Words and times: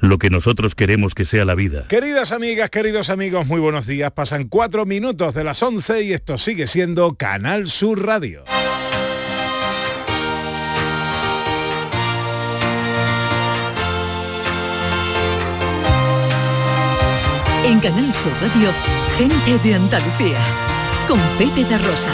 lo 0.00 0.18
que 0.18 0.30
nosotros 0.30 0.74
queremos 0.74 1.14
que 1.14 1.24
sea 1.24 1.44
la 1.44 1.54
vida. 1.54 1.86
Queridas 1.88 2.32
amigas, 2.32 2.70
queridos 2.70 3.10
amigos, 3.10 3.46
muy 3.46 3.60
buenos 3.60 3.86
días. 3.86 4.12
Pasan 4.12 4.48
cuatro 4.48 4.86
minutos 4.86 5.34
de 5.34 5.44
las 5.44 5.62
11 5.62 6.02
y 6.02 6.12
esto 6.12 6.38
sigue 6.38 6.66
siendo 6.66 7.14
Canal 7.14 7.68
Sur 7.68 8.04
Radio. 8.04 8.44
En 17.64 17.80
Canal 17.80 18.14
Sur 18.14 18.32
Radio, 18.40 18.70
gente 19.18 19.68
de 19.68 19.74
Andalucía, 19.74 20.38
con 21.06 21.20
Pepe 21.38 21.64
de 21.64 21.76
Rosa. 21.76 22.12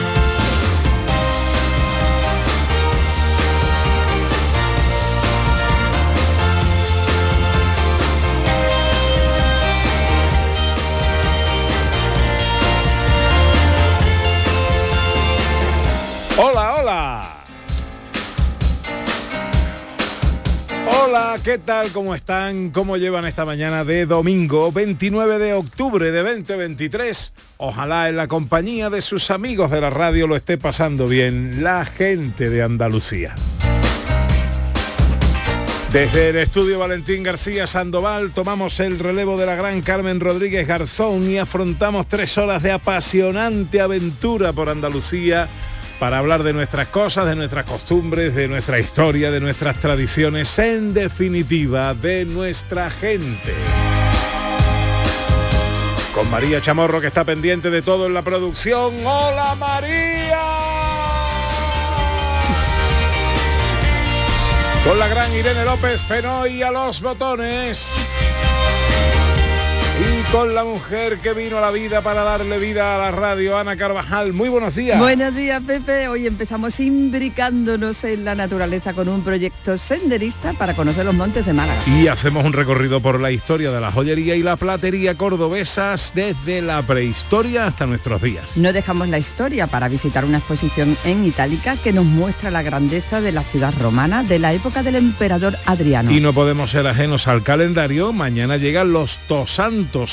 Hola, 21.16 21.38
¿qué 21.44 21.58
tal? 21.58 21.92
¿Cómo 21.92 22.12
están? 22.12 22.70
¿Cómo 22.70 22.96
llevan 22.96 23.24
esta 23.24 23.44
mañana 23.44 23.84
de 23.84 24.04
domingo 24.04 24.72
29 24.72 25.38
de 25.38 25.52
octubre 25.52 26.10
de 26.10 26.22
2023? 26.24 27.32
Ojalá 27.58 28.08
en 28.08 28.16
la 28.16 28.26
compañía 28.26 28.90
de 28.90 29.00
sus 29.00 29.30
amigos 29.30 29.70
de 29.70 29.80
la 29.80 29.90
radio 29.90 30.26
lo 30.26 30.34
esté 30.34 30.58
pasando 30.58 31.06
bien 31.06 31.62
la 31.62 31.84
gente 31.84 32.50
de 32.50 32.64
Andalucía. 32.64 33.36
Desde 35.92 36.30
el 36.30 36.36
estudio 36.38 36.80
Valentín 36.80 37.22
García 37.22 37.68
Sandoval 37.68 38.32
tomamos 38.32 38.80
el 38.80 38.98
relevo 38.98 39.38
de 39.38 39.46
la 39.46 39.54
gran 39.54 39.82
Carmen 39.82 40.18
Rodríguez 40.18 40.66
Garzón 40.66 41.30
y 41.30 41.38
afrontamos 41.38 42.08
tres 42.08 42.36
horas 42.38 42.60
de 42.64 42.72
apasionante 42.72 43.80
aventura 43.80 44.52
por 44.52 44.68
Andalucía 44.68 45.48
para 45.98 46.18
hablar 46.18 46.42
de 46.42 46.52
nuestras 46.52 46.88
cosas, 46.88 47.26
de 47.26 47.36
nuestras 47.36 47.64
costumbres, 47.64 48.34
de 48.34 48.48
nuestra 48.48 48.78
historia, 48.78 49.30
de 49.30 49.40
nuestras 49.40 49.76
tradiciones, 49.78 50.58
en 50.58 50.92
definitiva, 50.92 51.94
de 51.94 52.24
nuestra 52.24 52.90
gente. 52.90 53.54
Con 56.14 56.30
María 56.30 56.60
Chamorro 56.60 57.00
que 57.00 57.08
está 57.08 57.24
pendiente 57.24 57.70
de 57.70 57.82
todo 57.82 58.06
en 58.06 58.14
la 58.14 58.22
producción. 58.22 58.94
¡Hola 59.04 59.54
María! 59.56 60.40
Con 64.84 64.98
la 64.98 65.08
gran 65.08 65.32
Irene 65.34 65.64
López 65.64 66.02
Fenoy 66.02 66.62
a 66.62 66.70
los 66.70 67.00
botones. 67.00 67.90
Y 69.96 70.32
con 70.32 70.56
la 70.56 70.64
mujer 70.64 71.18
que 71.18 71.34
vino 71.34 71.58
a 71.58 71.60
la 71.60 71.70
vida 71.70 72.00
para 72.00 72.24
darle 72.24 72.58
vida 72.58 72.96
a 72.96 72.98
la 72.98 73.10
radio, 73.12 73.56
Ana 73.56 73.76
Carvajal. 73.76 74.32
Muy 74.32 74.48
buenos 74.48 74.74
días. 74.74 74.98
Buenos 74.98 75.36
días, 75.36 75.62
Pepe. 75.64 76.08
Hoy 76.08 76.26
empezamos 76.26 76.80
imbricándonos 76.80 78.02
en 78.02 78.24
la 78.24 78.34
naturaleza 78.34 78.92
con 78.92 79.08
un 79.08 79.22
proyecto 79.22 79.78
senderista 79.78 80.52
para 80.54 80.74
conocer 80.74 81.04
los 81.06 81.14
montes 81.14 81.46
de 81.46 81.52
Málaga. 81.52 81.80
Y 81.86 82.08
hacemos 82.08 82.44
un 82.44 82.52
recorrido 82.52 83.00
por 83.00 83.20
la 83.20 83.30
historia 83.30 83.70
de 83.70 83.80
la 83.80 83.92
joyería 83.92 84.34
y 84.34 84.42
la 84.42 84.56
platería 84.56 85.14
cordobesas 85.16 86.10
desde 86.12 86.60
la 86.60 86.82
prehistoria 86.82 87.68
hasta 87.68 87.86
nuestros 87.86 88.20
días. 88.20 88.56
No 88.56 88.72
dejamos 88.72 89.08
la 89.08 89.18
historia 89.18 89.68
para 89.68 89.88
visitar 89.88 90.24
una 90.24 90.38
exposición 90.38 90.98
en 91.04 91.24
Itálica 91.24 91.76
que 91.76 91.92
nos 91.92 92.04
muestra 92.04 92.50
la 92.50 92.62
grandeza 92.62 93.20
de 93.20 93.30
la 93.30 93.44
ciudad 93.44 93.72
romana 93.80 94.24
de 94.24 94.40
la 94.40 94.52
época 94.54 94.82
del 94.82 94.96
emperador 94.96 95.56
Adriano. 95.66 96.10
Y 96.10 96.20
no 96.20 96.32
podemos 96.32 96.72
ser 96.72 96.88
ajenos 96.88 97.28
al 97.28 97.44
calendario. 97.44 98.12
Mañana 98.12 98.56
llegan 98.56 98.92
los 98.92 99.20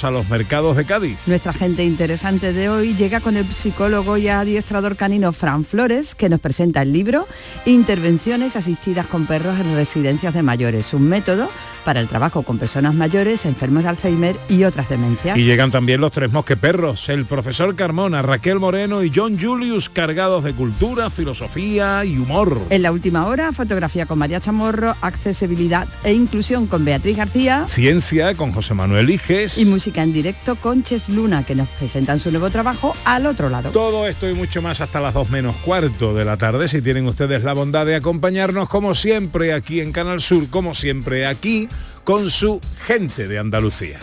a 0.04 0.12
los 0.12 0.28
mercados 0.30 0.76
de 0.76 0.86
Cádiz. 0.86 1.28
Nuestra 1.28 1.54
gente 1.54 1.86
interesante 1.86 2.52
de 2.52 2.68
hoy 2.68 2.94
llega 2.94 3.22
con 3.22 3.38
el 3.38 3.52
psicólogo 3.52 4.18
y 4.18 4.28
adiestrador 4.28 4.98
canino 4.98 5.32
Fran 5.32 5.64
Flores, 5.64 6.14
que 6.14 6.28
nos 6.28 6.42
presenta 6.42 6.82
el 6.82 6.92
libro 6.92 7.26
Intervenciones 7.66 8.56
asistidas 8.58 9.08
con 9.08 9.26
perros 9.28 9.60
en 9.60 9.74
residencias 9.76 10.34
de 10.34 10.44
mayores, 10.44 10.94
un 10.94 11.08
método 11.08 11.50
para 11.86 12.00
el 12.00 12.08
trabajo 12.08 12.44
con 12.44 12.60
personas 12.60 12.94
mayores, 12.94 13.46
enfermos 13.46 13.84
de 13.84 13.90
Alzheimer 13.90 14.36
y 14.50 14.66
otras 14.66 14.90
demencias. 14.90 15.38
Y 15.38 15.46
llegan 15.46 15.72
también 15.72 16.02
los 16.02 16.12
tres 16.12 16.32
mosqueperros, 16.32 17.10
el 17.10 17.26
profesor 17.26 17.76
Carmona, 17.76 18.22
Raquel 18.22 18.60
Moreno 18.60 19.04
y 19.04 19.12
John 19.14 19.40
Julius, 19.40 19.90
cargados 19.90 20.44
de 20.44 20.54
cultura, 20.54 21.10
filosofía 21.10 22.06
y 22.06 22.18
humor. 22.18 22.62
En 22.70 22.84
la 22.84 22.92
última 22.92 23.26
hora, 23.26 23.52
fotografía 23.52 24.06
con 24.06 24.20
María 24.20 24.40
Chamorro, 24.40 24.96
accesibilidad 25.02 25.88
e 26.04 26.14
inclusión 26.14 26.68
con 26.68 26.86
Beatriz 26.86 27.18
García. 27.18 27.66
Ciencia 27.68 28.36
con 28.36 28.52
José 28.52 28.74
Manuel 28.74 29.10
Iges. 29.10 29.58
Y 29.62 29.66
música 29.66 30.02
en 30.02 30.12
directo 30.12 30.56
con 30.56 30.82
Ches 30.82 31.08
Luna, 31.08 31.44
que 31.46 31.54
nos 31.54 31.68
presentan 31.70 32.18
su 32.18 32.32
nuevo 32.32 32.50
trabajo 32.50 32.96
al 33.06 33.28
otro 33.28 33.48
lado. 33.48 33.70
Todo 33.70 34.08
esto 34.08 34.28
y 34.28 34.34
mucho 34.34 34.60
más 34.60 34.82
hasta 34.82 35.00
las 35.00 35.14
2 35.14 35.30
menos 35.30 35.56
cuarto 35.58 36.16
de 36.16 36.26
la 36.26 36.36
tarde, 36.36 36.68
si 36.68 36.82
tienen 36.82 37.06
ustedes 37.06 37.44
la 37.44 37.54
bondad 37.54 37.86
de 37.86 37.94
acompañarnos 37.96 38.68
como 38.68 38.96
siempre 38.96 39.54
aquí 39.54 39.80
en 39.80 39.92
Canal 39.92 40.20
Sur, 40.20 40.50
como 40.50 40.74
siempre 40.74 41.28
aquí 41.28 41.70
con 42.04 42.32
su 42.32 42.60
gente 42.88 43.28
de 43.28 43.38
Andalucía. 43.38 44.00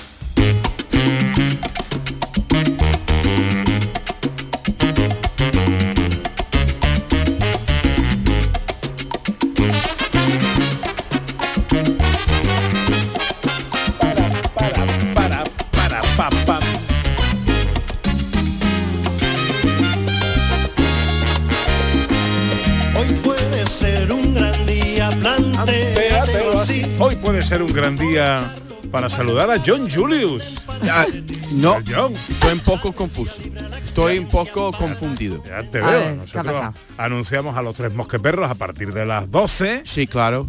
Hoy 23.09 23.15
puede 23.25 23.67
ser 23.67 24.13
un 24.13 24.35
gran 24.35 24.67
día, 24.67 25.11
plantéatelo 25.21 26.59
así. 26.61 26.83
Hoy 26.99 27.17
puede 27.17 27.43
ser 27.43 27.63
un 27.63 27.73
gran 27.73 27.97
día 27.97 28.55
para 28.91 29.09
saludar 29.09 29.51
a 29.51 29.59
John 29.65 29.89
Julius. 29.91 30.57
Ah, 30.83 31.07
no, 31.53 31.79
John, 31.87 32.13
estoy 32.29 32.53
un 32.53 32.61
poco 32.61 32.93
confuso. 32.93 33.37
Estoy 33.85 34.19
un 34.19 34.29
poco 34.29 34.73
confundido. 34.73 35.43
ya 35.45 35.63
te 35.71 35.79
veo. 35.81 35.87
ver, 35.89 36.03
¿qué 36.31 36.39
ha 36.39 36.43
Nosotros 36.43 36.75
anunciamos 36.99 37.57
a 37.57 37.63
los 37.63 37.75
tres 37.75 37.95
mosqueperros 37.95 38.51
a 38.51 38.55
partir 38.55 38.93
de 38.93 39.07
las 39.07 39.31
12. 39.31 39.83
Sí, 39.85 40.07
claro. 40.07 40.47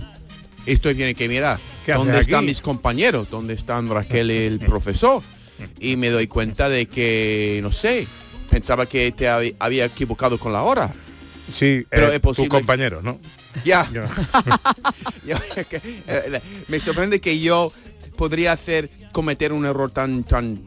Estoy 0.66 0.94
bien 0.96 1.16
que 1.16 1.28
mirar. 1.30 1.58
¿Qué 1.86 1.94
haces 1.94 2.06
¿Dónde 2.06 2.20
están 2.22 2.36
aquí? 2.40 2.48
mis 2.48 2.62
compañeros? 2.62 3.30
¿Dónde 3.32 3.54
están 3.54 3.90
Raquel 3.90 4.32
y 4.32 4.38
el 4.38 4.60
profesor? 4.60 5.24
Y 5.80 5.96
me 5.96 6.10
doy 6.10 6.28
cuenta 6.28 6.68
de 6.70 6.86
que, 6.88 7.60
no 7.64 7.72
sé, 7.72 8.06
pensaba 8.50 8.86
que 8.86 9.12
te 9.14 9.28
hab- 9.30 9.56
había 9.60 9.86
equivocado 9.86 10.38
con 10.38 10.52
la 10.54 10.64
hora. 10.64 10.92
Sí, 11.50 11.86
Pero 11.90 12.12
eh, 12.12 12.16
es 12.16 12.20
posible 12.20 12.50
tu 12.50 12.56
compañero, 12.56 13.02
¿no? 13.02 13.20
Ya. 13.66 13.88
Que, 15.70 15.82
eh, 16.08 16.42
me 16.68 16.80
sorprende 16.80 17.20
que 17.20 17.40
yo 17.40 17.72
podría 18.16 18.52
hacer 18.54 18.90
cometer 19.12 19.54
un 19.54 19.66
error 19.66 19.92
tan 19.92 20.24
tan 20.24 20.60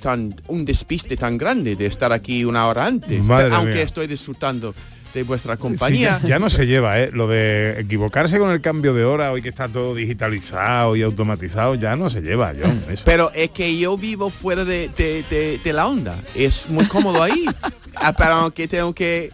tan 0.00 0.34
un 0.48 0.64
despiste 0.64 1.16
tan 1.16 1.36
grande 1.38 1.76
de 1.76 1.86
estar 1.86 2.12
aquí 2.12 2.44
una 2.44 2.66
hora 2.66 2.86
antes 2.86 3.22
Madre 3.24 3.54
aunque 3.54 3.74
mía. 3.74 3.82
estoy 3.82 4.06
disfrutando 4.06 4.74
de 5.14 5.22
vuestra 5.22 5.56
compañía 5.56 6.20
ya, 6.22 6.28
ya 6.28 6.38
no 6.38 6.50
se 6.50 6.66
lleva, 6.66 7.00
¿eh? 7.00 7.10
Lo 7.12 7.26
de 7.26 7.80
equivocarse 7.80 8.38
con 8.38 8.50
el 8.50 8.60
cambio 8.60 8.92
de 8.92 9.04
hora, 9.04 9.32
hoy 9.32 9.40
que 9.40 9.48
está 9.48 9.66
todo 9.66 9.94
digitalizado 9.94 10.94
y 10.94 11.02
automatizado, 11.02 11.74
ya 11.74 11.96
no 11.96 12.10
se 12.10 12.20
lleva, 12.20 12.52
John. 12.60 12.84
Eso. 12.90 13.02
pero 13.06 13.30
es 13.34 13.50
que 13.50 13.78
yo 13.78 13.96
vivo 13.96 14.28
fuera 14.28 14.64
de, 14.66 14.90
de- 14.90 15.24
de- 15.30 15.58
de 15.62 15.72
la 15.72 15.86
onda 15.86 16.20
es 16.34 16.68
muy 16.68 16.86
cómodo 16.86 17.22
ahí 17.22 17.46
Ah, 17.94 18.12
pero 18.12 18.32
aunque 18.34 18.68
tengo 18.68 18.94
que 18.94 19.30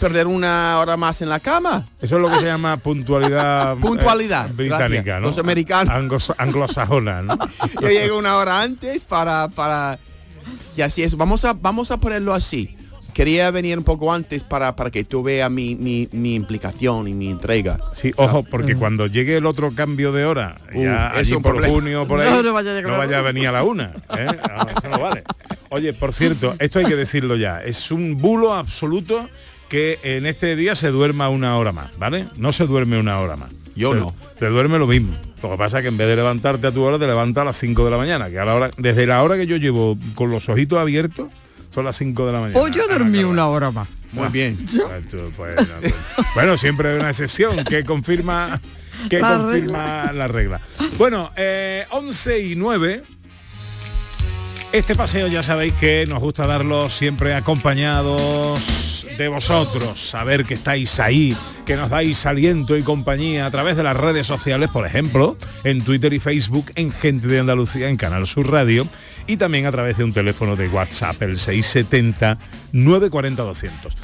perder 0.00 0.26
una 0.26 0.78
hora 0.78 0.96
más 0.96 1.20
en 1.22 1.28
la 1.28 1.40
cama 1.40 1.86
Eso 2.00 2.16
es 2.16 2.22
lo 2.22 2.30
que 2.30 2.38
se 2.40 2.46
llama 2.46 2.76
puntualidad, 2.76 3.72
eh, 3.76 3.80
Puntualidad, 3.80 4.50
británica, 4.52 5.02
gracias. 5.02 5.20
¿no? 5.22 5.28
Los 5.28 5.38
americanos. 5.38 5.94
Anglos- 5.94 6.34
anglosajona, 6.38 7.22
¿no? 7.22 7.38
yo 7.80 7.88
llego 7.88 8.18
una 8.18 8.36
hora 8.36 8.62
antes 8.62 9.00
para 9.02 9.48
para 9.48 9.98
y 10.76 10.82
así 10.82 11.02
es 11.02 11.16
vamos 11.16 11.44
a 11.44 11.52
vamos 11.54 11.90
a 11.90 11.96
ponerlo 11.98 12.34
así 12.34 12.76
quería 13.14 13.50
venir 13.52 13.78
un 13.78 13.84
poco 13.84 14.12
antes 14.12 14.42
para, 14.42 14.74
para 14.74 14.90
que 14.90 15.04
tú 15.04 15.22
veas 15.22 15.48
mi, 15.48 15.76
mi, 15.76 16.08
mi 16.10 16.34
implicación 16.34 17.06
y 17.06 17.14
mi 17.14 17.30
entrega 17.30 17.78
Sí, 17.92 18.12
ojo, 18.16 18.42
porque 18.42 18.74
cuando 18.76 19.06
llegue 19.06 19.36
el 19.36 19.46
otro 19.46 19.72
cambio 19.72 20.10
de 20.10 20.24
hora, 20.24 20.56
Uh, 20.74 20.82
ya 20.82 21.06
es 21.14 21.18
allí 21.18 21.34
un 21.34 21.42
por 21.42 21.52
problema. 21.52 21.72
junio, 21.74 22.06
por 22.08 22.20
ahí, 22.20 22.42
No, 22.42 22.52
vaya 22.52 22.76
a 22.76 22.96
vaya 22.98 23.18
a 23.18 23.22
venir 23.22 23.46
a 23.46 23.52
la 23.52 23.62
una. 23.62 23.92
¿eh? 24.18 24.26
No, 24.26 24.68
eso 24.68 24.88
no 24.88 24.98
vale. 24.98 25.22
Oye, 25.68 25.92
por 25.92 26.12
cierto, 26.12 26.56
esto 26.58 26.80
hay 26.80 26.86
que 26.86 26.96
decirlo 26.96 27.36
ya, 27.36 27.62
es 27.62 27.92
un 27.92 28.18
bulo 28.18 28.52
absoluto 28.52 29.28
que 29.68 29.98
en 30.02 30.26
este 30.26 30.56
día 30.56 30.74
se 30.74 30.88
duerma 30.90 31.28
una 31.28 31.56
hora 31.56 31.72
más, 31.72 31.96
¿vale? 31.98 32.26
No 32.36 32.52
se 32.52 32.66
duerme 32.66 32.98
una 32.98 33.18
hora 33.20 33.36
más. 33.36 33.50
Yo 33.76 33.92
Se- 33.92 33.98
no. 34.00 34.14
Se 34.38 34.46
duerme 34.46 34.78
lo 34.78 34.86
mismo. 34.86 35.14
Lo 35.42 35.50
que 35.50 35.56
pasa 35.58 35.78
es 35.78 35.82
que 35.82 35.88
en 35.88 35.96
vez 35.96 36.06
de 36.08 36.16
levantarte 36.16 36.66
a 36.68 36.72
tu 36.72 36.82
hora, 36.82 36.98
te 36.98 37.06
levantas 37.06 37.42
a 37.42 37.44
las 37.44 37.56
5 37.58 37.84
de 37.84 37.90
la 37.90 37.96
mañana, 37.98 38.30
que 38.30 38.38
a 38.38 38.44
la 38.44 38.54
hora, 38.54 38.70
desde 38.78 39.06
la 39.06 39.22
hora 39.22 39.36
que 39.36 39.46
yo 39.46 39.56
llevo 39.56 39.98
con 40.14 40.30
los 40.30 40.48
ojitos 40.48 40.78
abiertos, 40.78 41.28
son 41.74 41.84
las 41.84 41.96
5 41.96 42.26
de 42.26 42.32
la 42.32 42.40
mañana. 42.40 42.58
Pues 42.60 42.74
yo 42.74 42.86
dormí 42.88 43.24
una 43.24 43.46
hora 43.48 43.70
más. 43.70 43.88
Muy 44.12 44.28
bien. 44.28 44.56
Ah, 44.88 45.00
pues, 45.10 45.14
no, 45.14 45.30
pues. 45.36 45.94
bueno, 46.34 46.56
siempre 46.56 46.90
hay 46.92 47.00
una 47.00 47.10
excepción 47.10 47.64
que 47.64 47.84
confirma 47.84 48.60
que 49.10 49.18
La 49.18 49.36
confirma 49.36 50.12
la 50.12 50.28
regla. 50.28 50.60
Bueno, 50.96 51.32
eh, 51.36 51.84
11 51.90 52.38
y 52.40 52.54
9. 52.56 53.02
Este 54.72 54.94
paseo 54.96 55.26
ya 55.28 55.42
sabéis 55.42 55.74
que 55.74 56.04
nos 56.08 56.20
gusta 56.20 56.46
darlo 56.46 56.88
siempre 56.88 57.34
acompañados 57.34 58.60
de 59.16 59.28
vosotros, 59.28 60.10
saber 60.10 60.44
que 60.44 60.54
estáis 60.54 60.98
ahí, 60.98 61.36
que 61.64 61.76
nos 61.76 61.90
dais 61.90 62.26
aliento 62.26 62.76
y 62.76 62.82
compañía 62.82 63.46
a 63.46 63.50
través 63.50 63.76
de 63.76 63.82
las 63.82 63.96
redes 63.96 64.26
sociales, 64.26 64.70
por 64.70 64.86
ejemplo, 64.86 65.36
en 65.62 65.82
Twitter 65.82 66.12
y 66.12 66.20
Facebook, 66.20 66.72
en 66.74 66.90
Gente 66.90 67.26
de 67.28 67.38
Andalucía, 67.38 67.88
en 67.88 67.96
Canal 67.96 68.26
Sur 68.26 68.50
Radio, 68.50 68.86
y 69.26 69.36
también 69.36 69.66
a 69.66 69.72
través 69.72 69.96
de 69.96 70.04
un 70.04 70.12
teléfono 70.12 70.56
de 70.56 70.68
WhatsApp, 70.68 71.22
el 71.22 71.38
670 71.38 72.38
940 72.72 73.42
200. 73.42 73.96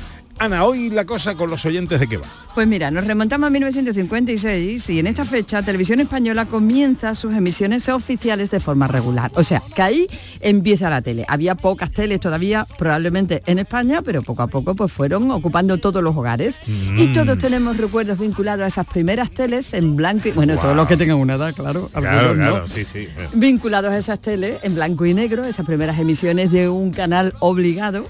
Ana, 0.43 0.65
hoy 0.65 0.89
la 0.89 1.05
cosa 1.05 1.35
con 1.35 1.51
los 1.51 1.67
oyentes 1.67 2.01
de 2.01 2.07
qué 2.09 2.17
va. 2.17 2.25
Pues 2.55 2.67
mira, 2.67 2.91
nos 2.91 3.05
remontamos 3.07 3.49
a 3.49 3.51
1956 3.51 4.89
y 4.89 4.99
en 4.99 5.07
esta 5.07 5.27
fecha 5.27 5.63
Televisión 5.63 6.01
Española 6.01 6.47
comienza 6.47 7.15
sus 7.15 7.35
emisiones 7.35 7.91
oficiales 7.91 8.51
de 8.51 8.59
forma 8.59 8.89
regular. 8.89 9.31
O 9.35 9.45
sea, 9.45 9.63
que 9.77 9.83
ahí 9.83 10.07
empieza 10.41 10.89
la 10.89 11.03
tele. 11.03 11.27
Había 11.29 11.57
pocas 11.57 11.91
teles 11.91 12.21
todavía, 12.21 12.67
probablemente 12.79 13.43
en 13.45 13.59
España, 13.59 14.01
pero 14.01 14.23
poco 14.23 14.43
a 14.43 14.47
poco 14.47 14.75
pues 14.75 14.91
fueron 14.91 15.31
ocupando 15.31 15.77
todos 15.77 16.03
los 16.03 16.17
hogares. 16.17 16.57
Y 16.67 17.09
Mm. 17.09 17.13
todos 17.13 17.37
tenemos 17.37 17.77
recuerdos 17.77 18.19
vinculados 18.19 18.65
a 18.65 18.69
esas 18.69 18.87
primeras 18.87 19.31
teles 19.33 19.75
en 19.75 19.95
blanco 19.95 20.29
y... 20.29 20.33
Bueno, 20.33 20.57
todos 20.57 20.75
los 20.75 20.89
que 20.89 20.97
tengan 20.97 21.19
una 21.19 21.35
edad, 21.35 21.53
claro. 21.55 21.91
Claro, 21.93 22.35
no. 22.35 22.49
claro, 22.51 22.67
sí, 22.67 22.87
sí. 22.87 23.01
eh. 23.01 23.29
vinculados 23.35 23.91
a 23.91 23.99
esas 23.99 24.19
teles 24.21 24.57
en 24.63 24.75
blanco 24.75 25.05
y 25.05 25.13
negro, 25.13 25.45
esas 25.45 25.67
primeras 25.67 25.99
emisiones 25.99 26.51
de 26.51 26.71
un 26.71 26.93
canal 26.93 27.35
obligado 27.41 28.07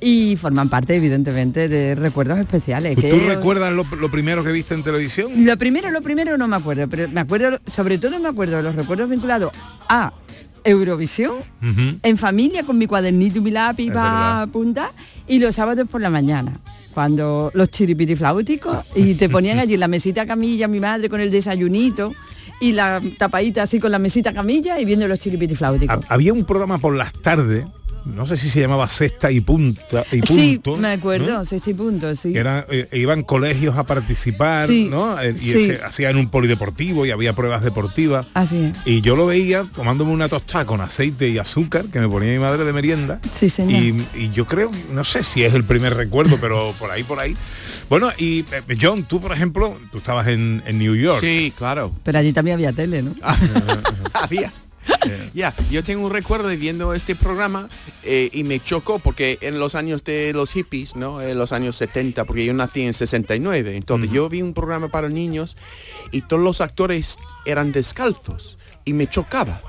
y 0.00 0.36
forman 0.36 0.68
parte 0.68 0.94
evidentemente 0.96 1.68
de 1.68 1.94
recuerdos 1.94 2.38
especiales. 2.38 2.94
¿Tú, 2.96 3.00
que- 3.02 3.10
tú 3.10 3.18
recuerdas 3.26 3.72
lo, 3.72 3.84
lo 3.96 4.10
primero 4.10 4.44
que 4.44 4.52
viste 4.52 4.74
en 4.74 4.82
televisión? 4.82 5.32
Lo 5.44 5.56
primero, 5.56 5.90
lo 5.90 6.00
primero 6.02 6.36
no 6.38 6.46
me 6.48 6.56
acuerdo, 6.56 6.86
pero 6.88 7.08
me 7.08 7.20
acuerdo, 7.20 7.58
sobre 7.66 7.98
todo 7.98 8.18
me 8.20 8.28
acuerdo 8.28 8.56
de 8.58 8.62
los 8.62 8.74
recuerdos 8.74 9.08
vinculados 9.10 9.50
a 9.88 10.12
Eurovisión, 10.64 11.36
en 12.02 12.16
familia 12.18 12.62
con 12.64 12.76
mi 12.76 12.86
cuadernito 12.86 13.38
y 13.38 13.40
mi 13.40 13.50
lápiz 13.50 13.86
verdad. 13.88 14.42
apuntar 14.42 14.90
y 15.26 15.38
los 15.38 15.54
sábados 15.54 15.88
por 15.88 16.00
la 16.00 16.10
mañana 16.10 16.52
cuando 16.92 17.50
los 17.54 17.70
chiripirifláuticos 17.70 18.78
y 18.94 19.14
te 19.14 19.28
ponían 19.28 19.58
allí 19.60 19.74
en 19.74 19.80
la 19.80 19.88
mesita 19.88 20.26
camilla 20.26 20.66
mi 20.68 20.80
madre 20.80 21.08
con 21.08 21.20
el 21.20 21.30
desayunito 21.30 22.12
y 22.60 22.72
la 22.72 23.00
tapadita 23.18 23.62
así 23.62 23.78
con 23.78 23.92
la 23.92 23.98
mesita 24.00 24.32
camilla 24.34 24.80
y 24.80 24.84
viendo 24.84 25.06
los 25.06 25.18
chiripirifláuticos. 25.20 26.04
Ha- 26.08 26.14
Había 26.14 26.32
un 26.32 26.44
programa 26.44 26.78
por 26.78 26.94
las 26.94 27.12
tardes, 27.12 27.64
no 28.14 28.26
sé 28.26 28.36
si 28.36 28.50
se 28.50 28.60
llamaba 28.60 28.88
Sexta 28.88 29.30
y 29.30 29.40
Punta 29.40 30.04
y 30.12 30.20
Sí, 30.26 30.60
Punto. 30.62 30.76
me 30.80 30.88
acuerdo, 30.88 31.26
¿no? 31.38 31.44
sexto 31.44 31.70
y 31.70 31.74
punto, 31.74 32.14
sí. 32.14 32.32
Que 32.32 32.38
era, 32.38 32.66
eh, 32.70 32.88
iban 32.92 33.22
colegios 33.22 33.76
a 33.76 33.84
participar, 33.84 34.68
Sí, 34.68 34.88
¿no? 34.90 35.20
Eh, 35.20 35.34
Y 35.36 35.38
sí. 35.38 35.52
ese- 35.70 35.82
hacían 35.84 36.16
un 36.16 36.28
polideportivo 36.30 37.06
y 37.06 37.10
había 37.10 37.32
pruebas 37.32 37.62
deportivas. 37.62 38.26
Así 38.34 38.56
es. 38.58 38.76
Y 38.84 39.00
yo 39.00 39.16
lo 39.16 39.26
veía 39.26 39.64
tomándome 39.74 40.12
una 40.12 40.28
tostada 40.28 40.64
con 40.64 40.80
aceite 40.80 41.28
y 41.28 41.38
azúcar 41.38 41.86
que 41.86 42.00
me 42.00 42.08
ponía 42.08 42.32
mi 42.32 42.38
madre 42.38 42.64
de 42.64 42.72
merienda. 42.72 43.20
Sí, 43.34 43.48
señor. 43.48 43.82
Y, 43.82 44.06
y 44.14 44.30
yo 44.30 44.46
creo, 44.46 44.70
no 44.92 45.04
sé 45.04 45.22
si 45.22 45.44
es 45.44 45.54
el 45.54 45.64
primer 45.64 45.94
recuerdo, 45.94 46.38
pero 46.40 46.74
por 46.78 46.90
ahí, 46.90 47.02
por 47.04 47.20
ahí. 47.20 47.36
Bueno, 47.88 48.10
y 48.18 48.40
eh, 48.52 48.76
John, 48.80 49.04
tú 49.04 49.20
por 49.20 49.32
ejemplo, 49.32 49.78
tú 49.92 49.98
estabas 49.98 50.26
en, 50.28 50.62
en 50.66 50.78
New 50.78 50.94
York. 50.94 51.20
Sí, 51.20 51.52
claro. 51.56 51.92
Pero 52.04 52.18
allí 52.18 52.32
también 52.32 52.54
había 52.56 52.72
tele, 52.72 53.02
¿no? 53.02 53.14
Había. 54.12 54.52
Ya, 55.34 55.54
yo 55.70 55.84
tengo 55.84 56.04
un 56.06 56.12
recuerdo 56.12 56.48
de 56.48 56.56
viendo 56.56 56.92
este 56.94 57.14
programa 57.14 57.68
eh, 58.02 58.28
y 58.32 58.44
me 58.44 58.60
chocó 58.60 58.98
porque 58.98 59.38
en 59.40 59.58
los 59.58 59.74
años 59.74 60.02
de 60.04 60.32
los 60.32 60.50
hippies, 60.52 60.96
¿no? 60.96 61.20
En 61.22 61.38
los 61.38 61.52
años 61.52 61.76
70, 61.76 62.24
porque 62.24 62.44
yo 62.44 62.52
nací 62.54 62.82
en 62.82 62.94
69, 62.94 63.76
entonces 63.76 64.10
yo 64.10 64.28
vi 64.28 64.42
un 64.42 64.52
programa 64.54 64.88
para 64.88 65.08
niños 65.08 65.56
y 66.10 66.22
todos 66.22 66.42
los 66.42 66.60
actores 66.60 67.16
eran 67.46 67.72
descalzos 67.72 68.58
y 68.84 68.92
me 68.92 69.06
chocaba. 69.06 69.62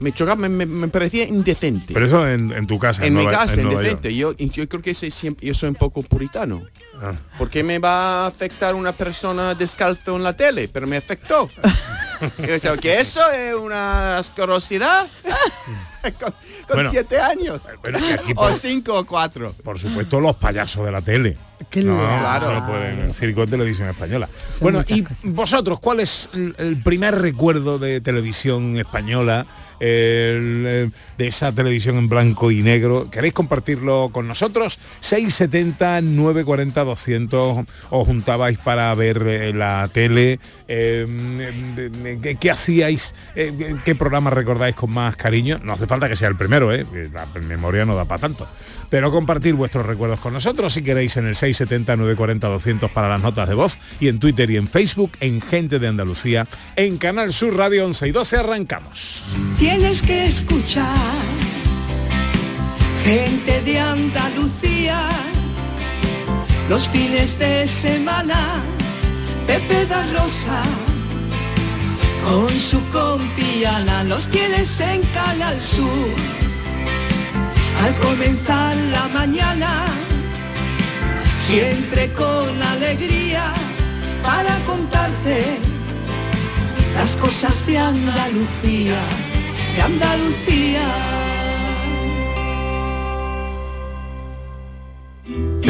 Me 0.00 0.12
chocaba, 0.12 0.34
me, 0.36 0.48
me- 0.48 0.66
me 0.66 0.88
parecía 0.88 1.28
indecente. 1.28 1.94
Pero 1.94 2.06
eso 2.06 2.28
en, 2.28 2.50
en 2.50 2.66
tu 2.66 2.76
casa. 2.78 3.06
en 3.06 3.14
mi 3.14 3.22
Nueva- 3.22 3.38
casa, 3.46 3.60
en 3.60 3.70
indecente. 3.70 4.14
Yo, 4.16 4.32
yo 4.36 4.68
creo 4.68 4.82
que 4.82 4.94
siempre, 4.94 5.46
yo 5.46 5.54
soy 5.54 5.68
un 5.68 5.76
poco 5.76 6.02
puritano. 6.02 6.60
Ah. 7.00 7.12
¿Por 7.38 7.48
qué 7.48 7.62
me 7.62 7.78
va 7.78 8.24
a 8.24 8.26
afectar 8.26 8.74
una 8.74 8.90
persona 8.92 9.54
descalzo 9.54 10.16
en 10.16 10.24
la 10.24 10.36
tele? 10.36 10.68
Pero 10.68 10.88
me 10.88 10.96
afectó. 10.96 11.48
Y 12.38 12.42
yo 12.46 12.52
decía, 12.52 12.76
que 12.76 13.00
eso 13.00 13.20
es 13.30 13.54
una 13.54 14.18
asquerosidad. 14.18 15.08
con 16.02 16.32
con 16.32 16.34
Bueno, 16.74 16.90
siete 16.90 17.20
años. 17.20 17.62
pero 17.80 17.98
es 17.98 18.04
que 18.04 18.14
aquí 18.14 18.32
o 18.36 18.52
cinco 18.54 18.98
o 18.98 19.06
cuatro. 19.06 19.54
Por 19.62 19.78
supuesto, 19.78 20.20
los 20.20 20.36
payasos 20.36 20.84
de 20.84 20.92
la 20.92 21.00
tele. 21.00 21.36
Qué 21.70 21.82
no, 21.82 21.96
pueden, 22.66 23.00
el 23.00 23.14
circo 23.14 23.42
de 23.42 23.46
televisión 23.52 23.88
española. 23.88 24.28
bueno, 24.60 24.82
y 24.86 25.02
cosas. 25.02 25.24
vosotros, 25.24 25.78
¿cuál 25.78 26.00
es 26.00 26.28
el, 26.32 26.54
el 26.58 26.82
primer 26.82 27.14
recuerdo 27.20 27.78
de 27.78 28.00
televisión 28.00 28.76
española, 28.76 29.46
eh, 29.84 30.88
de 31.18 31.26
esa 31.26 31.50
televisión 31.50 31.96
en 31.98 32.08
blanco 32.08 32.52
y 32.52 32.62
negro? 32.62 33.08
¿Queréis 33.10 33.34
compartirlo 33.34 34.10
con 34.12 34.28
nosotros? 34.28 34.78
670 35.00 36.00
940 36.02 36.84
200 36.84 37.66
os 37.90 38.06
juntabais 38.06 38.58
para 38.58 38.94
ver 38.94 39.24
eh, 39.26 39.52
la 39.52 39.90
tele. 39.92 40.38
Eh, 40.68 42.38
¿qué, 42.38 42.50
hacíais? 42.50 43.14
Eh, 43.34 43.76
¿Qué 43.84 43.94
programa 43.96 44.30
recordáis 44.30 44.76
con 44.76 44.92
más 44.92 45.16
cariño? 45.16 45.60
No 45.64 45.72
hace 45.72 45.88
falta 45.88 46.08
que 46.08 46.16
sea 46.16 46.28
el 46.28 46.36
primero, 46.36 46.70
la 46.70 47.26
memoria 47.40 47.84
no 47.84 47.96
da 47.96 48.04
para 48.04 48.20
tanto. 48.20 48.46
Pero 48.92 49.10
compartir 49.10 49.54
vuestros 49.54 49.86
recuerdos 49.86 50.20
con 50.20 50.34
nosotros 50.34 50.74
si 50.74 50.82
queréis 50.82 51.16
en 51.16 51.26
el 51.26 51.34
670 51.34 51.96
940 51.96 52.46
200 52.46 52.90
para 52.90 53.08
las 53.08 53.22
notas 53.22 53.48
de 53.48 53.54
voz 53.54 53.78
y 54.00 54.08
en 54.08 54.18
Twitter 54.18 54.50
y 54.50 54.58
en 54.58 54.68
Facebook 54.68 55.12
en 55.20 55.40
Gente 55.40 55.78
de 55.78 55.88
Andalucía 55.88 56.46
en 56.76 56.98
Canal 56.98 57.32
Sur 57.32 57.56
Radio 57.56 57.86
11 57.86 58.08
y 58.08 58.12
12 58.12 58.36
arrancamos. 58.36 59.24
Tienes 59.58 60.02
que 60.02 60.26
escuchar 60.26 60.84
gente 63.02 63.62
de 63.62 63.78
Andalucía 63.78 65.08
los 66.68 66.86
fines 66.90 67.38
de 67.38 67.66
semana. 67.66 68.62
Pepe 69.46 69.86
da 69.86 70.06
Rosa 70.12 70.62
con 72.22 72.50
su 72.50 72.78
compiana 72.90 74.04
los 74.04 74.28
tienes 74.28 74.78
en 74.80 75.00
Canal 75.14 75.58
Sur. 75.62 76.41
Al 77.82 77.96
comenzar 77.96 78.76
la 78.76 79.08
mañana, 79.08 79.84
siempre 81.36 82.12
con 82.12 82.62
alegría 82.62 83.52
para 84.22 84.56
contarte 84.64 85.58
las 86.94 87.16
cosas 87.16 87.66
de 87.66 87.78
Andalucía, 87.78 89.00
de 89.74 89.82
Andalucía. 89.82 91.31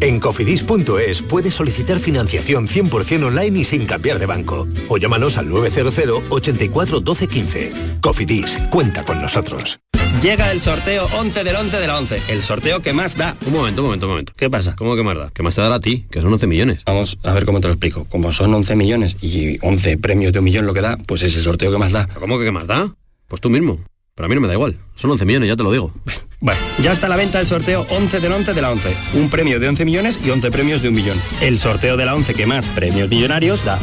En 0.00 0.20
cofidis.es 0.20 1.22
puedes 1.22 1.54
solicitar 1.54 1.98
financiación 1.98 2.66
100% 2.66 3.24
online 3.24 3.60
y 3.60 3.64
sin 3.64 3.86
cambiar 3.86 4.18
de 4.18 4.26
banco. 4.26 4.68
O 4.88 4.98
llámanos 4.98 5.36
al 5.38 5.48
900 5.48 6.22
84 6.28 7.00
12 7.00 7.28
15. 7.28 7.72
Cofidis, 8.00 8.58
cuenta 8.70 9.04
con 9.04 9.20
nosotros. 9.20 9.80
Llega 10.22 10.52
el 10.52 10.60
sorteo 10.60 11.06
11 11.18 11.44
del 11.44 11.56
11 11.56 11.76
de 11.76 11.86
la 11.86 11.98
11, 11.98 12.22
el 12.28 12.40
sorteo 12.40 12.80
que 12.80 12.92
más 12.92 13.16
da. 13.16 13.36
Un 13.46 13.52
momento, 13.52 13.82
un 13.82 13.88
momento, 13.88 14.06
un 14.06 14.12
momento. 14.12 14.32
¿Qué 14.36 14.48
pasa? 14.48 14.74
¿Cómo 14.76 14.96
que 14.96 15.02
más 15.02 15.16
da? 15.16 15.30
¿Qué 15.34 15.42
más 15.42 15.54
te 15.54 15.60
dará 15.60 15.74
a 15.74 15.80
ti? 15.80 16.06
Que 16.10 16.22
son 16.22 16.32
11 16.32 16.46
millones. 16.46 16.82
Vamos 16.86 17.18
a 17.22 17.32
ver 17.32 17.44
cómo 17.44 17.60
te 17.60 17.66
lo 17.66 17.74
explico. 17.74 18.06
Como 18.08 18.32
son 18.32 18.54
11 18.54 18.76
millones 18.76 19.16
y 19.20 19.58
11 19.60 19.98
premios 19.98 20.32
de 20.32 20.38
un 20.38 20.44
millón 20.44 20.66
lo 20.66 20.72
que 20.72 20.80
da, 20.80 20.96
pues 21.06 21.22
es 21.22 21.36
el 21.36 21.42
sorteo 21.42 21.70
que 21.70 21.78
más 21.78 21.92
da. 21.92 22.06
¿Cómo 22.06 22.38
que 22.38 22.44
qué 22.44 22.52
más 22.52 22.66
da? 22.66 22.94
Pues 23.28 23.40
tú 23.40 23.50
mismo. 23.50 23.80
Pero 24.14 24.26
a 24.26 24.28
mí 24.28 24.34
no 24.34 24.40
me 24.40 24.46
da 24.48 24.54
igual. 24.54 24.78
Son 24.94 25.10
11 25.10 25.24
millones, 25.24 25.48
ya 25.48 25.56
te 25.56 25.62
lo 25.62 25.72
digo. 25.72 25.92
Bueno, 26.40 26.60
ya 26.82 26.92
está 26.92 27.06
a 27.06 27.08
la 27.08 27.16
venta 27.16 27.40
el 27.40 27.46
sorteo 27.46 27.86
11 27.88 28.20
del 28.20 28.30
11 28.30 28.52
de 28.52 28.60
la 28.60 28.70
11. 28.70 28.94
Un 29.14 29.30
premio 29.30 29.58
de 29.58 29.66
11 29.66 29.86
millones 29.86 30.20
y 30.22 30.28
11 30.28 30.50
premios 30.50 30.82
de 30.82 30.90
un 30.90 30.94
millón. 30.94 31.18
El 31.40 31.58
sorteo 31.58 31.96
de 31.96 32.04
la 32.04 32.14
11 32.14 32.34
que 32.34 32.44
más 32.44 32.66
premios 32.66 33.08
millonarios 33.08 33.64
da. 33.64 33.78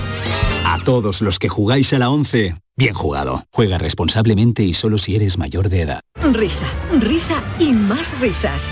A 0.68 0.78
todos 0.86 1.24
los 1.24 1.40
que 1.40 1.50
jugáis 1.50 1.92
a 1.94 1.98
la 1.98 2.12
11, 2.12 2.56
bien 2.78 2.94
jugado. 2.94 3.46
Juega 3.52 3.80
responsablemente 3.80 4.62
y 4.62 4.74
solo 4.74 5.00
si 5.00 5.16
eres 5.16 5.40
mayor 5.40 5.70
de 5.70 5.82
edad. 5.82 6.02
Risa, 6.34 6.68
risa 7.00 7.42
y 7.58 7.74
más 7.74 8.20
risas. 8.20 8.72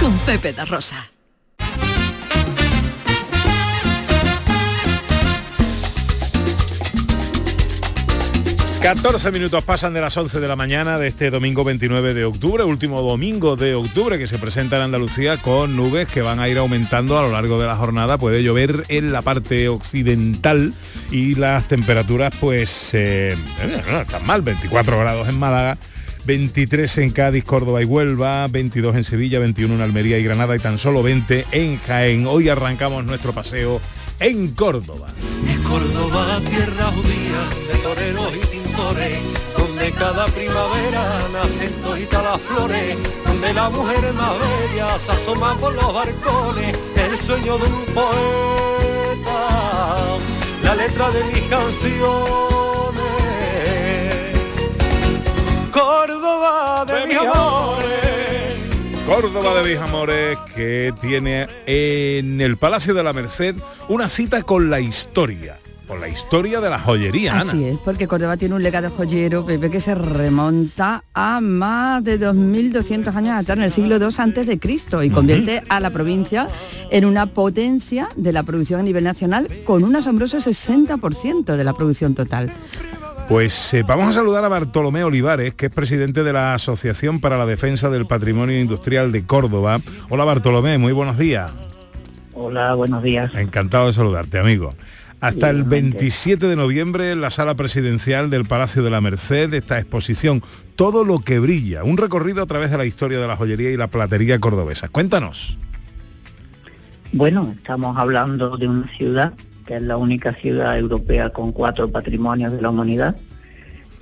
con 0.00 0.16
Pepe 0.20 0.52
da 0.52 0.64
Rosa. 0.64 1.10
14 8.86 9.32
minutos 9.32 9.64
pasan 9.64 9.94
de 9.94 10.00
las 10.00 10.16
11 10.16 10.38
de 10.38 10.46
la 10.46 10.54
mañana 10.54 10.96
de 10.96 11.08
este 11.08 11.32
domingo 11.32 11.64
29 11.64 12.14
de 12.14 12.24
octubre, 12.24 12.62
último 12.62 13.02
domingo 13.02 13.56
de 13.56 13.74
octubre 13.74 14.16
que 14.16 14.28
se 14.28 14.38
presenta 14.38 14.76
en 14.76 14.82
Andalucía 14.82 15.38
con 15.38 15.74
nubes 15.74 16.06
que 16.06 16.22
van 16.22 16.38
a 16.38 16.48
ir 16.48 16.56
aumentando 16.56 17.18
a 17.18 17.22
lo 17.22 17.32
largo 17.32 17.60
de 17.60 17.66
la 17.66 17.74
jornada. 17.74 18.16
Puede 18.16 18.44
llover 18.44 18.84
en 18.88 19.10
la 19.10 19.22
parte 19.22 19.68
occidental 19.68 20.72
y 21.10 21.34
las 21.34 21.66
temperaturas 21.66 22.32
pues 22.38 22.90
eh, 22.92 23.36
no 23.90 24.00
están 24.02 24.24
mal, 24.24 24.42
24 24.42 25.00
grados 25.00 25.28
en 25.28 25.36
Málaga. 25.36 25.76
23 26.26 26.98
en 26.98 27.10
Cádiz, 27.10 27.44
Córdoba 27.44 27.80
y 27.82 27.84
Huelva, 27.84 28.48
22 28.48 28.96
en 28.96 29.04
Sevilla, 29.04 29.38
21 29.38 29.76
en 29.76 29.80
Almería 29.80 30.18
y 30.18 30.24
Granada 30.24 30.56
y 30.56 30.58
tan 30.58 30.76
solo 30.76 31.02
20 31.02 31.46
en 31.52 31.78
Jaén. 31.78 32.26
Hoy 32.26 32.48
arrancamos 32.48 33.04
nuestro 33.04 33.32
paseo 33.32 33.80
en 34.18 34.48
Córdoba. 34.48 35.08
Es 35.48 35.58
Córdoba, 35.58 36.40
tierra 36.50 36.90
judía, 36.90 37.72
de 37.72 37.78
toreros 37.78 38.32
y 38.34 38.46
pintores, 38.46 39.18
donde 39.56 39.92
cada 39.92 40.26
primavera 40.26 41.28
nacen 41.32 41.72
toditas 41.80 42.24
las 42.24 42.40
flores, 42.40 42.98
donde 43.24 43.54
la 43.54 43.70
mujer 43.70 44.12
más 44.14 44.32
bella 44.40 44.98
se 44.98 45.12
asoma 45.12 45.56
por 45.56 45.72
los 45.74 45.94
barcones, 45.94 46.76
el 46.96 47.16
sueño 47.18 47.56
de 47.56 47.64
un 47.66 47.84
poeta, 47.94 49.38
la 50.64 50.74
letra 50.74 51.08
de 51.10 51.24
mis 51.24 51.42
canciones. 51.44 52.65
Córdoba 55.76 56.86
de, 56.86 57.06
mis 57.06 57.18
amores. 57.18 57.84
Córdoba 59.04 59.60
de 59.60 59.68
mis 59.68 59.78
amores 59.78 60.38
que 60.54 60.94
tiene 61.02 61.48
en 61.66 62.40
el 62.40 62.56
Palacio 62.56 62.94
de 62.94 63.02
la 63.02 63.12
Merced 63.12 63.56
una 63.90 64.08
cita 64.08 64.42
con 64.42 64.70
la 64.70 64.80
historia. 64.80 65.58
Con 65.86 66.00
la 66.00 66.08
historia 66.08 66.62
de 66.62 66.70
la 66.70 66.78
joyería, 66.78 67.38
Ana. 67.38 67.52
Así 67.52 67.64
es, 67.64 67.76
porque 67.84 68.08
Córdoba 68.08 68.38
tiene 68.38 68.54
un 68.54 68.62
legado 68.62 68.88
joyero, 68.88 69.44
Pepe, 69.44 69.70
que 69.70 69.82
se 69.82 69.94
remonta 69.94 71.04
a 71.12 71.42
más 71.42 72.02
de 72.02 72.18
2.200 72.18 73.14
años 73.14 73.38
atrás, 73.38 73.58
en 73.58 73.64
el 73.64 73.70
siglo 73.70 73.98
II 73.98 74.16
antes 74.16 74.46
de 74.46 74.58
Cristo, 74.58 75.02
y 75.02 75.10
convierte 75.10 75.62
a 75.68 75.78
la 75.78 75.90
provincia 75.90 76.48
en 76.90 77.04
una 77.04 77.26
potencia 77.26 78.08
de 78.16 78.32
la 78.32 78.44
producción 78.44 78.80
a 78.80 78.82
nivel 78.82 79.04
nacional, 79.04 79.46
con 79.66 79.84
un 79.84 79.94
asombroso 79.94 80.38
60% 80.38 81.54
de 81.54 81.64
la 81.64 81.74
producción 81.74 82.14
total. 82.14 82.50
Pues 83.28 83.74
eh, 83.74 83.82
vamos 83.82 84.08
a 84.08 84.12
saludar 84.12 84.44
a 84.44 84.48
Bartolomé 84.48 85.02
Olivares, 85.02 85.52
que 85.54 85.66
es 85.66 85.72
presidente 85.72 86.22
de 86.22 86.32
la 86.32 86.54
Asociación 86.54 87.20
para 87.20 87.36
la 87.36 87.44
Defensa 87.44 87.90
del 87.90 88.06
Patrimonio 88.06 88.60
Industrial 88.60 89.10
de 89.10 89.26
Córdoba. 89.26 89.78
Hola 90.08 90.24
Bartolomé, 90.24 90.78
muy 90.78 90.92
buenos 90.92 91.18
días. 91.18 91.50
Hola, 92.34 92.74
buenos 92.74 93.02
días. 93.02 93.34
Encantado 93.34 93.88
de 93.88 93.94
saludarte, 93.94 94.38
amigo. 94.38 94.74
Hasta 95.20 95.50
el 95.50 95.58
Igualmente. 95.58 95.98
27 95.98 96.46
de 96.46 96.54
noviembre 96.54 97.10
en 97.10 97.20
la 97.20 97.30
sala 97.30 97.56
presidencial 97.56 98.30
del 98.30 98.44
Palacio 98.44 98.84
de 98.84 98.90
la 98.90 99.00
Merced 99.00 99.52
esta 99.54 99.78
exposición 99.78 100.42
Todo 100.76 101.04
lo 101.04 101.18
que 101.18 101.40
brilla, 101.40 101.82
un 101.82 101.96
recorrido 101.96 102.44
a 102.44 102.46
través 102.46 102.70
de 102.70 102.78
la 102.78 102.84
historia 102.84 103.18
de 103.18 103.26
la 103.26 103.36
joyería 103.36 103.70
y 103.72 103.76
la 103.76 103.88
platería 103.88 104.38
cordobesa. 104.38 104.88
Cuéntanos. 104.88 105.58
Bueno, 107.12 107.54
estamos 107.56 107.96
hablando 107.98 108.56
de 108.56 108.68
una 108.68 108.88
ciudad 108.96 109.32
que 109.66 109.76
es 109.76 109.82
la 109.82 109.96
única 109.96 110.32
ciudad 110.34 110.78
europea 110.78 111.30
con 111.30 111.52
cuatro 111.52 111.90
patrimonios 111.90 112.52
de 112.52 112.62
la 112.62 112.70
humanidad 112.70 113.16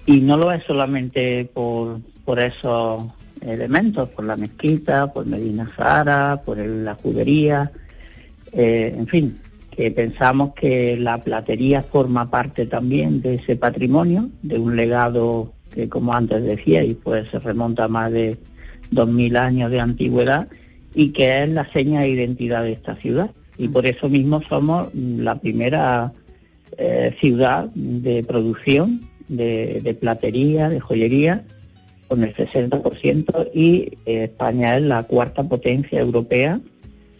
y 0.07 0.21
no 0.21 0.37
lo 0.37 0.53
es 0.53 0.63
solamente 0.65 1.51
por, 1.53 2.01
por 2.25 2.39
esos 2.39 3.05
elementos, 3.41 4.09
por 4.11 4.25
la 4.25 4.37
mezquita, 4.37 5.13
por 5.13 5.27
Medina 5.27 5.71
Zahara, 5.77 6.43
por 6.45 6.59
la 6.59 6.95
judería, 6.95 7.71
eh, 8.53 8.95
en 8.97 9.07
fin, 9.07 9.39
que 9.71 9.91
pensamos 9.91 10.55
que 10.55 10.97
la 10.97 11.19
platería 11.19 11.83
forma 11.83 12.31
parte 12.31 12.67
también 12.67 13.21
de 13.21 13.37
ese 13.37 13.57
patrimonio, 13.57 14.29
de 14.43 14.59
un 14.59 14.77
legado 14.77 15.53
que 15.75 15.89
como 15.89 16.15
antes 16.15 16.43
decía, 16.45 16.85
y 16.85 16.95
pues 16.95 17.29
se 17.31 17.41
remonta 17.41 17.85
a 17.85 17.89
más 17.89 18.13
de 18.13 18.39
2.000 18.93 19.37
años 19.37 19.71
de 19.71 19.81
antigüedad 19.81 20.49
y 20.95 21.11
que 21.11 21.43
es 21.43 21.49
la 21.49 21.71
seña 21.73 22.03
de 22.03 22.11
identidad 22.11 22.63
de 22.63 22.73
esta 22.73 22.95
ciudad. 22.97 23.31
Y 23.57 23.69
por 23.69 23.87
eso 23.87 24.09
mismo 24.09 24.43
somos 24.43 24.93
la 24.95 25.37
primera 25.37 26.13
eh, 26.77 27.15
ciudad 27.21 27.67
de 27.75 28.25
producción 28.25 29.01
de, 29.29 29.81
de 29.83 29.95
platería, 29.95 30.69
de 30.69 30.81
joyería, 30.81 31.45
con 32.09 32.23
el 32.23 32.35
60% 32.35 33.51
y 33.55 33.99
eh, 34.07 34.25
España 34.25 34.77
es 34.77 34.83
la 34.83 35.03
cuarta 35.05 35.43
potencia 35.45 36.01
europea 36.01 36.61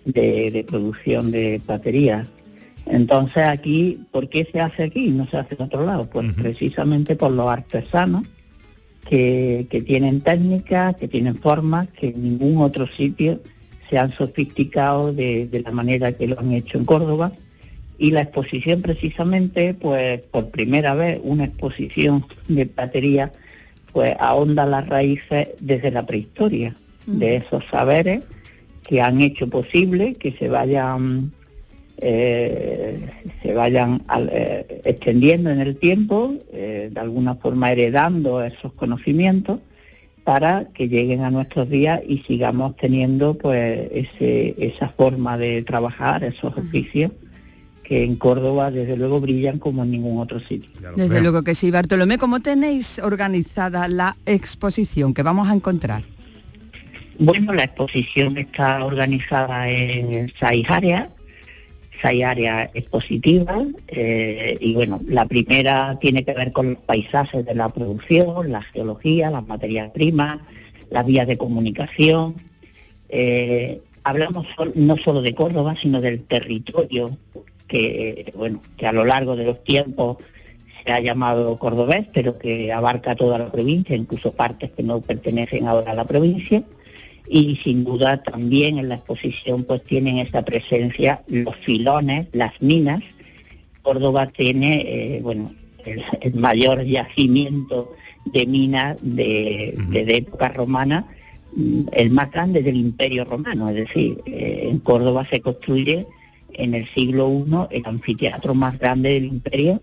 de, 0.05 0.51
de 0.51 0.65
producción 0.65 1.31
de 1.31 1.61
platería. 1.65 2.27
Entonces 2.87 3.45
aquí, 3.45 4.01
¿por 4.11 4.29
qué 4.29 4.47
se 4.53 4.61
hace 4.61 4.85
aquí 4.85 5.07
y 5.07 5.11
no 5.11 5.27
se 5.27 5.39
hace 5.39 5.55
en 5.55 5.63
otro 5.63 5.87
lado? 5.87 6.09
Pues 6.11 6.33
precisamente 6.35 7.17
por 7.17 7.31
los 7.31 7.49
artesanos 7.49 8.25
que, 9.09 9.67
que 9.71 9.81
tienen 9.81 10.21
técnicas, 10.21 10.97
que 10.97 11.09
tienen 11.09 11.37
formas 11.37 11.89
que 11.89 12.09
en 12.09 12.23
ningún 12.23 12.59
otro 12.59 12.87
sitio 12.87 13.41
se 13.95 13.99
han 14.01 14.11
sofisticado 14.13 15.13
de, 15.13 15.47
de 15.47 15.61
la 15.61 15.71
manera 15.71 16.11
que 16.11 16.27
lo 16.27 16.37
han 16.41 16.51
hecho 16.53 16.79
en 16.79 16.85
Córdoba. 16.85 17.31
Y 17.97 18.11
la 18.11 18.23
exposición 18.23 18.83
precisamente, 18.83 19.73
pues 19.73 20.21
por 20.33 20.51
primera 20.51 20.95
vez, 20.97 21.21
una 21.23 21.45
exposición 21.45 22.27
de 22.49 22.67
platería, 22.67 23.31
pues 23.93 24.17
ahonda 24.19 24.67
las 24.67 24.89
raíces 24.89 25.51
desde 25.61 25.93
la 25.93 26.05
prehistoria, 26.05 26.75
de 27.07 27.37
esos 27.37 27.63
saberes 27.71 28.25
que 28.83 29.01
han 29.01 29.21
hecho 29.21 29.49
posible 29.49 30.15
que 30.15 30.33
se 30.33 30.49
vayan 30.49 31.31
eh, 31.99 32.99
se 33.43 33.55
vayan 33.55 34.03
al- 34.09 34.29
eh, 34.33 34.83
extendiendo 34.85 35.51
en 35.51 35.61
el 35.61 35.77
tiempo, 35.77 36.35
eh, 36.53 36.91
de 36.93 37.01
alguna 37.01 37.37
forma 37.37 37.71
heredando 37.71 38.43
esos 38.43 38.73
conocimientos 38.73 39.61
para 40.25 40.69
que 40.73 40.89
lleguen 40.89 41.23
a 41.23 41.31
nuestros 41.31 41.69
días 41.69 42.01
y 42.07 42.19
sigamos 42.27 42.77
teniendo 42.77 43.35
pues 43.35 43.89
ese, 43.93 44.55
esa 44.59 44.89
forma 44.89 45.37
de 45.37 45.63
trabajar, 45.63 46.25
esos 46.25 46.57
oficios 46.57 47.13
que 47.85 48.03
en 48.03 48.17
Córdoba 48.17 48.71
desde 48.71 48.97
luego 48.97 49.21
brillan 49.21 49.59
como 49.59 49.85
en 49.85 49.91
ningún 49.91 50.19
otro 50.19 50.41
sitio. 50.41 50.71
Desde 50.97 51.21
luego 51.21 51.43
que 51.43 51.55
sí. 51.55 51.71
Bartolomé, 51.71 52.17
¿cómo 52.17 52.41
tenéis 52.41 52.99
organizada 52.99 53.87
la 53.89 54.17
exposición 54.25 55.13
que 55.13 55.23
vamos 55.23 55.49
a 55.49 55.55
encontrar? 55.55 56.03
Bueno, 57.19 57.53
la 57.53 57.65
exposición 57.65 58.39
está 58.39 58.85
organizada 58.85 59.69
en 59.69 60.33
seis 60.41 60.69
áreas, 60.69 61.09
seis 62.01 62.25
áreas 62.25 62.71
expositivas 62.75 63.67
eh, 63.89 64.57
y 64.61 64.75
bueno, 64.75 65.01
la 65.07 65.27
primera 65.27 65.99
tiene 66.01 66.25
que 66.25 66.35
ver 66.35 66.53
con 66.53 66.75
los 66.75 66.79
paisajes 66.79 67.45
de 67.45 67.55
la 67.55 67.69
producción, 67.69 68.53
la 68.53 68.63
geología, 68.63 69.31
las 69.31 69.47
materias 69.47 69.91
primas, 69.91 70.41
las 70.91 71.07
vías 71.07 71.27
de 71.27 71.37
comunicación. 71.37 72.35
Eh, 73.09 73.81
hablamos 74.03 74.47
no 74.75 74.97
solo 74.97 75.23
de 75.23 75.35
Córdoba, 75.35 75.75
sino 75.81 76.01
del 76.01 76.25
territorio 76.25 77.17
que 77.67 78.33
bueno 78.37 78.61
que 78.77 78.87
a 78.87 78.93
lo 78.93 79.05
largo 79.05 79.37
de 79.37 79.45
los 79.45 79.65
tiempos 79.65 80.19
se 80.85 80.93
ha 80.93 81.01
llamado 81.01 81.59
cordobés, 81.59 82.07
pero 82.13 82.39
que 82.39 82.73
abarca 82.73 83.15
toda 83.15 83.39
la 83.39 83.51
provincia, 83.51 83.97
incluso 83.97 84.33
partes 84.33 84.71
que 84.73 84.83
no 84.83 85.01
pertenecen 85.01 85.67
ahora 85.67 85.93
a 85.93 85.95
la 85.95 86.05
provincia. 86.05 86.63
Y 87.27 87.57
sin 87.57 87.85
duda 87.85 88.23
también 88.23 88.79
en 88.79 88.89
la 88.89 88.97
exposición 88.97 89.65
pues 89.65 89.83
tienen 89.83 90.19
esa 90.19 90.43
presencia 90.43 91.23
los 91.29 91.57
filones, 91.57 92.29
las 92.33 92.61
minas. 92.61 93.03
Córdoba 93.83 94.27
tiene, 94.27 94.83
eh, 95.17 95.21
bueno, 95.23 95.53
el, 95.85 96.35
mayor 96.35 96.85
yacimiento 96.85 97.93
de 98.27 98.47
minas 98.47 98.97
de, 99.03 99.75
de 99.91 100.17
época 100.17 100.49
romana 100.49 101.07
mm, 101.55 101.83
el 101.93 102.11
más 102.11 102.31
grande 102.31 102.63
del 102.63 102.77
Imperio 102.77 103.25
Romano, 103.25 103.69
es 103.69 103.77
decir, 103.77 104.23
eh, 104.27 104.69
en 104.71 104.79
Córdoba 104.79 105.27
se 105.29 105.41
construye 105.41 106.07
en 106.55 106.75
el 106.75 106.89
siglo 106.95 107.29
I 107.71 107.77
el 107.77 107.87
anfiteatro 107.87 108.55
más 108.55 108.79
grande 108.79 109.15
del 109.15 109.27
imperio 109.27 109.81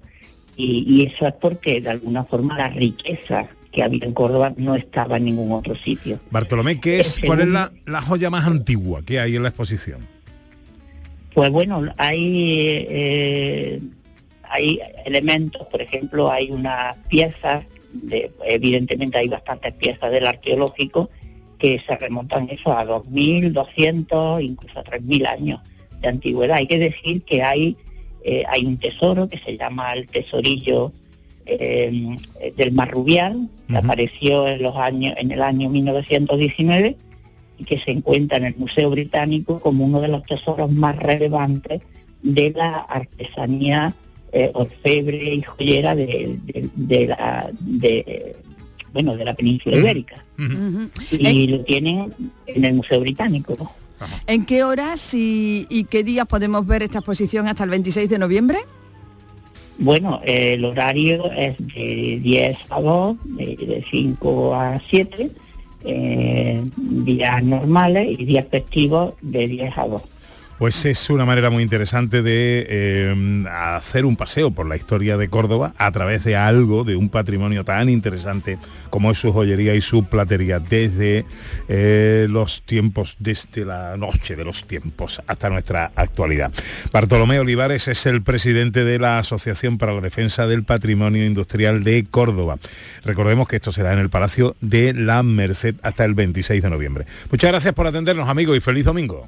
y, 0.58 1.06
eso 1.06 1.26
es 1.28 1.34
porque 1.34 1.82
de 1.82 1.90
alguna 1.90 2.24
forma 2.24 2.58
la 2.58 2.70
riqueza 2.70 3.48
que 3.72 3.84
había 3.84 4.06
en 4.06 4.14
Córdoba 4.14 4.54
no 4.58 4.76
estaba 4.76 5.18
en 5.18 5.26
ningún 5.26 5.52
otro 5.52 5.76
sitio. 5.76 6.20
Bartolomé, 6.30 6.80
¿qué 6.80 7.00
es, 7.00 7.20
¿cuál 7.26 7.42
es 7.42 7.48
la, 7.48 7.72
joya 8.02 8.30
más 8.30 8.46
antigua 8.46 9.02
que 9.06 9.20
hay 9.20 9.36
en 9.36 9.44
la 9.44 9.50
exposición? 9.50 10.08
Pues 11.34 11.50
bueno, 11.50 11.82
hay, 11.98 12.86
eh, 12.90 13.82
hay 14.44 14.80
elementos, 15.06 15.66
por 15.68 15.82
ejemplo, 15.82 16.30
hay 16.30 16.52
una 16.52 16.96
pieza, 17.08 17.64
de, 17.94 18.32
evidentemente 18.46 19.18
hay 19.18 19.30
bastantes 19.30 19.74
piezas 19.74 20.12
del 20.12 20.28
arqueológico 20.28 21.10
que 21.58 21.82
se 21.88 21.96
remontan 21.96 22.50
eso 22.50 22.76
a 22.76 22.86
2.200, 22.86 24.44
incluso 24.44 24.80
a 24.80 24.84
3.000 24.84 25.28
años 25.28 25.62
de 26.02 26.10
antigüedad. 26.10 26.58
Hay 26.58 26.68
que 26.68 26.80
decir 26.80 27.22
que 27.22 27.44
hay, 27.44 27.78
eh, 28.26 28.44
hay 28.50 28.66
un 28.66 28.78
tesoro 28.78 29.30
que 29.30 29.38
se 29.38 29.58
llama 29.58 29.94
el 29.94 30.08
tesorillo 30.08 30.92
eh, 31.46 32.18
del 32.56 32.72
Marrubial, 32.72 33.50
que 33.68 33.78
apareció 33.78 34.48
en, 34.48 34.62
los 34.62 34.76
años, 34.76 35.14
en 35.18 35.32
el 35.32 35.42
año 35.42 35.70
1919 35.70 36.98
y 37.58 37.64
que 37.64 37.78
se 37.80 37.92
encuentra 37.92 38.38
en 38.38 38.46
el 38.46 38.56
Museo 38.56 38.90
Británico 38.90 39.60
como 39.60 39.86
uno 39.86 40.02
de 40.02 40.08
los 40.08 40.24
tesoros 40.24 40.72
más 40.72 40.96
relevantes 40.98 41.82
de 42.22 42.52
la 42.52 42.80
artesanía 42.80 43.94
eh, 44.34 44.50
orfebre 44.54 45.36
y 45.36 45.42
joyera 45.42 45.94
de, 45.94 46.40
la 47.08 47.52
de, 47.60 48.36
bueno 48.94 49.18
de 49.18 49.26
la 49.26 49.34
península 49.34 49.78
ibérica. 49.78 50.24
Y 51.12 51.48
lo 51.48 51.64
tienen 51.64 52.14
en 52.48 52.66
el 52.66 52.74
Museo 52.76 53.00
Británico. 53.02 53.76
¿En 54.28 54.46
qué 54.46 54.64
horas 54.64 55.14
y, 55.14 55.86
qué 55.90 56.04
días 56.04 56.28
podemos 56.28 56.66
ver 56.66 56.84
esta 56.84 57.00
exposición 57.00 57.48
hasta 57.48 57.64
el 57.64 57.70
26 57.70 58.10
de 58.10 58.18
noviembre? 58.18 58.60
Bueno, 59.82 60.22
el 60.24 60.64
horario 60.64 61.32
es 61.32 61.56
de 61.58 62.20
10 62.22 62.58
a 62.70 62.82
2, 62.82 63.18
de, 63.24 63.84
5 63.90 64.54
a 64.54 64.80
7, 64.88 65.32
eh, 65.86 66.64
días 66.78 67.44
normales 67.44 68.08
y 68.20 68.26
días 68.26 68.46
festivos 68.52 69.16
de 69.24 69.48
10 69.48 69.78
a 69.80 69.88
2. 69.88 70.02
Pues 70.62 70.86
es 70.86 71.10
una 71.10 71.26
manera 71.26 71.50
muy 71.50 71.64
interesante 71.64 72.22
de 72.22 72.68
eh, 72.70 73.46
hacer 73.50 74.06
un 74.06 74.16
paseo 74.16 74.52
por 74.52 74.68
la 74.68 74.76
historia 74.76 75.18
de 75.18 75.28
Córdoba 75.28 75.74
a 75.80 75.92
través 75.92 76.24
de 76.24 76.36
algo, 76.36 76.84
de 76.84 76.96
un 76.96 77.10
patrimonio 77.10 77.66
tan 77.66 77.90
interesante 77.90 78.60
como 78.92 79.10
es 79.10 79.18
su 79.18 79.34
joyería 79.34 79.74
y 79.74 79.82
su 79.82 80.04
platería, 80.04 80.60
desde 80.60 81.26
eh, 81.68 82.28
los 82.30 82.62
tiempos, 82.62 83.16
desde 83.18 83.66
la 83.66 83.98
noche 83.98 84.36
de 84.36 84.46
los 84.46 84.68
tiempos 84.68 85.20
hasta 85.26 85.50
nuestra 85.50 85.94
actualidad. 85.96 86.52
Bartolomé 86.92 87.40
Olivares 87.40 87.88
es 87.88 88.06
el 88.06 88.22
presidente 88.22 88.84
de 88.84 89.00
la 89.00 89.18
Asociación 89.18 89.80
para 89.80 89.96
la 89.96 90.02
Defensa 90.02 90.46
del 90.46 90.64
Patrimonio 90.64 91.26
Industrial 91.26 91.84
de 91.84 92.06
Córdoba. 92.06 92.60
Recordemos 93.04 93.48
que 93.48 93.56
esto 93.56 93.72
será 93.72 93.94
en 93.94 94.00
el 94.00 94.12
Palacio 94.12 94.56
de 94.62 94.94
la 94.94 95.24
Merced 95.24 95.74
hasta 95.82 96.06
el 96.06 96.14
26 96.14 96.62
de 96.62 96.70
noviembre. 96.70 97.08
Muchas 97.32 97.50
gracias 97.50 97.74
por 97.74 97.88
atendernos, 97.88 98.30
amigos, 98.30 98.56
y 98.56 98.60
feliz 98.60 98.86
domingo. 98.86 99.28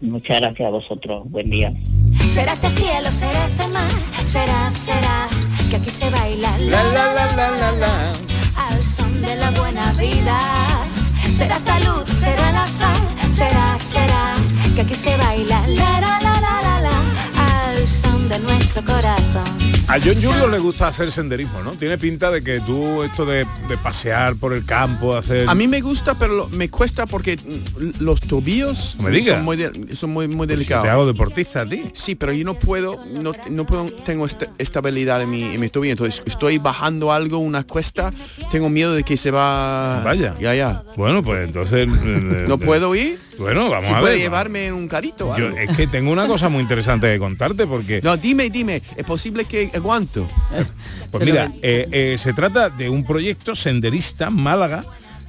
Muchas 0.00 0.40
gracias 0.40 0.66
a 0.66 0.70
vosotros. 0.70 1.22
Buen 1.30 1.50
día. 1.50 1.72
Será 2.32 2.52
este 2.52 2.68
cielo, 2.70 3.10
será 3.10 3.46
este 3.46 3.68
mar, 3.68 3.90
será, 4.26 4.70
será, 4.70 5.28
que 5.70 5.76
aquí 5.76 5.90
se 5.90 6.10
baila 6.10 6.58
la 6.58 6.82
la 6.82 7.14
la 7.14 7.36
la 7.36 7.50
la 7.50 7.72
la, 7.72 8.12
al 8.56 8.82
son 8.82 9.22
de 9.22 9.36
la 9.36 9.50
buena 9.52 9.92
vida. 9.92 10.38
Será 11.36 11.56
esta 11.56 11.78
luz, 11.80 12.08
será 12.08 12.52
la 12.52 12.66
sal, 12.66 12.96
será, 13.34 13.78
será, 13.78 14.34
que 14.74 14.80
aquí 14.82 14.94
se 14.94 15.16
baila 15.16 15.66
la 15.68 16.00
la 16.00 16.20
la 16.20 16.40
la 16.40 16.62
la, 16.62 16.80
la 16.80 17.68
al 17.68 17.88
son 17.88 18.28
de 18.28 18.38
nuestro 18.40 18.84
corazón. 18.84 19.73
A 19.86 20.00
John 20.00 20.14
Julio 20.14 20.48
le 20.48 20.58
gusta 20.58 20.88
hacer 20.88 21.12
senderismo, 21.12 21.62
¿no? 21.62 21.70
Tiene 21.72 21.98
pinta 21.98 22.30
de 22.30 22.42
que 22.42 22.60
tú 22.60 23.02
esto 23.02 23.26
de, 23.26 23.46
pasear 23.82 24.34
por 24.34 24.54
el 24.54 24.64
campo, 24.64 25.16
hacer... 25.16 25.48
A 25.48 25.54
mí 25.54 25.68
me 25.68 25.80
gusta, 25.82 26.14
pero 26.14 26.48
me 26.50 26.70
cuesta 26.70 27.06
porque 27.06 27.36
los 28.00 28.20
tobillos 28.20 28.96
me 29.02 29.10
diga. 29.10 29.34
son 29.34 29.44
muy, 29.44 29.58
son 29.94 30.10
muy, 30.10 30.26
muy 30.26 30.46
pues 30.46 30.48
delicados. 30.48 30.84
te 30.84 30.90
hago 30.90 31.06
deportista 31.06 31.60
a 31.62 31.66
ti. 31.66 31.90
Sí, 31.92 32.14
pero 32.14 32.32
yo 32.32 32.44
no 32.44 32.54
puedo, 32.58 33.04
no, 33.04 33.32
no 33.50 33.66
puedo, 33.66 33.92
tengo 34.04 34.24
esta 34.24 34.48
estabilidad 34.58 35.20
en 35.22 35.30
mi, 35.30 35.42
en 35.42 35.60
mi 35.60 35.68
tobillo. 35.68 35.92
Entonces 35.92 36.22
estoy 36.24 36.58
bajando 36.58 37.12
algo, 37.12 37.38
una 37.38 37.64
cuesta, 37.64 38.12
tengo 38.50 38.70
miedo 38.70 38.94
de 38.94 39.02
que 39.02 39.16
se 39.16 39.30
va... 39.30 40.02
Vaya. 40.02 40.34
Ya, 40.40 40.54
ya. 40.54 40.82
Bueno, 40.96 41.22
pues 41.22 41.44
entonces... 41.44 41.86
¿No 41.86 42.58
puedo 42.58 42.94
ir? 42.94 43.18
Bueno, 43.38 43.68
vamos 43.68 43.90
a 43.90 43.94
ver. 43.94 44.00
puede 44.00 44.18
llevarme 44.18 44.66
en 44.66 44.74
un 44.74 44.88
carito. 44.88 45.36
Yo, 45.36 45.48
es 45.48 45.76
que 45.76 45.86
tengo 45.86 46.10
una 46.10 46.26
cosa 46.26 46.48
muy 46.48 46.62
interesante 46.62 47.12
que 47.12 47.18
contarte 47.18 47.66
porque... 47.66 48.00
No, 48.02 48.16
dime, 48.16 48.48
dime. 48.48 48.80
¿Es 48.96 49.04
posible 49.04 49.44
que 49.44 49.70
aguanto? 49.74 50.26
Pues 51.10 51.26
mira, 51.26 51.52
eh, 51.62 51.86
eh, 51.92 52.16
se 52.18 52.32
trata 52.32 52.70
de 52.70 52.88
un 52.88 53.04
proyecto 53.04 53.54
senderista 53.54 54.30
Málaga 54.30 54.84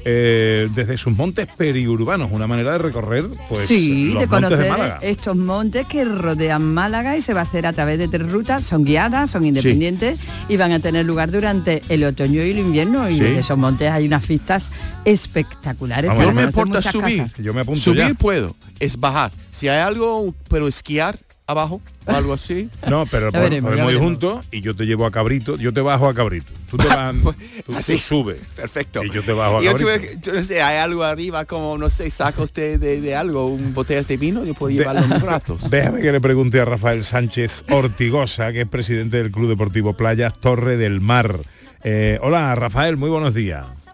eh, 0.08 0.70
desde 0.76 0.98
sus 0.98 1.18
montes 1.18 1.48
periurbanos, 1.58 2.30
una 2.32 2.46
manera 2.46 2.74
de 2.74 2.78
recorrer 2.78 3.26
pues 3.50 3.66
sí, 3.66 4.14
de 4.14 4.28
conocer 4.28 4.72
estos 5.02 5.36
montes 5.36 5.88
que 5.88 6.04
rodean 6.04 6.76
Málaga 6.76 7.18
y 7.18 7.24
se 7.24 7.34
va 7.34 7.40
a 7.40 7.44
hacer 7.44 7.66
a 7.66 7.74
través 7.74 7.98
de 7.98 8.08
tres 8.08 8.32
rutas, 8.32 8.64
son 8.64 8.84
guiadas, 8.84 9.32
son 9.32 9.46
independientes 9.46 10.20
y 10.48 10.58
van 10.58 10.74
a 10.74 10.80
tener 10.80 11.08
lugar 11.08 11.32
durante 11.32 11.82
el 11.90 12.04
otoño 12.04 12.44
y 12.44 12.52
el 12.52 12.60
invierno. 12.60 13.10
Y 13.10 13.18
en 13.18 13.38
esos 13.38 13.58
montes 13.58 13.90
hay 13.90 14.06
unas 14.06 14.28
vistas 14.28 14.74
espectaculares. 15.06 16.12
no 16.14 16.34
me 16.34 16.44
importa 16.44 16.84
subir, 16.84 17.32
yo 17.42 17.56
me 17.56 17.62
apunto 17.62 17.82
subir 17.82 18.16
puedo, 18.16 18.56
es 18.80 19.00
bajar. 19.00 19.32
Si 19.50 19.70
hay 19.70 19.80
algo, 19.80 20.36
pero 20.50 20.68
esquiar 20.68 21.18
abajo 21.48 21.82
o 22.06 22.12
algo 22.12 22.34
así. 22.34 22.70
No, 22.90 23.06
pero 23.08 23.32
podemos 23.32 23.92
ir 23.92 24.00
juntos 24.00 24.46
y 24.52 24.62
yo 24.62 24.76
te 24.76 24.86
llevo 24.86 25.06
a 25.06 25.12
Cabrito, 25.12 25.58
yo 25.58 25.74
te 25.74 25.82
bajo 25.82 26.08
a 26.08 26.14
Cabrito. 26.14 26.52
Tú 26.70 26.78
te 26.78 26.88
vas, 26.88 27.16
pues, 27.66 27.86
tú, 27.86 27.98
subes. 27.98 28.42
Perfecto. 28.56 29.04
Y 29.04 29.10
yo 29.10 29.24
te 29.24 29.34
bajo 29.34 29.58
a 29.58 29.64
Cabrito. 29.64 29.90
Yo, 30.22 30.34
no 30.34 30.44
sé, 30.44 30.62
hay 30.62 30.78
algo 30.78 31.04
arriba 31.04 31.46
como, 31.46 31.78
no 31.78 31.90
sé, 31.90 32.10
sacos 32.12 32.54
de, 32.54 32.78
de, 32.78 33.16
algo, 33.16 33.48
un 33.48 33.74
botella 33.74 34.04
de 34.04 34.18
vino, 34.18 34.44
yo 34.44 34.54
puedo 34.54 34.76
llevarlo 34.76 35.04
en 35.04 35.10
mis 35.10 35.22
brazos. 35.22 35.70
Déjame 35.70 36.02
que 36.02 36.12
le 36.12 36.22
pregunte 36.22 36.60
a 36.60 36.66
Rafael 36.66 37.04
Sánchez 37.04 37.66
Ortigosa, 37.70 38.52
que 38.52 38.62
es 38.62 38.68
presidente 38.68 39.18
del 39.18 39.32
Club 39.32 39.50
Deportivo 39.50 39.94
Playas 39.94 40.40
Torre 40.40 40.78
del 40.78 41.02
Mar. 41.02 41.40
Eh, 41.84 42.20
hola, 42.22 42.54
Rafael, 42.56 42.98
muy 42.98 43.10
buenos 43.10 43.34
días. 43.34 43.85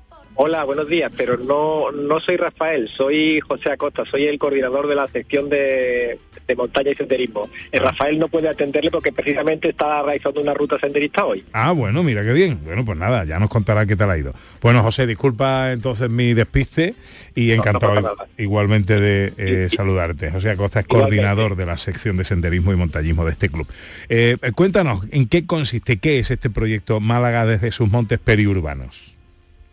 Hola, 0.43 0.63
buenos 0.63 0.87
días, 0.87 1.11
pero 1.15 1.37
no, 1.37 1.91
no 1.91 2.19
soy 2.19 2.35
Rafael, 2.35 2.87
soy 2.87 3.39
José 3.41 3.73
Acosta, 3.73 4.05
soy 4.05 4.25
el 4.25 4.39
coordinador 4.39 4.87
de 4.87 4.95
la 4.95 5.07
sección 5.07 5.49
de, 5.49 6.17
montaña 6.57 6.89
y 6.89 6.95
senderismo. 6.95 7.47
El 7.71 7.79
eh, 7.79 7.83
Rafael 7.83 8.17
no 8.17 8.27
puede 8.27 8.49
atenderle 8.49 8.89
porque 8.89 9.11
precisamente 9.11 9.69
está 9.69 10.01
realizando 10.01 10.41
una 10.41 10.55
ruta 10.55 10.79
senderista 10.79 11.25
hoy. 11.25 11.43
Ah, 11.53 11.73
bueno, 11.73 12.01
mira 12.01 12.23
qué 12.23 12.33
bien. 12.33 12.59
Bueno, 12.65 12.83
pues 12.83 12.97
nada, 12.97 13.23
ya 13.23 13.37
nos 13.37 13.51
contará 13.51 13.85
qué 13.85 13.95
tal 13.95 14.09
ha 14.09 14.17
ido. 14.17 14.33
Bueno, 14.63 14.81
José, 14.81 15.05
disculpa 15.05 15.73
entonces 15.73 16.09
mi 16.09 16.33
despiste 16.33 16.95
y 17.35 17.51
encantado 17.51 18.17
igualmente 18.39 18.99
de 18.99 19.33
eh, 19.37 19.69
saludarte. 19.69 20.31
José 20.31 20.49
Acosta 20.49 20.79
es 20.79 20.87
coordinador 20.87 21.55
de 21.55 21.67
la 21.67 21.77
sección 21.77 22.17
de 22.17 22.23
senderismo 22.23 22.73
y 22.73 22.77
montañismo 22.77 23.25
de 23.25 23.31
este 23.33 23.49
club. 23.49 23.67
Eh, 24.09 24.37
cuéntanos, 24.55 25.03
¿en 25.11 25.27
qué 25.27 25.45
consiste, 25.45 25.97
qué 25.97 26.17
es 26.17 26.31
este 26.31 26.49
proyecto 26.49 26.99
Málaga 26.99 27.45
desde 27.45 27.71
sus 27.71 27.91
montes 27.91 28.17
periurbanos? 28.17 29.20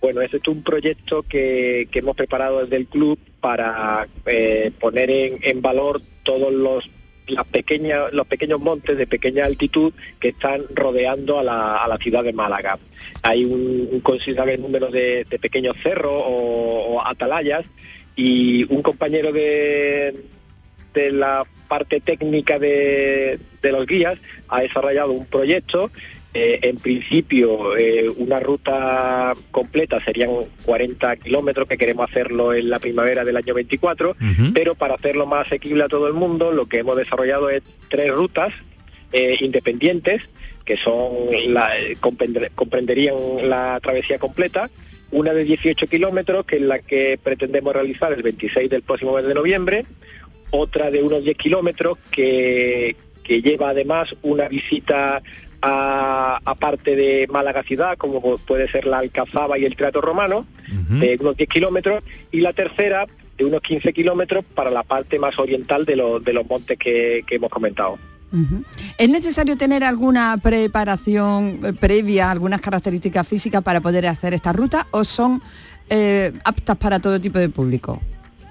Bueno, 0.00 0.20
este 0.20 0.36
es 0.36 0.48
un 0.48 0.62
proyecto 0.62 1.24
que, 1.24 1.88
hemos 1.92 2.16
preparado 2.16 2.62
desde 2.62 2.76
el 2.76 2.86
club 2.86 3.18
para 3.40 4.06
eh, 4.26 4.70
poner 4.78 5.10
en, 5.10 5.60
valor 5.60 6.00
todos 6.22 6.52
los 6.52 6.88
las 7.26 7.44
pequeñas, 7.44 8.10
los 8.12 8.26
pequeños 8.26 8.58
montes 8.58 8.96
de 8.96 9.06
pequeña 9.06 9.44
altitud 9.44 9.92
que 10.18 10.28
están 10.28 10.62
rodeando 10.74 11.38
a 11.38 11.42
la, 11.42 11.98
ciudad 12.00 12.24
de 12.24 12.32
Málaga. 12.32 12.78
Hay 13.22 13.44
un, 13.44 14.00
considerable 14.00 14.56
número 14.56 14.88
de, 14.88 15.26
pequeños 15.40 15.76
cerros 15.82 16.22
o, 16.24 17.02
atalayas 17.04 17.66
y 18.16 18.64
un 18.72 18.82
compañero 18.82 19.30
de, 19.32 20.24
de 20.94 21.12
la 21.12 21.44
parte 21.68 22.00
técnica 22.00 22.58
de, 22.58 23.38
de 23.60 23.72
los 23.72 23.86
guías 23.86 24.18
ha 24.48 24.62
desarrollado 24.62 25.12
un 25.12 25.26
proyecto 25.26 25.90
eh, 26.34 26.60
en 26.62 26.76
principio, 26.76 27.76
eh, 27.76 28.08
una 28.16 28.38
ruta 28.38 29.34
completa 29.50 30.02
serían 30.04 30.30
40 30.64 31.16
kilómetros, 31.16 31.66
que 31.66 31.78
queremos 31.78 32.08
hacerlo 32.10 32.52
en 32.54 32.68
la 32.68 32.78
primavera 32.78 33.24
del 33.24 33.36
año 33.36 33.54
24, 33.54 34.14
pero 34.52 34.74
para 34.74 34.94
hacerlo 34.94 35.26
más 35.26 35.46
asequible 35.46 35.84
a 35.84 35.88
todo 35.88 36.06
el 36.06 36.14
mundo, 36.14 36.52
lo 36.52 36.66
que 36.66 36.78
hemos 36.78 36.96
desarrollado 36.96 37.48
es 37.50 37.62
tres 37.88 38.12
rutas 38.12 38.52
eh, 39.12 39.36
independientes 39.40 40.22
que 40.66 40.76
son 40.76 41.12
la, 41.48 41.70
comprender- 42.00 42.50
comprenderían 42.54 43.14
la 43.48 43.80
travesía 43.82 44.18
completa, 44.18 44.68
una 45.10 45.32
de 45.32 45.44
18 45.44 45.86
kilómetros, 45.86 46.44
que 46.44 46.56
es 46.56 46.62
la 46.62 46.80
que 46.80 47.18
pretendemos 47.22 47.72
realizar 47.72 48.12
el 48.12 48.22
26 48.22 48.68
del 48.68 48.82
próximo 48.82 49.14
mes 49.14 49.24
de 49.24 49.32
noviembre, 49.32 49.86
otra 50.50 50.90
de 50.90 51.02
unos 51.02 51.24
10 51.24 51.38
kilómetros 51.38 51.96
que, 52.10 52.96
que 53.24 53.40
lleva 53.40 53.70
además 53.70 54.14
una 54.20 54.46
visita 54.48 55.22
a, 55.62 56.40
a 56.44 56.54
parte 56.54 56.96
de 56.96 57.26
Málaga 57.30 57.62
ciudad, 57.62 57.96
como 57.96 58.38
puede 58.38 58.68
ser 58.68 58.86
la 58.86 58.98
Alcazaba 58.98 59.58
y 59.58 59.64
el 59.64 59.76
Teatro 59.76 60.00
Romano, 60.00 60.46
de 60.68 61.16
unos 61.20 61.36
10 61.36 61.48
kilómetros, 61.48 62.02
y 62.30 62.40
la 62.40 62.52
tercera 62.52 63.06
de 63.36 63.44
unos 63.44 63.60
15 63.62 63.92
kilómetros 63.92 64.44
para 64.54 64.70
la 64.70 64.82
parte 64.82 65.18
más 65.18 65.38
oriental 65.38 65.84
de, 65.84 65.96
los 65.96 66.24
de 66.24 66.32
los 66.32 66.46
montes 66.48 66.78
que, 66.78 67.24
que 67.26 67.36
hemos 67.36 67.50
comentado. 67.50 67.98
¿Es 68.98 69.08
necesario 69.08 69.56
tener 69.56 69.84
alguna 69.84 70.36
preparación 70.42 71.60
eh, 71.64 71.72
previa, 71.72 72.30
algunas 72.30 72.60
características 72.60 73.26
físicas 73.26 73.62
para 73.62 73.80
poder 73.80 74.06
hacer 74.06 74.34
esta 74.34 74.52
ruta 74.52 74.86
o 74.90 75.02
son 75.02 75.40
eh, 75.88 76.32
aptas 76.44 76.76
para 76.76 77.00
todo 77.00 77.18
tipo 77.18 77.38
de 77.38 77.48
público? 77.48 78.02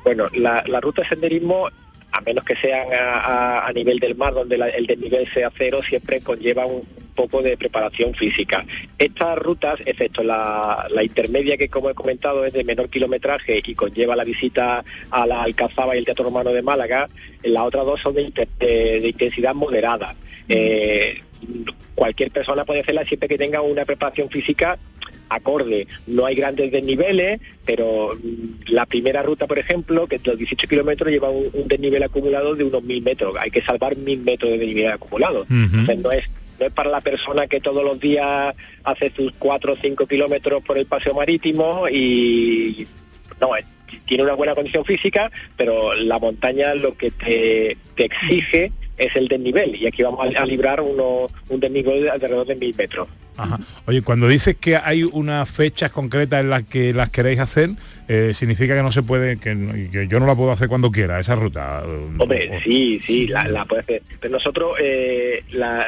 Bueno, 0.04 0.30
la, 0.34 0.64
la 0.68 0.82
ruta 0.82 1.04
de 1.04 1.10
senderismo, 1.10 1.70
a 2.12 2.22
menos 2.22 2.44
que 2.46 2.56
sean 2.56 2.88
a, 2.94 2.98
a- 3.20 3.68
a 3.68 3.74
nivel 3.74 4.00
del 4.00 4.16
mar, 4.16 4.34
donde 4.34 4.58
la- 4.58 4.70
el 4.70 4.86
desnivel 4.88 5.28
sea 5.34 5.52
cero, 5.58 5.82
siempre 5.88 6.22
conlleva 6.22 6.66
un 6.66 6.84
poco 7.16 7.42
de 7.42 7.58
preparación 7.58 8.14
física. 8.14 8.64
Estas 9.00 9.38
rutas, 9.40 9.80
excepto 9.86 10.24
la, 10.24 10.88
la 10.92 11.04
intermedia 11.04 11.58
que 11.58 11.68
como 11.68 11.90
he 11.90 11.96
comentado 11.96 12.46
es 12.46 12.54
de 12.54 12.64
menor 12.64 12.90
kilometraje 12.90 13.62
y 13.66 13.74
conlleva 13.76 14.16
la 14.16 14.24
visita 14.24 14.84
a 15.10 15.26
la 15.26 15.42
Alcazaba 15.44 15.96
y 15.96 16.00
el 16.00 16.06
Teatro 16.06 16.26
Romano 16.26 16.52
de 16.52 16.62
Málaga, 16.62 17.10
las 17.44 17.64
otras 17.64 17.86
dos 17.86 18.02
son 18.02 18.14
de, 18.16 18.24
inte- 18.28 18.48
de- 18.60 19.00
de 19.02 19.08
intensidad 19.10 19.56
moderada. 19.56 20.16
Eh, 20.48 21.22
cualquier 21.96 22.32
persona 22.32 22.66
puede 22.66 22.82
hacerla 22.82 23.06
siempre 23.06 23.28
que 23.30 23.38
tenga 23.38 23.62
una 23.62 23.84
preparación 23.86 24.30
física 24.30 24.78
acorde. 25.30 25.88
No 26.08 26.26
hay 26.26 26.36
grandes 26.36 26.72
desniveles, 26.72 27.40
pero 27.66 28.16
mm, 28.22 28.72
la 28.72 28.86
primera 28.86 29.24
ruta, 29.24 29.48
por 29.48 29.60
ejemplo, 29.60 30.08
que 30.08 30.20
los 30.24 30.38
18 30.38 30.68
kilómetros, 30.68 31.10
lleva 31.12 31.30
un, 31.30 31.50
un 31.54 31.68
desnivel 31.68 32.04
acumulado 32.04 32.56
de 32.56 32.64
unos 32.64 32.84
1.000 32.84 33.04
metros. 33.04 33.36
Hay 33.40 33.52
que 33.52 33.62
salvar 33.62 33.96
1.000 33.96 34.24
metros 34.24 34.52
de 34.52 34.58
desnivel 34.58 34.92
acumulado. 34.92 35.46
Entonces 35.50 35.98
no 36.00 36.12
es 36.12 36.24
no 36.60 36.66
es 36.66 36.72
para 36.74 36.90
la 36.90 37.02
persona 37.02 37.46
que 37.46 37.60
todos 37.60 37.84
los 37.84 38.00
días 38.00 38.56
hace 38.84 39.12
sus 39.16 39.32
4 39.38 39.74
o 39.74 39.78
5 39.80 40.08
kilómetros 40.08 40.64
por 40.64 40.80
el 40.80 40.88
paseo 40.88 41.14
marítimo 41.14 41.88
y 41.88 42.88
no, 43.40 43.56
es- 43.56 43.66
tiene 44.08 44.24
una 44.24 44.34
buena 44.34 44.56
condición 44.56 44.84
física, 44.84 45.32
pero 45.56 45.94
la 45.94 46.18
montaña 46.18 46.74
lo 46.74 46.98
que 46.98 47.12
te, 47.12 47.78
te 47.96 48.06
exige 48.06 48.72
es 48.98 49.16
el 49.16 49.28
desnivel 49.28 49.76
y 49.76 49.86
aquí 49.86 50.02
vamos 50.02 50.20
a, 50.22 50.24
a 50.42 50.46
librar 50.48 50.82
uno, 50.82 51.28
un 51.50 51.60
desnivel 51.60 52.02
de 52.04 52.10
alrededor 52.10 52.48
de 52.48 52.58
1.000 52.58 52.76
metros. 52.76 53.08
Ajá. 53.38 53.60
Oye, 53.86 54.02
cuando 54.02 54.28
dices 54.28 54.56
que 54.60 54.76
hay 54.78 55.04
unas 55.04 55.50
fechas 55.50 55.92
concretas 55.92 56.42
en 56.42 56.50
las 56.50 56.64
que 56.64 56.94
las 56.94 57.10
queréis 57.10 57.40
hacer, 57.40 57.70
eh, 58.08 58.32
significa 58.34 58.76
que 58.76 58.82
no 58.82 58.92
se 58.92 59.04
puede, 59.04 59.38
que, 59.38 60.08
yo 60.10 60.20
no 60.20 60.26
la 60.26 60.36
puedo 60.36 60.52
hacer 60.52 60.68
cuando 60.68 60.92
quiera, 60.92 61.20
esa 61.20 61.36
ruta. 61.36 61.84
eh, 61.86 62.08
Hombre, 62.18 62.60
sí, 62.64 63.00
sí, 63.06 63.28
la, 63.28 63.48
la 63.48 63.66
puede 63.66 63.82
hacer. 63.82 64.02
Pero 64.20 64.32
nosotros, 64.34 64.72
eh, 64.82 65.44
la- 65.52 65.86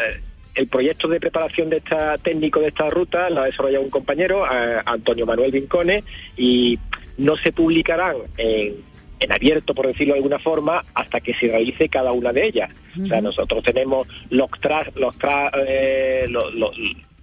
el 0.56 0.68
proyecto 0.68 1.08
de 1.08 1.20
preparación 1.20 1.70
de 1.70 1.78
esta 1.78 2.18
técnico 2.18 2.60
de 2.60 2.68
esta 2.68 2.90
ruta 2.90 3.30
lo 3.30 3.42
ha 3.42 3.46
desarrollado 3.46 3.84
un 3.84 3.90
compañero, 3.90 4.46
eh, 4.46 4.78
Antonio 4.86 5.26
Manuel 5.26 5.52
Vincone, 5.52 6.04
y 6.36 6.78
no 7.18 7.38
se 7.38 7.52
publicarán 7.54 8.16
en, 8.38 8.76
en 9.22 9.32
abierto, 9.32 9.74
por 9.74 9.88
decirlo 9.88 10.14
de 10.16 10.20
alguna 10.20 10.40
forma, 10.40 10.84
hasta 10.94 11.20
que 11.22 11.34
se 11.34 11.48
realice 11.48 11.88
cada 11.90 12.12
una 12.12 12.34
de 12.34 12.46
ellas. 12.46 12.70
O 13.02 13.08
sea, 13.08 13.22
nosotros 13.22 13.64
tenemos 13.64 14.08
los 14.30 14.50
tras, 14.60 14.94
los 14.96 15.18
tra- 15.18 15.52
eh, 15.68 16.26
lo- 16.30 16.52
lo- 16.52 16.72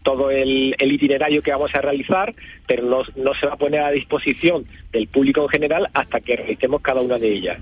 todo 0.07 0.31
el, 0.31 0.77
el 0.79 0.93
itinerario 0.93 1.43
que 1.43 1.51
vamos 1.51 1.75
a 1.75 1.81
realizar, 1.81 2.33
pero 2.65 2.85
no, 2.85 3.03
no 3.17 3.35
se 3.35 3.49
va 3.49 3.55
a 3.55 3.57
poner 3.57 3.81
a 3.81 3.91
disposición 3.91 4.65
del 4.93 5.09
público 5.09 5.43
en 5.43 5.49
general 5.49 5.91
hasta 5.95 6.21
que 6.21 6.37
realicemos 6.37 6.81
cada 6.81 7.01
una 7.01 7.19
de 7.19 7.33
ellas. 7.33 7.59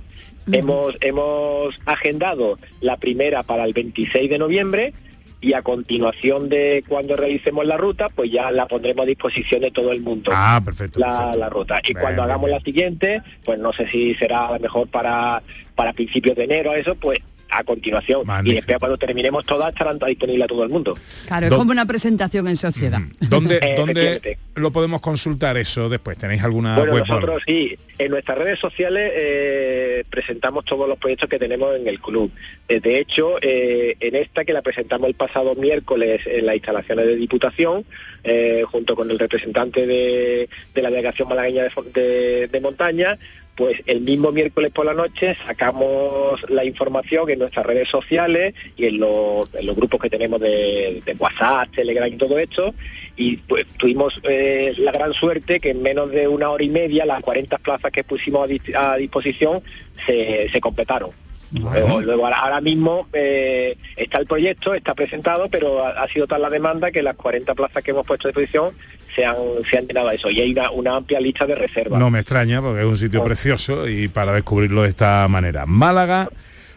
Hemos, 0.53 0.95
hemos 1.01 1.81
agendado 1.87 2.59
la 2.83 2.99
primera 2.99 3.45
para 3.45 3.65
el 3.65 3.73
26 3.73 4.29
de 4.29 4.39
noviembre 4.39 4.93
y 5.41 5.55
a 5.55 5.63
continuación 5.63 6.51
de 6.51 6.85
cuando 6.87 7.17
realicemos 7.17 7.65
la 7.65 7.79
ruta, 7.79 8.11
pues 8.11 8.31
ya 8.31 8.51
la 8.51 8.69
pondremos 8.69 9.05
a 9.05 9.07
disposición 9.07 9.63
de 9.63 9.71
todo 9.71 9.91
el 9.91 10.03
mundo. 10.03 10.31
Ah, 10.35 10.61
perfecto. 10.63 11.01
La, 11.01 11.35
la 11.35 11.49
ruta. 11.49 11.81
Y 11.83 11.95
cuando 11.95 12.25
hagamos 12.25 12.51
la 12.51 12.61
siguiente, 12.61 13.23
pues 13.43 13.59
no 13.59 13.73
sé 13.73 13.87
si 13.87 14.15
será 14.17 14.49
a 14.49 14.53
lo 14.53 14.61
mejor 14.61 14.87
para, 14.89 15.43
para 15.75 15.95
principios 15.95 16.37
de 16.37 16.45
enero, 16.45 16.75
eso, 16.75 16.95
pues 16.95 17.21
a 17.55 17.65
continuación. 17.65 18.23
Y 18.45 18.55
después 18.55 18.79
cuando 18.79 18.99
terminemos 18.99 19.45
todas 19.47 19.73
estarán 19.73 19.99
disponibles 19.99 20.45
a 20.45 20.47
todo 20.49 20.65
el 20.65 20.71
mundo. 20.71 20.95
Claro, 21.27 21.47
es 21.47 21.51
Do- 21.51 21.57
como 21.59 21.71
una 21.73 21.87
presentación 21.87 22.49
en 22.49 22.57
sociedad. 22.57 23.01
¿Dónde, 23.21 23.59
Eh, 23.63 23.75
¿Dónde 23.77 24.39
lo 24.57 24.71
podemos 24.73 25.01
consultar 25.01 25.57
eso 25.57 25.89
después? 25.89 26.19
¿Tenéis 26.19 26.43
alguna 26.43 26.77
Bueno, 26.77 26.93
web? 26.95 27.05
nosotros 27.07 27.43
sí, 27.47 27.77
en 27.99 28.11
nuestras 28.11 28.39
redes 28.39 28.59
sociales 28.59 29.13
eh, 29.15 30.05
presentamos 30.11 30.65
todos 30.65 30.89
los 30.89 30.99
proyectos 30.99 31.29
que 31.29 31.39
tenemos 31.39 31.75
en 31.77 31.87
el 31.89 32.01
club. 32.01 32.31
Eh, 32.69 32.81
de 32.81 32.99
hecho, 32.99 33.37
eh, 33.43 33.97
en 34.01 34.17
esta 34.17 34.45
que 34.45 34.53
la 34.53 34.63
presentamos 34.63 35.09
el 35.09 35.15
pasado 35.15 35.55
miércoles 35.55 36.21
en 36.27 36.47
las 36.47 36.57
instalaciones 36.57 37.07
de 37.07 37.17
Diputación, 37.17 37.85
eh, 38.25 38.65
junto 38.71 38.97
con 38.97 39.11
el 39.11 39.19
representante 39.19 39.87
de, 39.87 40.49
de 40.75 40.83
la 40.83 40.91
delegación 40.91 41.29
malagueña 41.29 41.63
de, 41.65 41.71
fo- 41.71 41.85
de- 41.93 42.49
de 42.49 42.61
montaña, 42.61 43.19
pues 43.55 43.83
el 43.87 44.01
mismo 44.01 44.33
miércoles 44.33 44.71
por 44.73 44.87
la 44.87 44.95
noche 44.95 45.37
sacamos 45.47 46.45
la 46.49 46.65
información 46.65 47.31
en 47.31 47.39
nuestras 47.39 47.65
redes 47.65 47.89
sociales 47.89 48.55
y 48.77 48.87
en 48.87 48.99
los, 48.99 49.53
en 49.55 49.67
los 49.67 49.77
grupos 49.77 50.01
que 50.01 50.11
tenemos 50.11 50.41
de, 50.41 51.03
de 51.05 51.13
WhatsApp, 51.15 51.71
Telegram 51.75 52.13
y 52.13 52.17
todo 52.17 52.39
esto. 52.39 52.75
Y 53.17 53.37
pues 53.37 53.67
tuvimos 53.77 54.21
eh, 54.25 54.75
la 54.79 54.93
gran 54.93 55.13
suerte 55.13 55.61
que 55.61 55.71
en 55.71 55.83
menos 55.83 56.11
de 56.11 56.27
una 56.27 56.51
hora 56.51 56.65
y 56.65 56.69
media 56.69 57.07
las 57.07 57.23
40 57.23 57.59
plazas 57.59 57.93
que 57.93 58.05
pusimos 58.05 58.49
a, 58.75 58.93
a 58.93 58.97
disposición 58.97 59.63
se, 60.07 60.49
se 60.49 60.61
completaron. 60.61 61.11
Luego, 61.53 62.01
luego 62.01 62.25
ahora, 62.25 62.41
ahora 62.41 62.61
mismo 62.61 63.07
eh, 63.13 63.77
está 63.97 64.19
el 64.19 64.27
proyecto, 64.27 64.75
está 64.75 64.95
presentado, 64.95 65.49
pero 65.49 65.85
ha, 65.87 65.91
ha 65.91 66.09
sido 66.09 66.27
tal 66.27 66.43
la 66.43 66.51
demanda 66.51 66.91
que 66.91 67.01
las 67.01 67.15
40 67.15 67.55
plazas 67.55 67.83
que 67.85 67.93
hemos 67.93 68.05
puesto 68.05 68.27
a 68.27 68.31
disposición 68.31 68.75
se 69.15 69.25
han, 69.25 69.37
se 69.69 69.79
han 69.79 69.87
llenado 69.87 70.11
eso. 70.11 70.31
Y 70.31 70.41
hay 70.41 70.53
una, 70.53 70.71
una 70.71 70.97
amplia 70.97 71.21
lista 71.21 71.47
de 71.47 71.55
reservas. 71.55 71.99
No 71.99 72.11
me 72.11 72.21
extraña 72.21 72.61
porque 72.61 72.81
es 72.81 72.87
un 72.87 72.97
sitio 72.97 73.25
precioso 73.25 73.89
y 73.89 74.09
para 74.09 74.33
descubrirlo 74.33 74.83
de 74.83 74.89
esta 74.89 75.27
manera. 75.29 75.67
Málaga, 75.67 76.29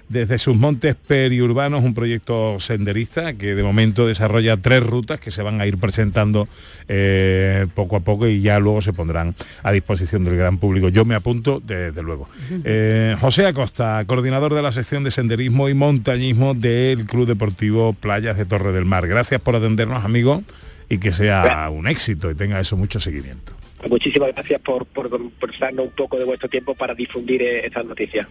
desde 0.09 0.37
sus 0.37 0.55
montes 0.55 0.95
periurbanos, 0.95 1.83
un 1.83 1.93
proyecto 1.93 2.59
senderista 2.59 3.33
que 3.33 3.55
de 3.55 3.63
momento 3.63 4.07
desarrolla 4.07 4.55
tres 4.57 4.81
rutas 4.81 5.19
que 5.19 5.31
se 5.31 5.41
van 5.41 5.59
a 5.59 5.65
ir 5.67 5.77
presentando 5.77 6.47
eh, 6.87 7.67
poco 7.73 7.97
a 7.97 7.99
poco 7.99 8.27
y 8.27 8.41
ya 8.41 8.59
luego 8.59 8.81
se 8.81 8.93
pondrán 8.93 9.35
a 9.63 9.71
disposición 9.71 10.23
del 10.23 10.37
gran 10.37 10.59
público. 10.59 10.89
Yo 10.89 11.03
me 11.03 11.15
apunto 11.15 11.61
desde 11.65 12.01
luego. 12.01 12.29
Eh, 12.63 13.17
José 13.19 13.47
Acosta, 13.47 14.03
coordinador 14.07 14.53
de 14.53 14.61
la 14.61 14.71
sección 14.71 15.03
de 15.03 15.11
senderismo 15.11 15.67
y 15.67 15.73
montañismo 15.73 16.53
del 16.53 17.05
Club 17.05 17.27
Deportivo 17.27 17.93
Playas 17.93 18.37
de 18.37 18.45
Torre 18.45 18.71
del 18.71 18.85
Mar. 18.85 19.07
Gracias 19.07 19.41
por 19.41 19.55
atendernos, 19.55 20.05
amigo, 20.05 20.43
y 20.89 20.97
que 20.97 21.11
sea 21.11 21.69
un 21.69 21.87
éxito 21.87 22.31
y 22.31 22.35
tenga 22.35 22.59
eso 22.59 22.77
mucho 22.77 22.99
seguimiento. 22.99 23.53
Muchísimas 23.89 24.33
gracias 24.33 24.59
por, 24.61 24.85
por, 24.85 25.09
por 25.09 25.59
darnos 25.59 25.85
un 25.85 25.91
poco 25.91 26.17
de 26.17 26.25
vuestro 26.25 26.49
tiempo 26.49 26.73
para 26.73 26.93
difundir 26.95 27.41
eh, 27.41 27.65
estas 27.65 27.85
noticias. 27.85 28.27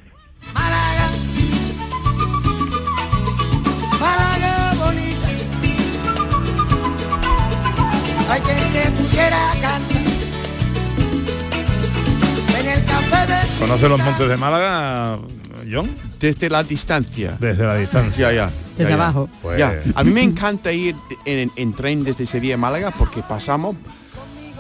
Málaga 4.01 4.75
bonita. 4.79 5.29
Hay 8.29 8.41
quien 8.41 8.73
te 8.73 8.91
pudiera 8.91 9.53
cantar. 9.61 10.03
En 12.59 12.67
el 12.69 12.85
café 12.85 13.33
de 13.33 13.59
¿Conoce 13.61 13.89
los 13.89 14.01
montes 14.01 14.29
de 14.29 14.37
Málaga, 14.37 15.19
John? 15.71 15.91
Desde 16.21 16.49
la 16.51 16.63
distancia. 16.63 17.37
Desde 17.41 17.65
la 17.65 17.75
distancia. 17.77 18.31
Ya, 18.33 18.47
ya. 18.49 18.53
Desde 18.77 18.85
ya, 18.85 18.89
ya. 18.91 18.95
abajo. 19.05 19.29
Pues- 19.43 19.59
Ya. 19.59 19.83
A 19.95 20.05
mí 20.05 20.11
me 20.13 20.23
encanta 20.23 20.73
ir 20.73 20.95
en, 21.25 21.51
en 21.57 21.73
tren 21.75 22.05
desde 22.05 22.27
Sevilla 22.27 22.55
a 22.55 22.59
Málaga 22.59 22.91
porque 22.93 23.23
pasamos 23.23 23.77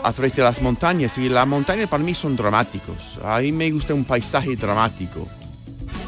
a 0.03 0.12
través 0.12 0.35
de 0.35 0.42
las 0.42 0.61
montañas 0.62 1.16
y 1.19 1.29
las 1.29 1.47
montañas 1.47 1.88
para 1.88 2.03
mí 2.03 2.14
son 2.14 2.37
dramáticos. 2.37 3.19
A 3.25 3.40
mí 3.40 3.51
me 3.53 3.71
gusta 3.71 3.92
un 3.95 4.05
paisaje 4.05 4.55
dramático. 4.57 5.27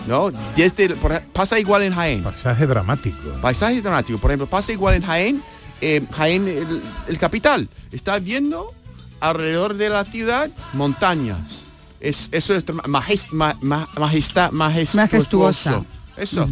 ¿No? 0.07 0.31
Desde, 0.57 0.91
por 0.97 1.21
pasa 1.33 1.59
igual 1.59 1.83
en 1.83 1.95
Jaén. 1.95 2.23
Paisaje 2.23 2.67
dramático. 2.67 3.29
Paisaje 3.43 3.83
dramático. 3.83 4.19
Por 4.19 4.31
ejemplo, 4.31 4.47
pasa 4.49 4.73
igual 4.73 4.95
en 4.95 5.03
Jaén. 5.03 5.43
eh, 5.81 6.03
Jaén, 6.17 6.49
el, 6.49 6.83
el 7.09 7.19
capital. 7.19 7.69
Está 7.93 8.19
viendo 8.19 8.73
alrededor 9.21 9.75
de 9.75 9.91
la 9.91 10.05
ciudad 10.05 10.49
montañas. 10.73 11.65
Es, 12.01 12.29
eso 12.33 12.55
es 12.55 12.65
drama- 12.65 12.85
majes- 12.87 13.31
ma- 13.33 13.57
ma- 13.61 13.89
majestad, 13.99 14.51
majestuoso. 14.53 15.01
Majestuosa. 15.03 15.85
Eso. 16.17 16.49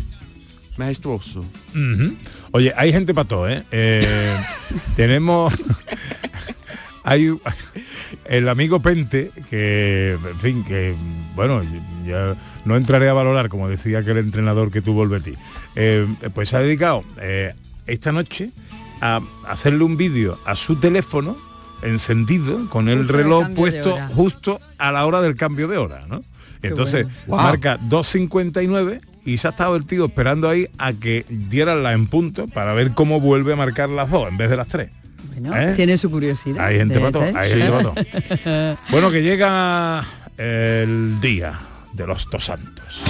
Majestuoso. 0.77 1.41
Ujú. 1.71 2.17
Oye, 2.53 2.73
hay 2.77 2.93
gente 2.93 3.15
para 3.15 3.29
todo, 3.29 3.49
¿eh? 3.49 3.65
Eh, 3.71 4.37
tenemos... 4.97 5.53
hay 7.05 7.29
un- 7.29 7.41
el 8.25 8.49
amigo 8.49 8.81
Pente, 8.81 9.31
que, 9.51 10.19
en 10.31 10.39
fin, 10.41 10.65
que, 10.65 10.95
bueno, 11.37 11.63
ya 12.07 12.35
no 12.65 12.77
entraré 12.77 13.09
a 13.09 13.13
valorar, 13.13 13.49
como 13.49 13.69
decía 13.69 14.01
aquel 14.01 14.19
entrenador 14.19 14.71
que 14.73 14.83
tuvo 14.83 15.05
el 15.05 15.09
Betis, 15.09 15.37
eh, 15.77 16.07
pues 16.35 16.49
se 16.49 16.57
ha 16.57 16.61
dedicado 16.61 17.05
eh, 17.21 17.55
esta 17.87 18.11
noche 18.13 18.51
a 19.01 19.21
hacerle 19.49 19.85
un 19.85 19.97
vídeo 19.97 20.39
a 20.45 20.55
su 20.57 20.77
teléfono 20.77 21.37
encendido 21.83 22.69
con 22.69 22.89
el 22.89 22.99
Justo 23.01 23.13
reloj 23.13 23.49
puesto 23.55 23.99
justo 24.15 24.61
a 24.79 24.93
la 24.93 25.05
hora 25.07 25.21
del 25.21 25.37
cambio 25.37 25.69
de 25.69 25.79
hora, 25.79 26.07
¿no? 26.09 26.23
Entonces 26.63 27.05
bueno. 27.05 27.17
Wow. 27.29 27.39
marca 27.39 27.79
2.59 27.81 29.01
y 29.25 29.39
se 29.39 29.49
ha 29.49 29.51
estado 29.51 29.77
el 29.77 29.87
tío 29.87 30.07
esperando 30.07 30.49
ahí 30.49 30.69
a 30.79 30.93
que 30.93 31.27
dieran 31.29 31.83
la 31.83 31.93
en 31.93 32.07
punto 32.07 32.47
para 32.47 32.73
ver 32.73 32.93
cómo 32.93 33.21
vuelve 33.21 33.53
a 33.53 33.57
marcar 33.57 33.89
las 33.89 34.11
dos 34.11 34.29
en 34.29 34.37
vez 34.37 34.49
de 34.51 34.57
las 34.57 34.69
tres. 34.69 34.91
Bueno, 35.39 35.55
¿Eh? 35.57 35.75
Tiene 35.77 35.99
su 35.99 36.11
curiosidad. 36.11 36.65
Hay 36.65 36.77
gente 36.77 36.97
ese. 36.97 37.19
hay 37.37 37.51
gente 37.51 37.71
para 37.71 37.83
todo. 37.83 38.77
Bueno, 38.91 39.11
que 39.11 39.23
llega 39.23 40.03
el 40.39 41.21
día 41.21 41.59
de 41.93 42.07
los 42.07 42.31
dos 42.31 42.45
santos. 42.45 43.03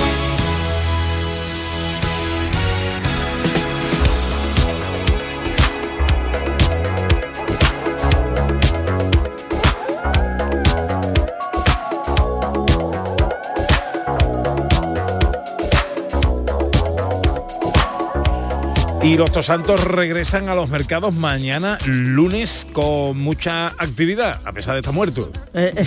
Y 19.07 19.17
los 19.17 19.31
Tosantos 19.31 19.85
regresan 19.85 20.49
a 20.49 20.57
los 20.57 20.69
mercados 20.69 21.15
mañana 21.15 21.79
lunes 21.87 22.67
con 22.73 23.17
mucha 23.17 23.69
actividad, 23.69 24.41
a 24.45 24.51
pesar 24.53 24.75
de 24.75 24.81
estar 24.81 24.93
muertos. 24.93 25.29
Eh, 25.55 25.87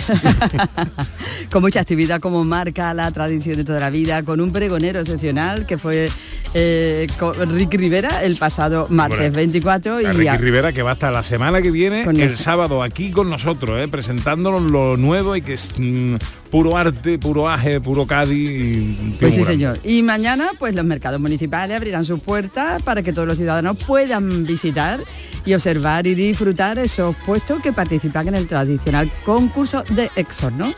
con 1.52 1.60
mucha 1.60 1.80
actividad 1.80 2.18
como 2.18 2.42
marca 2.46 2.94
la 2.94 3.12
tradición 3.12 3.58
de 3.58 3.64
toda 3.64 3.78
la 3.78 3.90
vida, 3.90 4.22
con 4.22 4.40
un 4.40 4.50
pregonero 4.52 5.00
excepcional 5.00 5.66
que 5.66 5.76
fue 5.76 6.08
eh, 6.54 7.06
con 7.18 7.34
Ricky 7.54 7.76
Rivera 7.76 8.24
el 8.24 8.36
pasado 8.36 8.86
martes 8.88 9.18
Bueno, 9.18 9.36
24 9.36 10.00
y 10.00 10.06
A 10.06 10.12
Ricky 10.14 10.28
a- 10.28 10.36
Rivera 10.38 10.72
que 10.72 10.82
va 10.82 10.92
hasta 10.92 11.10
la 11.10 11.22
semana 11.22 11.60
que 11.60 11.70
viene, 11.70 12.04
Con 12.06 12.18
el 12.18 12.38
sábado 12.38 12.82
aquí 12.82 13.10
con 13.10 13.28
nosotros, 13.28 13.78
eh, 13.82 13.88
presentándonos 13.88 14.62
lo 14.62 14.96
nuevo 14.96 15.36
y 15.36 15.42
que 15.42 15.52
es 15.52 15.74
mm, 15.76 16.14
puro 16.50 16.76
arte, 16.76 17.18
puro 17.18 17.48
aje, 17.48 17.80
puro 17.80 18.06
Cádiz. 18.06 18.50
y 18.50 19.16
Pues 19.20 19.34
sí, 19.34 19.44
señor. 19.44 19.78
Y 19.84 20.02
mañana, 20.02 20.50
pues 20.58 20.74
los 20.74 20.84
mercados 20.84 21.20
municipales 21.20 21.76
abrirán 21.76 22.04
sus 22.04 22.20
puertas 22.20 22.82
para 22.82 23.02
que 23.02 23.12
todos 23.12 23.28
los 23.28 23.36
ciudadanos 23.36 23.76
puedan 23.84 24.44
visitar 24.44 25.00
y 25.44 25.54
observar 25.54 26.06
y 26.06 26.14
disfrutar 26.14 26.78
esos 26.78 27.14
puestos 27.24 27.62
que 27.62 27.72
participan 27.72 28.28
en 28.28 28.34
el 28.34 28.46
tradicional 28.46 29.10
concurso 29.24 29.84
de 29.90 30.10
Exorno. 30.16 30.74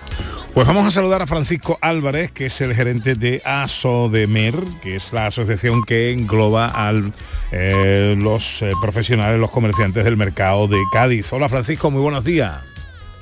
Pues 0.54 0.66
vamos 0.66 0.86
a 0.86 0.90
saludar 0.90 1.22
a 1.22 1.26
Francisco 1.26 1.78
Álvarez, 1.80 2.30
que 2.30 2.46
es 2.46 2.60
el 2.60 2.74
gerente 2.74 3.14
de 3.14 3.40
ASODEMER, 3.42 4.54
que 4.82 4.96
es 4.96 5.14
la 5.14 5.26
asociación 5.28 5.82
que 5.82 6.12
engloba 6.12 6.66
a 6.66 6.92
los 6.92 7.12
eh, 7.52 8.72
profesionales, 8.82 9.40
los 9.40 9.50
comerciantes 9.50 10.04
del 10.04 10.18
mercado 10.18 10.68
de 10.68 10.76
Cádiz. 10.92 11.32
Hola 11.32 11.48
Francisco, 11.48 11.90
muy 11.90 12.02
buenos 12.02 12.24
días. 12.24 12.71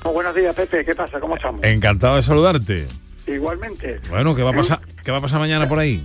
Buenos 0.03 0.35
días, 0.35 0.55
Pepe. 0.55 0.83
¿Qué 0.83 0.95
pasa? 0.95 1.19
¿Cómo 1.19 1.35
estamos? 1.35 1.63
Encantado 1.63 2.15
de 2.15 2.23
saludarte. 2.23 2.87
Igualmente. 3.27 3.99
Bueno, 4.09 4.35
¿qué 4.35 4.43
va 4.43 4.49
a 4.49 4.53
pasar, 4.53 4.79
qué 5.03 5.11
va 5.11 5.17
a 5.17 5.21
pasar 5.21 5.39
mañana 5.39 5.69
por 5.69 5.79
ahí? 5.79 6.03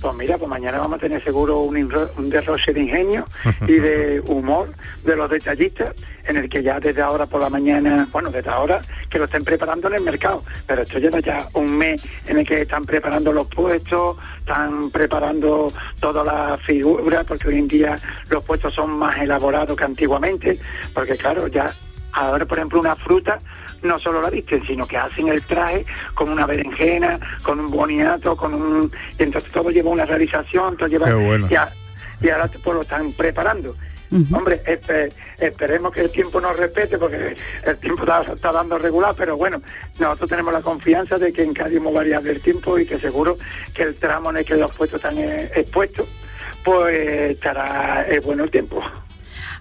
Pues 0.00 0.14
mira, 0.14 0.38
pues 0.38 0.48
mañana 0.48 0.78
vamos 0.78 0.98
a 0.98 1.00
tener 1.00 1.22
seguro 1.24 1.60
un, 1.60 1.76
un 2.16 2.30
derroche 2.30 2.72
de 2.72 2.82
ingenio 2.82 3.26
y 3.66 3.72
de 3.72 4.20
humor 4.26 4.68
de 5.04 5.16
los 5.16 5.28
detallistas, 5.28 5.94
en 6.24 6.36
el 6.36 6.48
que 6.48 6.62
ya 6.62 6.78
desde 6.78 7.02
ahora 7.02 7.26
por 7.26 7.40
la 7.40 7.50
mañana, 7.50 8.08
bueno, 8.12 8.30
desde 8.30 8.48
ahora 8.48 8.80
que 9.10 9.18
lo 9.18 9.24
estén 9.24 9.42
preparando 9.42 9.88
en 9.88 9.94
el 9.94 10.02
mercado, 10.02 10.44
pero 10.68 10.82
esto 10.82 10.98
lleva 10.98 11.18
ya 11.18 11.48
un 11.54 11.76
mes 11.76 12.00
en 12.26 12.38
el 12.38 12.46
que 12.46 12.62
están 12.62 12.84
preparando 12.84 13.32
los 13.32 13.48
puestos, 13.48 14.16
están 14.38 14.90
preparando 14.90 15.72
todas 15.98 16.24
las 16.24 16.60
figuras, 16.62 17.24
porque 17.24 17.48
hoy 17.48 17.58
en 17.58 17.66
día 17.68 17.98
los 18.30 18.44
puestos 18.44 18.74
son 18.74 18.90
más 18.90 19.18
elaborados 19.18 19.76
que 19.76 19.84
antiguamente, 19.84 20.58
porque 20.94 21.16
claro, 21.16 21.48
ya 21.48 21.74
ahora 22.18 22.44
por 22.46 22.58
ejemplo 22.58 22.80
una 22.80 22.96
fruta 22.96 23.38
no 23.82 23.98
solo 23.98 24.20
la 24.20 24.30
visten, 24.30 24.64
sino 24.66 24.86
que 24.88 24.96
hacen 24.96 25.28
el 25.28 25.40
traje 25.42 25.86
con 26.14 26.28
una 26.30 26.46
berenjena, 26.46 27.20
con 27.44 27.60
un 27.60 27.70
boniato, 27.70 28.36
con 28.36 28.52
un... 28.54 28.90
Y 29.18 29.22
entonces 29.22 29.52
todo 29.52 29.70
lleva 29.70 29.90
una 29.90 30.04
realización, 30.04 30.76
todo 30.76 30.88
lleva... 30.88 31.06
Qué 31.06 31.12
bueno. 31.14 31.46
y, 31.48 31.54
a- 31.54 31.68
y 32.20 32.28
ahora 32.28 32.48
pues 32.64 32.74
lo 32.74 32.82
están 32.82 33.12
preparando. 33.12 33.76
Hombre, 34.34 34.62
espe- 34.64 35.12
esperemos 35.38 35.92
que 35.92 36.00
el 36.00 36.10
tiempo 36.10 36.40
nos 36.40 36.56
respete 36.56 36.98
porque 36.98 37.36
el 37.64 37.76
tiempo 37.76 38.02
está, 38.02 38.22
está 38.32 38.50
dando 38.50 38.78
regular, 38.78 39.14
pero 39.16 39.36
bueno, 39.36 39.62
nosotros 40.00 40.30
tenemos 40.30 40.52
la 40.52 40.62
confianza 40.62 41.16
de 41.18 41.32
que 41.32 41.42
en 41.44 41.52
Cádiz 41.54 41.76
hemos 41.76 41.92
variado 41.94 42.28
el 42.30 42.40
tiempo 42.40 42.78
y 42.80 42.86
que 42.86 42.98
seguro 42.98 43.36
que 43.74 43.82
el 43.84 43.94
tramo 43.96 44.30
en 44.30 44.38
el 44.38 44.44
que 44.44 44.56
los 44.56 44.72
puestos 44.74 44.98
están 44.98 45.18
eh, 45.18 45.50
expuestos, 45.54 46.08
pues 46.64 47.32
estará 47.32 48.06
bueno 48.24 48.42
el 48.44 48.50
tiempo. 48.50 48.82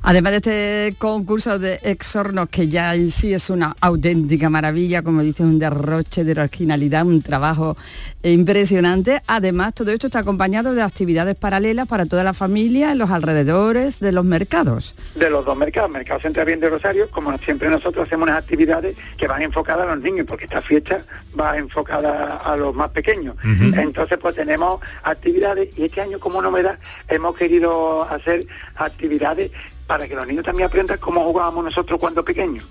Además 0.10 0.32
de 0.32 0.38
este 0.38 0.96
concurso 0.98 1.60
de 1.60 1.82
exornos, 1.84 2.48
que 2.48 2.70
ya 2.70 2.96
en 2.96 3.12
sí 3.12 3.34
es 3.34 3.50
una 3.50 3.76
auténtica 3.82 4.50
maravilla, 4.50 5.02
como 5.02 5.22
dice, 5.22 5.44
un 5.44 5.60
derroche 5.60 6.24
de 6.24 6.32
originalidad, 6.32 7.06
un 7.06 7.22
trabajo 7.22 7.76
impresionante, 8.24 9.22
además 9.28 9.74
todo 9.74 9.92
esto 9.92 10.08
está 10.08 10.20
acompañado 10.20 10.74
de 10.74 10.82
actividades 10.82 11.36
paralelas 11.36 11.90
para 11.90 12.06
toda 12.06 12.24
la 12.24 12.34
familia 12.34 12.94
en 12.94 13.00
los 13.00 13.12
alrededores 13.12 14.00
de 14.00 14.14
los 14.14 14.24
mercados. 14.24 14.96
de 15.16 15.30
los 15.30 15.44
dos 15.44 15.58
mercados, 15.58 15.92
Mercado 15.92 16.22
Central 16.22 16.46
Bien 16.46 16.62
de 16.62 16.70
Rosario, 16.70 17.10
como 17.12 17.38
siempre 17.38 17.68
nosotros 17.68 18.08
hacemos 18.08 18.30
unas 18.30 18.42
actividades 18.42 18.96
que 19.18 19.28
van 19.28 19.42
enfocadas 19.42 19.90
a 19.90 19.96
los 19.96 20.02
niños, 20.02 20.26
porque 20.26 20.46
esta 20.46 20.62
fiesta 20.62 21.04
va 21.38 21.58
enfocada 21.58 22.38
a 22.38 22.56
los 22.56 22.74
más 22.74 22.92
pequeños. 22.92 23.36
Entonces 23.44 24.18
pues 24.22 24.36
tenemos 24.36 24.80
actividades 25.04 25.78
y 25.78 25.84
este 25.84 26.00
año 26.00 26.18
como 26.18 26.42
novedad 26.42 26.80
hemos 27.10 27.36
querido 27.36 28.08
hacer 28.10 28.48
actividades 28.78 29.52
para 29.88 30.08
que 30.08 30.16
los 30.16 30.28
niños 30.28 30.46
también 30.46 30.68
aprendan 30.68 31.00
cómo 31.00 31.24
jugábamos 31.24 31.64
nosotros 31.64 32.00
cuando 32.00 32.24
pequeños. 32.24 32.66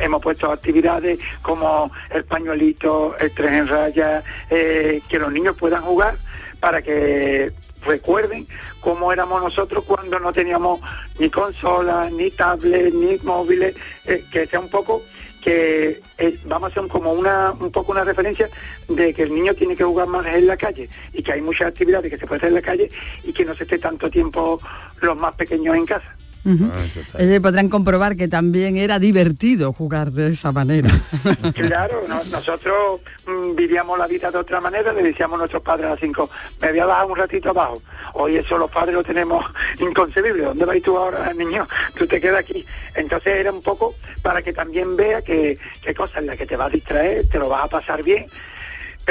Hemos 0.00 0.20
puesto 0.20 0.50
actividades 0.50 1.20
como 1.42 1.92
el 2.10 2.24
pañuelito, 2.24 3.16
el 3.18 3.32
tres 3.32 3.52
en 3.52 3.68
raya, 3.68 4.22
eh, 4.50 5.00
que 5.08 5.18
los 5.18 5.32
niños 5.32 5.56
puedan 5.56 5.82
jugar 5.82 6.16
para 6.58 6.82
que 6.82 7.52
recuerden 7.86 8.46
cómo 8.80 9.12
éramos 9.12 9.40
nosotros 9.42 9.84
cuando 9.84 10.18
no 10.18 10.32
teníamos 10.32 10.80
ni 11.18 11.30
consolas, 11.30 12.12
ni 12.12 12.30
tablets, 12.32 12.94
ni 12.94 13.16
móviles, 13.18 13.76
eh, 14.06 14.24
que 14.30 14.46
sea 14.46 14.60
un 14.60 14.68
poco 14.68 15.02
que 15.40 16.02
eh, 16.18 16.38
vamos 16.46 16.68
a 16.68 16.72
hacer 16.72 16.88
como 16.88 17.12
una 17.12 17.52
un 17.52 17.72
poco 17.72 17.92
una 17.92 18.04
referencia 18.04 18.48
de 18.88 19.14
que 19.14 19.22
el 19.22 19.34
niño 19.34 19.54
tiene 19.54 19.74
que 19.74 19.84
jugar 19.84 20.06
más 20.06 20.26
en 20.26 20.46
la 20.46 20.56
calle 20.56 20.88
y 21.14 21.22
que 21.22 21.32
hay 21.32 21.40
muchas 21.40 21.68
actividades 21.68 22.10
que 22.10 22.18
se 22.18 22.26
puede 22.26 22.38
hacer 22.38 22.48
en 22.48 22.56
la 22.56 22.62
calle 22.62 22.90
y 23.24 23.32
que 23.32 23.44
no 23.44 23.54
se 23.54 23.62
esté 23.64 23.78
tanto 23.78 24.10
tiempo 24.10 24.60
los 25.00 25.16
más 25.16 25.32
pequeños 25.34 25.76
en 25.76 25.86
casa. 25.86 26.16
Ujú. 26.44 26.70
Eh, 27.18 27.38
podrán 27.40 27.68
comprobar 27.68 28.16
que 28.16 28.26
también 28.28 28.76
era 28.78 28.98
divertido 28.98 29.72
jugar 29.72 30.10
de 30.12 30.28
esa 30.28 30.52
manera. 30.52 30.90
Claro, 31.54 32.02
no- 32.08 32.24
nosotros 32.24 33.00
mm, 33.26 33.54
vivíamos 33.54 33.98
la 33.98 34.06
vida 34.06 34.30
de 34.30 34.38
otra 34.38 34.60
manera, 34.60 34.92
le 34.92 35.02
decíamos 35.02 35.36
a 35.36 35.38
nuestros 35.40 35.62
padres 35.62 35.86
a 35.86 35.90
las 35.90 36.00
cinco, 36.00 36.30
me 36.60 36.70
voy 36.70 36.80
a 36.80 36.86
bajar 36.86 37.06
un 37.06 37.16
ratito 37.16 37.50
abajo. 37.50 37.82
Hoy 38.14 38.36
eso 38.36 38.56
los 38.58 38.70
padres 38.70 38.94
lo 38.94 39.02
tenemos 39.04 39.44
inconcebible. 39.80 40.44
¿Dónde 40.44 40.64
vas 40.64 40.80
tú 40.82 40.96
ahora, 40.96 41.32
niño? 41.34 41.66
Tú 41.96 42.06
te 42.06 42.20
quedas 42.20 42.40
aquí. 42.40 42.64
Entonces 42.94 43.38
era 43.38 43.52
un 43.52 43.62
poco 43.62 43.94
para 44.22 44.42
que 44.42 44.52
también 44.52 44.96
vea 44.96 45.22
que, 45.22 45.58
que 45.82 45.94
cosas 45.94 46.18
en 46.18 46.26
las 46.26 46.36
que 46.36 46.46
te 46.46 46.56
vas 46.56 46.68
a 46.68 46.70
distraer, 46.70 47.26
te 47.28 47.38
lo 47.38 47.48
vas 47.48 47.64
a 47.64 47.68
pasar 47.68 48.02
bien. 48.02 48.26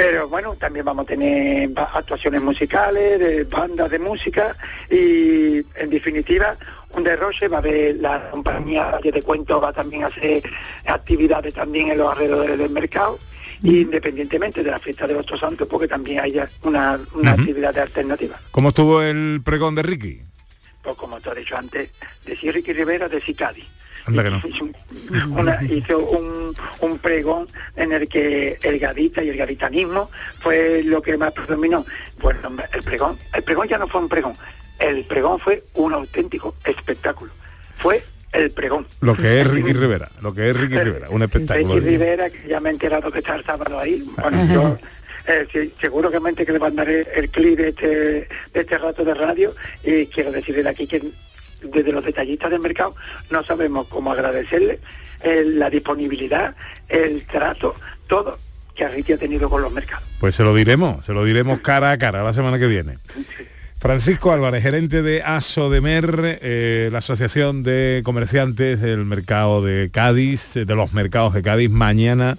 Pero 0.00 0.28
bueno, 0.28 0.56
también 0.56 0.86
vamos 0.86 1.04
a 1.04 1.08
tener 1.08 1.68
actuaciones 1.76 2.40
musicales, 2.40 3.18
de 3.18 3.44
bandas 3.44 3.90
de 3.90 3.98
música 3.98 4.56
y 4.90 5.58
en 5.74 5.90
definitiva 5.90 6.56
un 6.94 7.04
derroche, 7.04 7.48
va 7.48 7.58
a 7.58 7.60
haber 7.60 7.96
la 7.96 8.30
compañía 8.30 8.86
Valle 8.92 9.12
de 9.12 9.20
Cuentos, 9.22 9.62
va 9.62 9.74
también 9.74 10.04
a 10.04 10.06
hacer 10.06 10.42
actividades 10.86 11.52
también 11.52 11.90
en 11.90 11.98
los 11.98 12.10
alrededores 12.10 12.56
del 12.58 12.70
mercado, 12.70 13.18
y 13.62 13.82
independientemente 13.82 14.62
de 14.62 14.70
la 14.70 14.78
fiesta 14.78 15.06
de 15.06 15.22
Tres 15.22 15.38
santos, 15.38 15.68
porque 15.68 15.86
también 15.86 16.20
haya 16.20 16.48
una, 16.62 16.98
una 17.12 17.34
Ujú. 17.34 17.42
actividad 17.42 17.76
alternativa. 17.78 18.40
¿Cómo 18.52 18.70
estuvo 18.70 19.02
el 19.02 19.42
pregón 19.44 19.74
de 19.74 19.82
Ricky? 19.82 20.22
Pues 20.82 20.96
como 20.96 21.20
te 21.20 21.28
he 21.28 21.34
dicho 21.34 21.58
antes, 21.58 21.90
decía 22.24 22.52
Ricky 22.52 22.72
Rivera 22.72 23.06
de 23.06 23.20
Cicadi. 23.20 23.64
Anda 24.10 24.22
que 24.24 24.30
no. 24.30 24.42
Hizo, 24.46 24.64
un, 24.64 25.38
una- 25.38 25.62
hizo 25.68 25.98
un, 25.98 26.54
un 26.80 26.98
pregón 26.98 27.46
en 27.76 27.92
el 27.92 28.08
que 28.08 28.58
el 28.62 28.78
gadita 28.78 29.22
y 29.22 29.28
el 29.30 29.36
gaditanismo 29.36 30.10
fue 30.40 30.82
lo 30.84 31.00
que 31.02 31.16
más 31.16 31.32
predominó. 31.32 31.84
Bueno, 32.20 32.40
hombre, 32.44 32.66
el 32.72 32.82
pregón, 32.82 33.18
el 33.34 33.42
pregón 33.42 33.68
ya 33.68 33.78
no 33.78 33.88
fue 33.88 34.00
un 34.00 34.08
pregón, 34.08 34.34
el 34.78 35.04
pregón 35.04 35.38
fue 35.38 35.62
un 35.74 35.92
auténtico 35.94 36.54
espectáculo. 36.64 37.32
Fue 37.76 38.04
el 38.32 38.50
pregón. 38.50 38.86
Lo 39.00 39.14
que 39.14 39.40
es 39.40 39.46
Ricky 39.50 39.72
Rivera, 39.72 40.08
lo 40.20 40.32
que 40.34 40.50
es 40.50 40.56
Ricky 40.56 40.78
Rivera, 40.78 41.10
un 41.10 41.22
espectáculo. 41.22 41.74
Ricky 41.76 41.88
Rivera, 41.88 42.30
que 42.30 42.48
ya 42.48 42.60
me 42.60 42.68
he 42.70 42.72
enterado 42.72 43.10
que 43.10 43.18
está 43.18 43.36
el 43.36 43.44
sábado 43.44 43.78
ahí. 43.78 44.04
Bueno, 44.20 44.54
yo 44.54 44.78
eh, 45.26 45.46
sí, 45.52 45.72
que 45.78 46.52
le 46.52 46.58
mandaré 46.58 47.06
el 47.14 47.28
clip 47.30 47.58
de 47.58 47.68
este, 47.68 47.86
de 47.88 48.28
este 48.60 48.78
rato 48.78 49.04
de 49.04 49.14
radio 49.14 49.54
y 49.84 50.06
quiero 50.06 50.32
decirle 50.32 50.62
de 50.62 50.68
aquí 50.70 50.86
que 50.86 51.02
desde 51.62 51.92
los 51.92 52.04
detallistas 52.04 52.50
del 52.50 52.60
mercado 52.60 52.94
no 53.30 53.44
sabemos 53.44 53.86
cómo 53.88 54.12
agradecerle 54.12 54.80
eh, 55.22 55.44
la 55.46 55.68
disponibilidad, 55.68 56.54
el 56.88 57.26
trato, 57.26 57.76
todo 58.06 58.38
que 58.74 58.88
Ricky 58.88 59.12
ha 59.12 59.18
tenido 59.18 59.50
con 59.50 59.60
los 59.60 59.72
mercados. 59.72 60.08
Pues 60.20 60.34
se 60.34 60.42
lo 60.42 60.54
diremos, 60.54 61.04
se 61.04 61.12
lo 61.12 61.24
diremos 61.24 61.60
cara 61.60 61.90
a 61.90 61.98
cara 61.98 62.22
la 62.22 62.32
semana 62.32 62.58
que 62.58 62.66
viene. 62.66 62.94
Francisco 63.80 64.30
Álvarez, 64.30 64.62
gerente 64.62 65.00
de 65.00 65.22
ASODEMER, 65.22 66.38
eh, 66.42 66.90
la 66.92 66.98
Asociación 66.98 67.62
de 67.62 68.02
Comerciantes 68.04 68.78
del 68.78 69.06
Mercado 69.06 69.64
de 69.64 69.88
Cádiz, 69.90 70.52
de 70.52 70.74
los 70.74 70.92
mercados 70.92 71.32
de 71.32 71.42
Cádiz, 71.42 71.70
mañana 71.70 72.36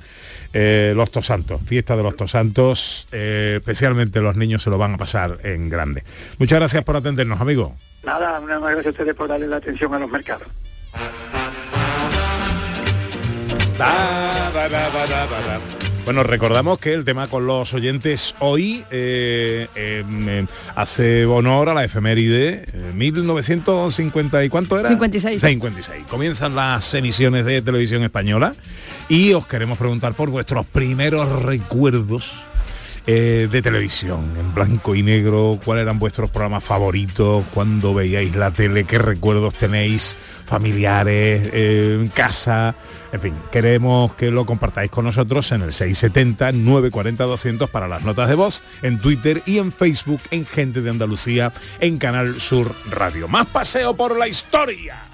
eh, 0.53 0.93
los 0.95 1.09
Tosantos, 1.09 1.59
fiesta 1.65 1.95
de 1.97 2.03
los 2.03 2.15
Tosantos, 2.15 3.07
eh, 3.11 3.55
especialmente 3.57 4.21
los 4.21 4.35
niños 4.35 4.61
se 4.61 4.69
lo 4.69 4.77
van 4.77 4.93
a 4.93 4.97
pasar 4.97 5.39
en 5.43 5.67
grande. 5.67 6.03
Muchas 6.37 6.59
gracias 6.59 6.83
por 6.83 6.95
atendernos, 6.95 7.41
amigo. 7.41 7.75
Nada, 8.03 8.39
una 8.39 8.59
gracias 8.59 8.85
a 8.85 8.89
ustedes 8.91 9.15
por 9.15 9.27
darle 9.27 9.47
la 9.47 9.55
atención 9.55 9.91
a 9.95 9.99
los 9.99 10.11
mercados. 10.11 10.47
Bueno, 16.03 16.23
recordamos 16.23 16.79
que 16.79 16.93
el 16.93 17.05
tema 17.05 17.27
con 17.27 17.45
los 17.45 17.73
oyentes 17.73 18.35
hoy 18.39 18.83
eh, 18.89 19.67
em, 19.75 20.29
em, 20.29 20.47
hace 20.75 21.25
honor 21.25 21.69
a 21.69 21.73
la 21.75 21.83
efeméride 21.83 22.65
eh, 22.73 22.91
1950 22.95 24.43
y 24.43 24.49
cuánto 24.49 24.79
era 24.79 24.89
56. 24.89 25.41
56. 25.41 26.05
Comienzan 26.09 26.55
las 26.55 26.93
emisiones 26.95 27.45
de 27.45 27.61
televisión 27.61 28.03
española 28.03 28.55
y 29.09 29.33
os 29.33 29.45
queremos 29.45 29.77
preguntar 29.77 30.13
por 30.13 30.29
vuestros 30.29 30.65
primeros 30.65 31.43
recuerdos 31.43 32.33
eh, 33.07 33.47
de 33.49 33.61
televisión, 33.61 34.33
en 34.37 34.53
blanco 34.53 34.95
y 34.95 35.01
negro, 35.01 35.59
cuáles 35.63 35.83
eran 35.83 35.97
vuestros 35.99 36.29
programas 36.29 36.63
favoritos, 36.63 37.43
cuando 37.53 37.93
veíais 37.93 38.35
la 38.35 38.51
tele, 38.51 38.83
qué 38.83 38.99
recuerdos 38.99 39.55
tenéis 39.55 40.17
familiares, 40.45 41.49
eh, 41.53 41.97
en 41.99 42.07
casa, 42.09 42.75
en 43.11 43.21
fin, 43.21 43.33
queremos 43.51 44.13
que 44.13 44.29
lo 44.31 44.45
compartáis 44.45 44.91
con 44.91 45.05
nosotros 45.05 45.51
en 45.51 45.63
el 45.63 45.71
670-940-200 45.71 47.67
para 47.69 47.87
las 47.87 48.03
notas 48.03 48.29
de 48.29 48.35
voz, 48.35 48.63
en 48.81 48.99
Twitter 48.99 49.41
y 49.45 49.57
en 49.57 49.71
Facebook, 49.71 50.21
en 50.29 50.45
Gente 50.45 50.81
de 50.81 50.89
Andalucía, 50.89 51.51
en 51.79 51.97
Canal 51.97 52.39
Sur 52.39 52.73
Radio. 52.89 53.27
Más 53.27 53.47
paseo 53.47 53.95
por 53.95 54.17
la 54.17 54.27
historia. 54.27 55.07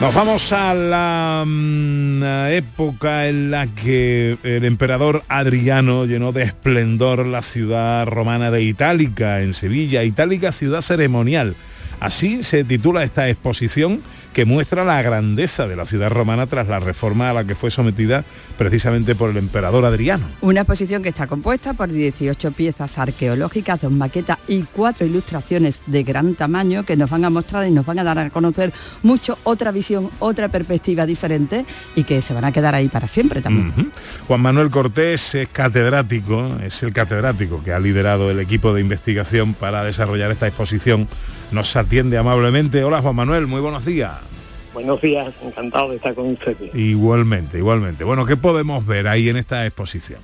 Nos 0.00 0.14
vamos 0.14 0.52
a 0.52 0.74
la 0.74 1.44
mm, 1.46 2.22
época 2.50 3.28
en 3.28 3.50
la 3.50 3.66
que 3.66 4.36
el 4.42 4.64
emperador 4.64 5.22
Adriano 5.28 6.04
llenó 6.04 6.32
de 6.32 6.42
esplendor 6.42 7.24
la 7.26 7.42
ciudad 7.42 8.06
romana 8.06 8.50
de 8.50 8.62
Itálica, 8.62 9.40
en 9.40 9.54
Sevilla, 9.54 10.02
Itálica 10.02 10.52
ciudad 10.52 10.82
ceremonial. 10.82 11.56
Así 12.00 12.42
se 12.42 12.62
titula 12.64 13.04
esta 13.04 13.28
exposición 13.28 14.02
que 14.34 14.44
muestra 14.44 14.84
la 14.84 15.00
grandeza 15.00 15.66
de 15.66 15.76
la 15.76 15.86
ciudad 15.86 16.10
romana 16.10 16.46
tras 16.46 16.68
la 16.68 16.78
reforma 16.78 17.30
a 17.30 17.32
la 17.32 17.44
que 17.44 17.54
fue 17.54 17.70
sometida 17.70 18.24
precisamente 18.56 19.14
por 19.14 19.30
el 19.30 19.36
emperador 19.36 19.84
Adriano. 19.84 20.26
Una 20.40 20.60
exposición 20.60 21.02
que 21.02 21.10
está 21.10 21.26
compuesta 21.26 21.74
por 21.74 21.90
18 21.90 22.52
piezas 22.52 22.98
arqueológicas, 22.98 23.80
dos 23.80 23.92
maquetas 23.92 24.38
y 24.48 24.62
cuatro 24.62 25.06
ilustraciones 25.06 25.82
de 25.86 26.02
gran 26.02 26.34
tamaño 26.34 26.84
que 26.84 26.96
nos 26.96 27.10
van 27.10 27.24
a 27.24 27.30
mostrar 27.30 27.66
y 27.68 27.70
nos 27.70 27.86
van 27.86 27.98
a 27.98 28.04
dar 28.04 28.18
a 28.18 28.30
conocer 28.30 28.72
mucho 29.02 29.38
otra 29.44 29.70
visión, 29.72 30.10
otra 30.18 30.48
perspectiva 30.48 31.06
diferente 31.06 31.64
y 31.94 32.04
que 32.04 32.22
se 32.22 32.34
van 32.34 32.44
a 32.44 32.52
quedar 32.52 32.74
ahí 32.74 32.88
para 32.88 33.08
siempre 33.08 33.42
también. 33.42 33.92
Juan 34.26 34.40
Manuel 34.40 34.70
Cortés 34.70 35.34
es 35.34 35.48
catedrático, 35.48 36.58
es 36.62 36.82
el 36.82 36.92
catedrático 36.92 37.62
que 37.62 37.72
ha 37.72 37.80
liderado 37.80 38.30
el 38.30 38.40
equipo 38.40 38.72
de 38.72 38.80
investigación 38.80 39.54
para 39.54 39.84
desarrollar 39.84 40.30
esta 40.30 40.46
exposición. 40.46 41.08
Nos 41.52 41.76
atiende 41.76 42.18
amablemente. 42.18 42.82
Hola 42.84 43.00
Juan 43.00 43.16
Manuel, 43.16 43.46
muy 43.46 43.60
buenos 43.60 43.84
días. 43.84 44.35
Buenos 44.76 45.00
días, 45.00 45.32
encantado 45.42 45.88
de 45.88 45.96
estar 45.96 46.14
con 46.14 46.26
ustedes. 46.32 46.74
Igualmente, 46.74 47.56
igualmente. 47.56 48.04
Bueno, 48.04 48.26
¿qué 48.26 48.36
podemos 48.36 48.84
ver 48.84 49.08
ahí 49.08 49.30
en 49.30 49.38
esta 49.38 49.64
exposición? 49.64 50.20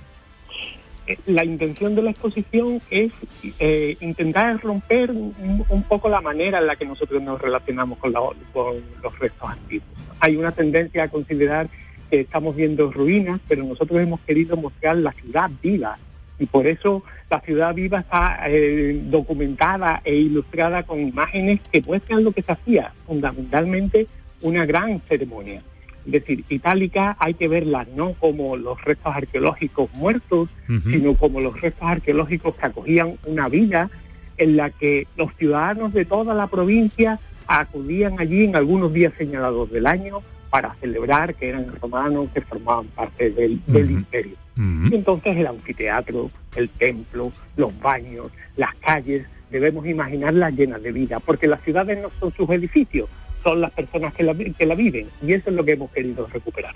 Eh, 1.06 1.16
La 1.24 1.42
intención 1.42 1.94
de 1.94 2.02
la 2.02 2.10
exposición 2.10 2.82
es 2.90 3.12
eh, 3.58 3.96
intentar 4.02 4.60
romper 4.62 5.10
un, 5.10 5.64
un 5.66 5.82
poco 5.84 6.10
la 6.10 6.20
manera 6.20 6.58
en 6.58 6.66
la 6.66 6.76
que 6.76 6.84
nosotros 6.84 7.22
nos 7.22 7.40
relacionamos 7.40 7.96
con, 7.96 8.12
la- 8.12 8.20
con 8.52 8.76
los 9.02 9.18
restos 9.18 9.50
antiguos. 9.50 9.88
Hay 10.20 10.36
una 10.36 10.52
tendencia 10.52 11.04
a 11.04 11.08
considerar 11.08 11.70
que 12.10 12.20
estamos 12.20 12.54
viendo 12.54 12.92
ruinas, 12.92 13.40
pero 13.48 13.64
nosotros 13.64 13.98
hemos 14.02 14.20
querido 14.20 14.58
mostrar 14.58 14.98
la 14.98 15.12
ciudad 15.12 15.50
viva 15.62 15.96
y 16.38 16.44
por 16.44 16.66
eso 16.66 17.02
la 17.30 17.40
ciudad 17.40 17.74
viva 17.74 18.00
está 18.00 18.38
eh, 18.48 19.00
documentada 19.04 20.02
e 20.04 20.14
ilustrada 20.14 20.82
con 20.82 21.00
imágenes 21.00 21.60
que 21.72 21.80
muestran 21.80 22.22
lo 22.22 22.32
que 22.32 22.42
se 22.42 22.52
hacía, 22.52 22.92
fundamentalmente 23.06 24.08
una 24.42 24.66
gran 24.66 25.00
ceremonia. 25.08 25.62
Es 26.04 26.12
decir, 26.12 26.44
Itálica 26.48 27.16
hay 27.20 27.34
que 27.34 27.48
verla 27.48 27.86
no 27.96 28.14
como 28.14 28.56
los 28.56 28.82
restos 28.82 29.14
arqueológicos 29.14 29.92
muertos, 29.94 30.48
sino 30.66 31.14
como 31.14 31.40
los 31.40 31.60
restos 31.60 31.88
arqueológicos 31.88 32.56
que 32.56 32.66
acogían 32.66 33.18
una 33.24 33.48
vida 33.48 33.88
en 34.36 34.56
la 34.56 34.70
que 34.70 35.06
los 35.16 35.32
ciudadanos 35.36 35.92
de 35.92 36.04
toda 36.04 36.34
la 36.34 36.48
provincia 36.48 37.20
acudían 37.46 38.18
allí 38.18 38.44
en 38.44 38.56
algunos 38.56 38.92
días 38.92 39.12
señalados 39.16 39.70
del 39.70 39.86
año 39.86 40.22
para 40.50 40.74
celebrar 40.80 41.34
que 41.34 41.48
eran 41.48 41.72
romanos 41.80 42.28
que 42.34 42.40
formaban 42.40 42.86
parte 42.88 43.30
del, 43.30 43.60
del 43.66 43.90
imperio. 43.90 44.36
Y 44.56 44.94
entonces 44.94 45.36
el 45.36 45.46
anfiteatro, 45.46 46.30
el 46.56 46.68
templo, 46.68 47.32
los 47.56 47.78
baños, 47.80 48.30
las 48.56 48.74
calles, 48.74 49.24
debemos 49.50 49.86
imaginarlas 49.86 50.52
llenas 50.54 50.82
de 50.82 50.92
vida, 50.92 51.20
porque 51.20 51.46
las 51.46 51.62
ciudades 51.62 51.98
no 52.02 52.10
son 52.18 52.32
sus 52.34 52.50
edificios, 52.50 53.08
son 53.42 53.60
las 53.60 53.70
personas 53.72 54.12
que 54.14 54.22
la, 54.22 54.34
que 54.34 54.66
la 54.66 54.74
viven, 54.74 55.06
y 55.26 55.32
eso 55.32 55.50
es 55.50 55.56
lo 55.56 55.64
que 55.64 55.72
hemos 55.72 55.90
querido 55.90 56.26
recuperar. 56.32 56.74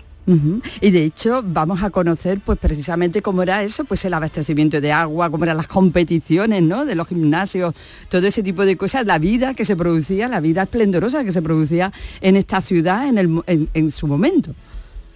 Y 0.80 0.90
de 0.90 1.04
hecho 1.04 1.40
vamos 1.44 1.84
a 1.84 1.90
conocer 1.90 2.40
pues 2.44 2.58
precisamente 2.58 3.22
cómo 3.22 3.44
era 3.44 3.62
eso, 3.62 3.84
pues 3.84 4.04
el 4.04 4.12
abastecimiento 4.12 4.80
de 4.80 4.90
agua, 4.90 5.30
cómo 5.30 5.44
eran 5.44 5.56
las 5.56 5.68
competiciones, 5.68 6.62
¿no? 6.62 6.84
De 6.84 6.96
los 6.96 7.06
gimnasios, 7.06 7.74
todo 8.08 8.26
ese 8.26 8.42
tipo 8.42 8.64
de 8.66 8.76
cosas, 8.76 9.06
la 9.06 9.18
vida 9.20 9.54
que 9.54 9.64
se 9.64 9.76
producía, 9.76 10.26
la 10.26 10.40
vida 10.40 10.62
esplendorosa 10.62 11.24
que 11.24 11.30
se 11.30 11.42
producía 11.42 11.92
en 12.20 12.34
esta 12.34 12.60
ciudad 12.60 13.06
en, 13.08 13.18
el 13.18 13.40
en- 13.46 13.68
en 13.72 13.90
su 13.92 14.08
momento. 14.08 14.50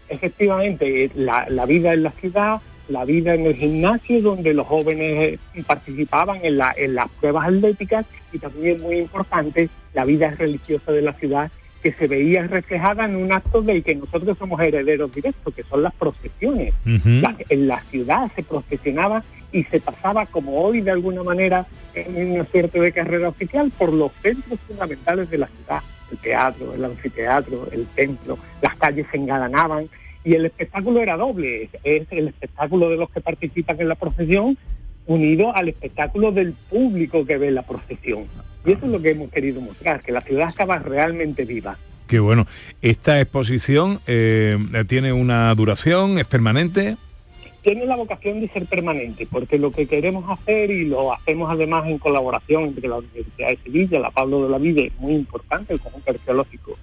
Efectivamente, 0.09 1.11
la, 1.15 1.49
la 1.49 1.67
vida 1.67 1.93
en 1.93 2.03
la 2.05 2.11
ciudad, 2.13 2.61
la 2.89 3.05
vida 3.05 3.35
en 3.35 3.47
el 3.47 3.55
gimnasio, 3.57 4.21
donde 4.23 4.55
los 4.55 4.67
jóvenes 4.67 5.39
eh, 5.55 5.63
participaban 5.67 6.41
en, 6.45 6.57
la- 6.59 6.75
en 6.77 6.95
las 6.95 7.07
pruebas 7.21 7.47
atléticas 7.49 8.07
y 8.33 8.39
también 8.39 8.81
muy 8.81 8.97
importante, 8.99 9.69
la 9.95 10.05
vida 10.05 10.31
religiosa 10.31 10.93
de 10.93 11.03
la 11.03 11.13
ciudad 11.15 11.51
que 11.83 11.93
se 11.93 12.07
veía 12.09 12.47
reflejada 12.47 13.07
en 13.07 13.17
un 13.17 13.33
acto 13.33 13.63
del 13.63 13.83
que 13.83 13.95
nosotros 13.95 14.37
somos 14.39 14.61
herederos 14.61 15.13
directos, 15.15 15.55
que 15.55 15.63
son 15.65 15.83
las 15.83 15.95
procesiones. 15.95 16.75
La- 17.23 17.37
en 17.49 17.67
la 17.69 17.81
ciudad 17.91 18.31
se 18.37 18.43
procesionaba 18.43 19.25
y 19.51 19.65
se 19.65 19.81
pasaba 19.81 20.27
como 20.27 20.61
hoy 20.63 20.81
de 20.83 20.91
alguna 20.91 21.23
manera 21.23 21.67
en 21.95 22.33
una 22.33 22.45
suerte 22.45 22.79
de 22.81 22.93
carrera 22.93 23.29
oficial 23.31 23.73
por 23.77 23.93
los 23.93 24.13
centros 24.23 24.61
fundamentales 24.69 25.31
de 25.31 25.39
la 25.39 25.49
ciudad, 25.49 25.81
el 26.13 26.19
teatro, 26.19 26.75
el 26.75 26.85
anfiteatro, 26.85 27.69
el 27.73 27.87
templo, 27.87 28.39
las 28.61 28.77
calles 28.77 29.07
se 29.11 29.17
engalanaban 29.17 29.89
y 30.23 30.35
el 30.35 30.45
espectáculo 30.45 31.01
era 31.01 31.17
doble, 31.17 31.71
es 31.83 32.07
el 32.11 32.29
espectáculo 32.29 32.91
de 32.91 32.99
los 32.99 33.09
que 33.11 33.23
participan 33.23 33.81
en 33.81 33.89
la 33.89 33.95
procesión 33.95 34.57
unido 35.07 35.55
al 35.55 35.69
espectáculo 35.69 36.33
del 36.33 36.53
público 36.53 37.25
que 37.27 37.39
ve 37.39 37.51
la 37.51 37.63
procesión. 37.63 38.27
Y 38.65 38.73
eso 38.73 38.87
es 38.87 38.93
lo 38.93 39.01
que 39.01 39.11
hemos 39.11 39.31
querido 39.31 39.61
mostrar, 39.61 40.03
que 40.03 40.13
la 40.13 40.21
ciudad 40.21 40.49
estaba 40.49 40.79
realmente 40.79 41.45
viva. 41.45 41.79
Qué 42.07 42.19
bueno. 42.19 42.47
Esta 42.83 43.21
exposición 43.21 44.01
eh, 44.07 44.59
tiene 44.89 45.13
una 45.13 45.55
duración, 45.55 46.19
es 46.19 46.25
permanente. 46.25 46.97
tiene 47.63 47.87
la 47.87 47.97
vocación 47.97 48.41
de 48.41 48.49
ser 48.49 48.67
permanente, 48.67 49.29
porque 49.31 49.59
lo 49.59 49.71
que 49.71 49.87
queremos 49.87 50.29
hacer, 50.29 50.71
y 50.71 50.87
lo 50.87 51.13
hacemos 51.13 51.51
además 51.51 51.87
en 51.87 51.99
colaboración 51.99 52.65
entre 52.65 52.89
la 52.89 52.97
Universidad 52.97 53.49
de 53.49 53.59
Sevilla, 53.63 54.01
la 54.01 54.11
Pablo 54.11 54.43
de 54.43 54.51
la 54.51 54.59
Vide, 54.59 54.93
muy 54.99 55.15
importante, 55.15 55.73
el 55.75 55.81
conjunto 55.81 56.11
arqueológico 56.11 56.79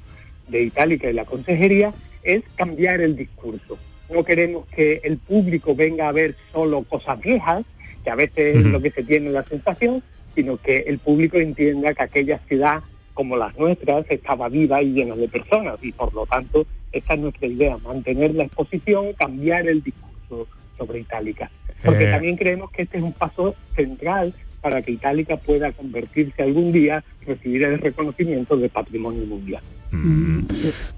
de 0.47 0.63
Itálica 0.63 1.09
y 1.09 1.13
la 1.13 1.25
Consejería, 1.25 1.93
es 2.23 2.43
cambiar 2.55 3.01
el 3.01 3.15
discurso. 3.15 3.77
No 4.13 4.23
queremos 4.23 4.65
que 4.67 5.01
el 5.03 5.17
público 5.17 5.75
venga 5.75 6.07
a 6.07 6.13
ver 6.13 6.35
solo 6.53 6.83
cosas 6.83 7.19
viejas, 7.19 7.65
que 8.07 8.11
a 8.11 8.15
veces 8.15 8.55
es 8.55 8.63
lo 8.63 8.81
que 8.81 8.89
se 8.89 9.03
tiene 9.03 9.31
la 9.31 9.43
sensación, 9.43 10.01
sino 10.33 10.55
que 10.55 10.77
el 10.87 10.97
público 10.97 11.35
entienda 11.35 11.93
que 11.93 12.03
aquella 12.03 12.39
ciudad 12.47 12.79
como 13.13 13.35
las 13.35 13.57
nuestras 13.57 14.05
estaba 14.09 14.47
viva 14.47 14.81
y 14.81 14.93
llena 14.93 15.13
de 15.17 15.27
personas 15.27 15.75
y 15.81 15.91
por 15.91 16.13
lo 16.13 16.25
tanto 16.25 16.65
esta 16.93 17.15
es 17.15 17.19
nuestra 17.19 17.47
idea, 17.47 17.77
mantener 17.79 18.33
la 18.33 18.45
exposición, 18.45 19.11
cambiar 19.11 19.67
el 19.67 19.83
discurso 19.83 20.47
sobre 20.77 20.99
Itálica. 20.99 21.51
Porque 21.83 22.05
Eh. 22.05 22.11
también 22.11 22.37
creemos 22.37 22.71
que 22.71 22.83
este 22.83 22.97
es 22.97 23.03
un 23.03 23.11
paso 23.11 23.55
central 23.75 24.33
para 24.61 24.81
que 24.81 24.93
Itálica 24.93 25.35
pueda 25.35 25.73
convertirse 25.73 26.43
algún 26.43 26.71
día, 26.71 27.03
recibir 27.25 27.65
el 27.65 27.77
reconocimiento 27.79 28.55
de 28.55 28.69
patrimonio 28.69 29.25
mundial. 29.25 29.63
Mm. 29.91 30.41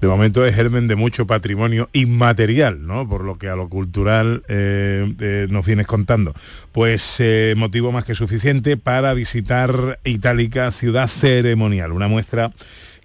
De 0.02 0.08
momento 0.08 0.46
es 0.46 0.56
germen 0.56 0.88
de 0.88 0.96
mucho 0.96 1.28
patrimonio 1.28 1.90
inmaterial, 1.94 2.86
¿no? 2.86 3.08
Por 3.08 3.24
lo 3.24 3.38
que 3.38 3.50
a 3.50 3.56
lo 3.56 3.70
cultural 3.70 4.44
eh, 4.48 5.14
eh, 5.20 5.48
nos 5.50 5.66
vienes 5.66 5.88
contando. 5.88 6.34
Pues 6.72 7.18
eh, 7.20 7.54
motivo 7.58 7.92
más 7.92 8.06
que 8.06 8.16
suficiente 8.16 8.78
para 8.78 9.14
visitar 9.14 10.00
Itálica, 10.04 10.72
ciudad 10.72 11.08
ceremonial, 11.08 11.92
una 11.92 12.08
muestra 12.08 12.52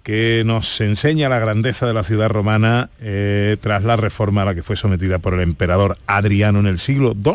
que 0.03 0.43
nos 0.45 0.81
enseña 0.81 1.29
la 1.29 1.39
grandeza 1.39 1.87
de 1.87 1.93
la 1.93 2.03
ciudad 2.03 2.29
romana 2.29 2.91
tras 3.59 3.83
la 3.83 3.95
reforma 3.95 4.43
a 4.43 4.45
la 4.45 4.53
que 4.53 4.61
fue 4.61 4.75
sometida 4.75 5.17
por 5.17 5.33
el 5.33 5.39
emperador 5.39 5.97
Adriano 6.05 6.59
en 6.59 6.67
el 6.67 6.77
siglo 6.77 7.15
II 7.25 7.33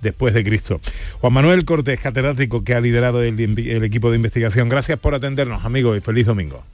después 0.00 0.32
de 0.32 0.42
Cristo. 0.42 0.80
Juan 1.20 1.34
Manuel 1.34 1.66
Cortés, 1.66 2.00
catedrático 2.00 2.64
que 2.64 2.74
ha 2.74 2.80
liderado 2.80 3.22
el, 3.22 3.38
el 3.38 3.84
equipo 3.84 4.08
de 4.08 4.16
investigación, 4.16 4.70
gracias 4.70 4.98
por 4.98 5.14
atendernos, 5.14 5.66
amigos, 5.66 5.98
y 5.98 6.00
feliz 6.00 6.24
domingo. 6.24 6.64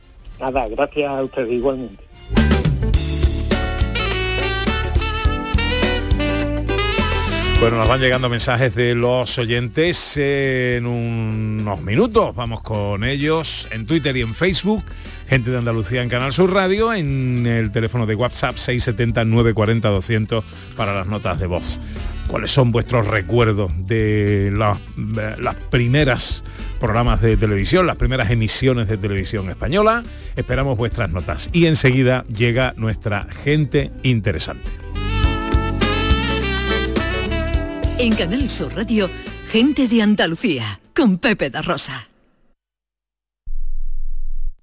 Nada, 0.41 0.69
gracias 0.69 1.11
a 1.11 1.23
ustedes 1.23 1.53
igualmente. 1.53 2.05
Bueno, 7.61 7.79
nos 7.79 7.89
van 7.89 8.01
llegando 8.01 8.29
mensajes 8.29 8.75
de 8.75 8.95
los 8.95 9.39
oyentes 9.39 10.19
en 10.19 10.85
unos 10.85 11.81
minutos. 11.81 12.35
Vamos 12.35 12.61
con 12.61 13.05
ellos 13.05 13.69
en 13.71 13.87
Twitter 13.87 14.15
y 14.19 14.21
en 14.21 14.35
Facebook. 14.35 14.85
Gente 15.27 15.51
de 15.51 15.57
Andalucía 15.57 16.03
en 16.03 16.11
Canal 16.11 16.35
Sur 16.35 16.53
Radio, 16.53 16.93
en 16.93 17.47
el 17.47 17.73
teléfono 17.73 18.05
de 18.05 18.17
WhatsApp 18.17 18.57
670-940-200 18.57 20.43
para 20.77 20.93
las 20.95 21.07
notas 21.07 21.41
de 21.41 21.47
voz. 21.47 21.81
¿Cuáles 22.27 22.51
son 22.51 22.73
vuestros 22.73 23.07
recuerdos 23.07 23.71
de 23.87 24.53
las 24.55 25.55
primeras 25.71 26.45
programas 26.81 27.21
de 27.21 27.37
televisión, 27.37 27.87
las 27.87 27.97
primeras 27.97 28.31
emisiones 28.31 28.89
de 28.89 28.97
televisión 28.97 29.51
española? 29.51 30.03
Esperamos 30.37 30.77
vuestras 30.77 31.11
notas. 31.11 31.49
Y 31.53 31.67
enseguida 31.67 32.25
llega 32.27 32.75
nuestra 32.77 33.27
gente 33.45 33.91
interesante. 34.03 34.69
En 37.99 38.15
Canal 38.15 38.51
Sur 38.51 38.75
Radio, 38.75 39.09
gente 39.51 39.87
de 39.87 40.03
Andalucía, 40.03 40.81
con 40.95 41.19
Pepe 41.19 41.51
da 41.51 41.63
Rosa. 41.63 42.09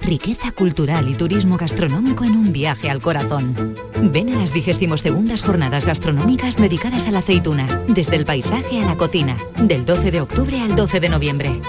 riqueza 0.00 0.52
cultural 0.52 1.08
y 1.08 1.14
turismo 1.14 1.56
gastronómico 1.56 2.24
en 2.24 2.32
un 2.32 2.52
viaje 2.52 2.90
al 2.90 3.00
corazón. 3.00 3.74
Ven 4.02 4.32
a 4.34 4.38
las 4.38 4.52
22 4.52 5.42
jornadas 5.42 5.84
gastronómicas 5.84 6.56
dedicadas 6.56 7.06
a 7.06 7.10
la 7.10 7.20
aceituna, 7.20 7.66
desde 7.88 8.16
el 8.16 8.24
paisaje 8.24 8.82
a 8.82 8.86
la 8.86 8.96
cocina, 8.96 9.36
del 9.58 9.84
12 9.84 10.10
de 10.10 10.20
octubre 10.20 10.60
al 10.60 10.76
12 10.76 11.00
de 11.00 11.08
noviembre. 11.08 11.60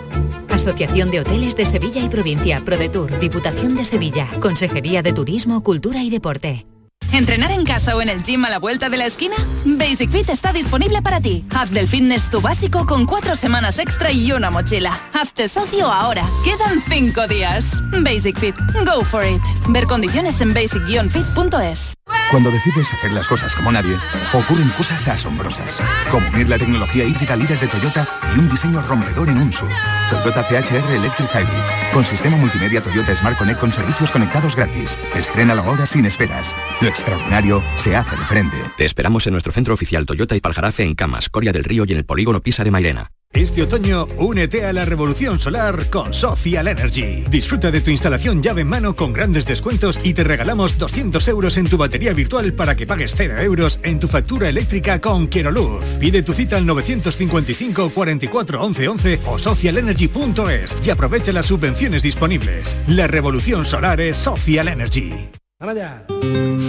Asociación 0.50 1.12
de 1.12 1.22
Hoteles 1.22 1.56
de 1.56 1.66
Sevilla 1.66 2.02
y 2.02 2.10
Provincia, 2.10 2.62
ProDetour, 2.66 3.20
Diputación 3.20 3.76
de 3.76 3.86
Sevilla, 3.86 4.28
Consejería 4.40 5.02
de 5.02 5.14
Turismo, 5.14 5.64
Cultura 5.64 6.04
y 6.04 6.10
Deporte. 6.10 6.66
¿Entrenar 7.12 7.52
en 7.52 7.66
casa 7.66 7.96
o 7.96 8.02
en 8.02 8.10
el 8.10 8.24
gym 8.24 8.46
a 8.46 8.50
la 8.50 8.60
vuelta 8.60 8.90
de 8.90 8.98
la 8.98 9.06
esquina? 9.06 9.36
Basic 9.66 10.10
Fit 10.10 10.30
está 10.30 10.54
disponible 10.54 11.02
para 11.02 11.20
ti. 11.20 11.46
Haz 11.56 11.72
del 11.72 11.88
fitness 11.88 12.30
tu 12.30 12.40
básico 12.40 12.86
con 12.86 13.06
cuatro 13.06 13.36
semanas 13.36 13.80
extra 13.80 14.12
y 14.12 14.32
una 14.32 14.50
mochila. 14.52 14.98
Hazte 15.14 15.50
socio 15.50 15.88
ahora. 15.92 16.24
Quedan 16.44 16.82
cinco 16.88 17.28
días. 17.28 17.84
Basic 18.02 18.38
Fit. 18.38 18.56
Go 18.86 19.04
for 19.04 19.26
it. 19.26 19.42
Ver 19.70 19.86
condiciones 19.86 20.40
en 20.42 20.54
basic-fit.es. 20.54 21.94
Cuando 22.32 22.52
decides 22.52 22.94
hacer 22.94 23.12
las 23.12 23.28
cosas 23.28 23.56
como 23.56 23.72
nadie, 23.72 23.98
ocurren 24.34 24.70
cosas 24.70 25.08
asombrosas. 25.08 25.82
Como 26.12 26.28
unir 26.30 26.48
la 26.48 26.60
tecnología 26.60 27.04
híbrida 27.04 27.36
líder 27.36 27.60
de 27.60 27.68
Toyota 27.68 28.08
y 28.36 28.40
un 28.40 28.48
diseño 28.48 28.84
rompedor 28.84 29.30
en 29.30 29.38
un 29.38 29.52
sur. 29.52 29.70
Toyota 30.12 30.44
CHR 30.48 30.92
Electric 30.92 31.28
Hybrid. 31.34 31.92
Con 31.92 32.06
sistema 32.06 32.38
multimedia 32.38 32.82
Toyota 32.82 33.16
Smart 33.16 33.36
Connect 33.36 33.60
con 33.60 33.72
servicios 33.72 34.12
conectados 34.12 34.56
gratis. 34.56 35.00
Estrena 35.16 35.56
la 35.56 35.64
hora 35.64 35.88
sin 35.88 36.06
esperas. 36.06 36.56
Extraordinario 37.00 37.64
se 37.78 37.96
hace 37.96 38.16
de 38.16 38.26
frente. 38.26 38.58
Te 38.78 38.86
esperamos 38.86 39.26
en 39.26 39.34
nuestro 39.34 39.54
centro 39.54 39.74
oficial 39.74 40.06
Toyota 40.06 40.36
y 40.36 40.42
Paljarafe 40.42 40.84
en 40.84 40.96
Camas, 40.96 41.30
Coria 41.30 41.52
del 41.52 41.64
Río 41.64 41.86
y 41.88 41.92
en 41.94 41.98
el 41.98 42.06
polígono 42.06 42.42
Pisa 42.42 42.64
de 42.64 42.72
Mairena. 42.72 43.12
Este 43.32 43.62
otoño, 43.62 44.08
únete 44.18 44.66
a 44.66 44.74
la 44.74 44.86
revolución 44.86 45.38
solar 45.38 45.92
con 45.92 46.16
Social 46.16 46.68
Energy. 46.68 47.26
Disfruta 47.30 47.70
de 47.70 47.80
tu 47.80 47.92
instalación 47.92 48.42
llave 48.42 48.62
en 48.62 48.70
mano 48.70 48.96
con 48.96 49.14
grandes 49.14 49.46
descuentos 49.46 50.00
y 50.04 50.16
te 50.16 50.24
regalamos 50.24 50.80
200 50.80 51.28
euros 51.28 51.58
en 51.58 51.70
tu 51.70 51.78
batería 51.78 52.12
virtual 52.14 52.54
para 52.54 52.76
que 52.76 52.88
pagues 52.88 53.14
0 53.16 53.38
euros 53.40 53.80
en 53.84 54.00
tu 54.00 54.08
factura 54.08 54.50
eléctrica 54.50 55.00
con 55.00 55.28
Quiero 55.28 55.52
Luz. 55.52 55.86
Pide 56.00 56.24
tu 56.24 56.34
cita 56.34 56.58
al 56.58 56.66
955 56.66 57.92
44 57.92 58.64
11 58.64 58.88
11 58.88 59.20
o 59.28 59.38
socialenergy.es 59.38 60.78
y 60.84 60.90
aprovecha 60.90 61.32
las 61.32 61.46
subvenciones 61.46 62.02
disponibles. 62.02 62.80
La 62.88 63.06
revolución 63.06 63.64
solar 63.64 64.02
es 64.02 64.18
Social 64.18 64.68
Energy. 64.70 65.30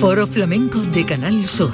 Foro 0.00 0.26
Flamenco 0.26 0.80
de 0.80 1.06
Canal 1.06 1.46
Sur. 1.46 1.72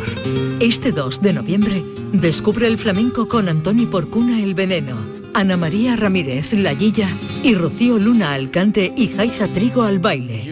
Este 0.61 0.93
2 0.93 1.23
de 1.23 1.33
noviembre, 1.33 1.83
descubre 2.13 2.67
el 2.67 2.77
flamenco 2.77 3.27
con 3.27 3.49
Antoni 3.49 3.87
Porcuna 3.87 4.43
El 4.43 4.55
Veneno, 4.55 4.99
Ana 5.33 5.57
María 5.57 5.97
Ramírez 5.97 6.53
La 6.53 6.75
Guilla 6.75 7.09
y 7.43 7.55
Rocío 7.55 7.99
Luna 7.99 8.35
al 8.35 8.51
cante 8.51 8.93
y 8.95 9.09
Jaiza 9.09 9.49
Trigo 9.49 9.83
al 9.83 9.99
baile. 9.99 10.45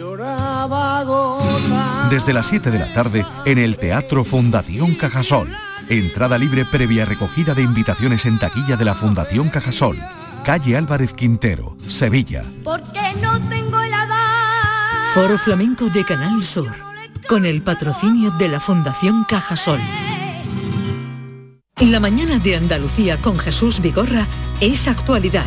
Desde 2.09 2.33
las 2.33 2.47
7 2.47 2.71
de 2.71 2.79
la 2.79 2.91
tarde 2.95 3.27
en 3.45 3.59
el 3.59 3.77
Teatro 3.77 4.25
Fundación 4.25 4.95
Cajasol. 4.95 5.49
Entrada 5.91 6.39
libre 6.39 6.65
previa 6.65 7.05
recogida 7.05 7.53
de 7.53 7.61
invitaciones 7.61 8.25
en 8.25 8.39
taquilla 8.39 8.79
de 8.79 8.87
la 8.87 8.95
Fundación 8.95 9.51
Cajasol. 9.51 9.99
Calle 10.47 10.79
Álvarez 10.79 11.13
Quintero, 11.13 11.77
Sevilla. 11.89 12.43
Porque 12.63 13.01
no 13.21 13.39
tengo 13.51 13.83
el 13.83 13.84
Foro 15.15 15.39
Flamenco 15.39 15.91
de 15.91 16.05
Canal 16.05 16.43
Sur, 16.43 16.73
con 17.29 17.47
el 17.47 17.63
patrocinio 17.63 18.33
de 18.33 18.49
la 18.49 18.59
Fundación 18.59 19.23
Cajasol. 19.23 19.79
La 21.81 22.01
mañana 22.01 22.41
de 22.41 22.57
Andalucía 22.57 23.17
con 23.19 23.39
Jesús 23.39 23.81
Vigorra 23.81 24.27
es 24.61 24.89
actualidad, 24.89 25.47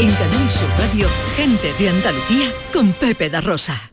En 0.00 0.10
Canal 0.12 0.50
Sur 0.50 0.68
Radio, 0.78 1.06
gente 1.36 1.74
de 1.78 1.90
Andalucía 1.90 2.50
con 2.72 2.94
Pepe 2.94 3.28
da 3.28 3.42
Rosa. 3.42 3.92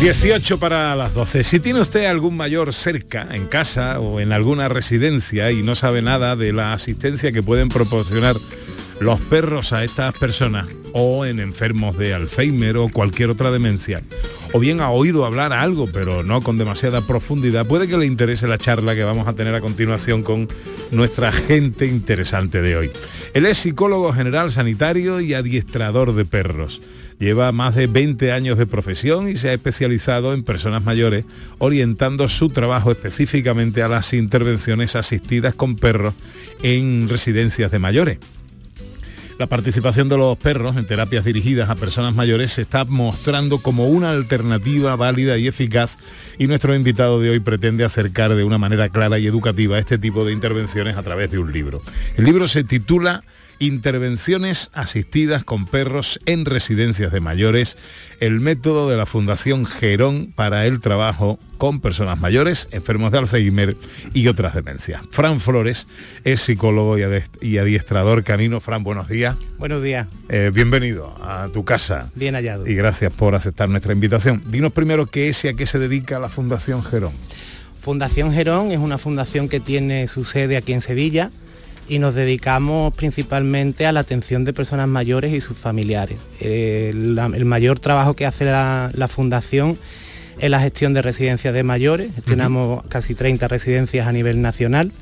18 0.00 0.58
para 0.58 0.96
las 0.96 1.14
12. 1.14 1.44
Si 1.44 1.60
tiene 1.60 1.82
usted 1.82 2.06
algún 2.06 2.36
mayor 2.36 2.72
cerca, 2.72 3.28
en 3.30 3.46
casa 3.46 4.00
o 4.00 4.18
en 4.18 4.32
alguna 4.32 4.68
residencia 4.68 5.52
y 5.52 5.62
no 5.62 5.76
sabe 5.76 6.02
nada 6.02 6.34
de 6.34 6.52
la 6.52 6.72
asistencia 6.72 7.30
que 7.30 7.44
pueden 7.44 7.68
proporcionar 7.68 8.34
los 8.98 9.20
perros 9.20 9.72
a 9.72 9.84
estas 9.84 10.18
personas 10.18 10.68
o 10.94 11.24
en 11.24 11.38
enfermos 11.38 11.96
de 11.96 12.12
Alzheimer 12.12 12.76
o 12.76 12.88
cualquier 12.88 13.30
otra 13.30 13.52
demencia, 13.52 14.02
o 14.52 14.58
bien 14.58 14.80
ha 14.80 14.90
oído 14.90 15.24
hablar 15.24 15.52
algo 15.52 15.86
pero 15.86 16.22
no 16.22 16.40
con 16.42 16.58
demasiada 16.58 17.00
profundidad, 17.06 17.66
puede 17.66 17.88
que 17.88 17.96
le 17.96 18.06
interese 18.06 18.48
la 18.48 18.58
charla 18.58 18.94
que 18.94 19.04
vamos 19.04 19.28
a 19.28 19.34
tener 19.34 19.54
a 19.54 19.60
continuación 19.60 20.22
con 20.22 20.48
nuestra 20.90 21.32
gente 21.32 21.86
interesante 21.86 22.62
de 22.62 22.76
hoy. 22.76 22.90
Él 23.34 23.46
es 23.46 23.58
psicólogo 23.58 24.12
general 24.12 24.50
sanitario 24.50 25.20
y 25.20 25.34
adiestrador 25.34 26.14
de 26.14 26.24
perros. 26.24 26.80
Lleva 27.18 27.52
más 27.52 27.74
de 27.74 27.86
20 27.86 28.32
años 28.32 28.56
de 28.56 28.66
profesión 28.66 29.28
y 29.28 29.36
se 29.36 29.50
ha 29.50 29.52
especializado 29.52 30.32
en 30.32 30.42
personas 30.42 30.82
mayores, 30.82 31.26
orientando 31.58 32.28
su 32.28 32.48
trabajo 32.48 32.90
específicamente 32.90 33.82
a 33.82 33.88
las 33.88 34.14
intervenciones 34.14 34.96
asistidas 34.96 35.54
con 35.54 35.76
perros 35.76 36.14
en 36.62 37.08
residencias 37.08 37.70
de 37.70 37.78
mayores. 37.78 38.18
La 39.40 39.46
participación 39.46 40.10
de 40.10 40.18
los 40.18 40.36
perros 40.36 40.76
en 40.76 40.86
terapias 40.86 41.24
dirigidas 41.24 41.70
a 41.70 41.74
personas 41.74 42.14
mayores 42.14 42.52
se 42.52 42.60
está 42.60 42.84
mostrando 42.84 43.62
como 43.62 43.86
una 43.88 44.10
alternativa 44.10 44.94
válida 44.96 45.38
y 45.38 45.48
eficaz 45.48 45.96
y 46.38 46.46
nuestro 46.46 46.74
invitado 46.74 47.20
de 47.20 47.30
hoy 47.30 47.40
pretende 47.40 47.82
acercar 47.82 48.34
de 48.34 48.44
una 48.44 48.58
manera 48.58 48.90
clara 48.90 49.18
y 49.18 49.26
educativa 49.26 49.78
este 49.78 49.96
tipo 49.96 50.26
de 50.26 50.34
intervenciones 50.34 50.94
a 50.98 51.02
través 51.02 51.30
de 51.30 51.38
un 51.38 51.52
libro. 51.52 51.80
El 52.18 52.26
libro 52.26 52.48
se 52.48 52.64
titula 52.64 53.24
Intervenciones 53.62 54.70
asistidas 54.72 55.44
con 55.44 55.66
perros 55.66 56.18
en 56.24 56.46
residencias 56.46 57.12
de 57.12 57.20
mayores, 57.20 57.76
el 58.18 58.40
método 58.40 58.88
de 58.88 58.96
la 58.96 59.04
Fundación 59.04 59.66
Gerón 59.66 60.32
para 60.34 60.64
el 60.64 60.80
trabajo 60.80 61.38
con 61.58 61.80
personas 61.82 62.18
mayores, 62.18 62.68
enfermos 62.70 63.12
de 63.12 63.18
Alzheimer 63.18 63.76
y 64.14 64.28
otras 64.28 64.54
demencias. 64.54 65.02
Fran 65.10 65.40
Flores 65.40 65.88
es 66.24 66.40
psicólogo 66.40 66.96
y 67.42 67.58
adiestrador 67.58 68.24
canino. 68.24 68.60
Fran, 68.60 68.82
buenos 68.82 69.08
días. 69.08 69.36
Buenos 69.58 69.82
días, 69.82 70.08
Eh, 70.30 70.50
bienvenido 70.54 71.14
a 71.22 71.48
tu 71.52 71.62
casa 71.62 72.10
bien 72.14 72.34
hallado. 72.36 72.66
y 72.66 72.74
gracias 72.74 73.12
por 73.12 73.34
aceptar 73.34 73.68
nuestra 73.68 73.92
invitación. 73.92 74.42
Dinos 74.46 74.72
primero 74.72 75.04
qué 75.04 75.28
es 75.28 75.44
y 75.44 75.48
a 75.48 75.52
qué 75.52 75.66
se 75.66 75.78
dedica 75.78 76.18
la 76.18 76.30
Fundación 76.30 76.82
Gerón. 76.82 77.12
Fundación 77.78 78.32
Gerón 78.32 78.72
es 78.72 78.78
una 78.78 78.98
fundación 78.98 79.48
que 79.48 79.60
tiene 79.60 80.06
su 80.06 80.24
sede 80.24 80.56
aquí 80.58 80.72
en 80.72 80.80
Sevilla 80.82 81.30
y 81.90 81.98
nos 81.98 82.14
dedicamos 82.14 82.94
principalmente 82.94 83.84
a 83.84 83.90
la 83.90 83.98
atención 83.98 84.44
de 84.44 84.52
personas 84.52 84.86
mayores 84.86 85.34
y 85.34 85.40
sus 85.40 85.58
familiares. 85.58 86.20
Eh, 86.38 86.90
el 86.94 87.44
mayor 87.44 87.80
trabajo 87.80 88.14
que 88.14 88.26
hace 88.26 88.44
la, 88.44 88.92
la 88.94 89.08
fundación 89.08 89.76
es 90.38 90.48
la 90.50 90.60
gestión 90.60 90.94
de 90.94 91.02
residencias 91.02 91.52
de 91.52 91.64
mayores. 91.64 92.14
Gestionamos 92.14 92.84
casi 92.84 93.16
30 93.16 93.48
residencias 93.48 94.06
a 94.06 94.12
nivel 94.12 94.40
nacional. 94.40 94.92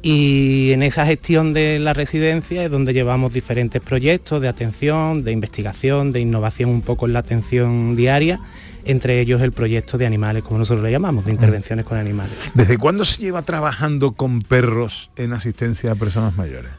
Y 0.00 0.72
en 0.72 0.82
esa 0.82 1.04
gestión 1.04 1.52
de 1.52 1.78
la 1.80 1.92
residencia 1.92 2.64
es 2.64 2.70
donde 2.70 2.94
llevamos 2.94 3.34
diferentes 3.34 3.82
proyectos 3.82 4.40
de 4.40 4.48
atención, 4.48 5.22
de 5.22 5.32
investigación, 5.32 6.12
de 6.12 6.20
innovación 6.20 6.70
un 6.70 6.80
poco 6.80 7.06
en 7.06 7.12
la 7.12 7.18
atención 7.18 7.94
diaria, 7.94 8.40
entre 8.86 9.20
ellos 9.20 9.42
el 9.42 9.52
proyecto 9.52 9.98
de 9.98 10.06
animales, 10.06 10.44
como 10.44 10.58
nosotros 10.58 10.84
le 10.84 10.92
llamamos, 10.92 11.24
de 11.24 11.32
intervenciones 11.32 11.84
con 11.84 11.98
animales. 11.98 12.32
¿Desde 12.54 12.78
cuándo 12.78 13.04
se 13.04 13.20
lleva 13.20 13.42
trabajando 13.42 14.12
con 14.12 14.42
perros 14.42 15.10
en 15.16 15.32
asistencia 15.32 15.92
a 15.92 15.94
personas 15.96 16.36
mayores? 16.36 16.70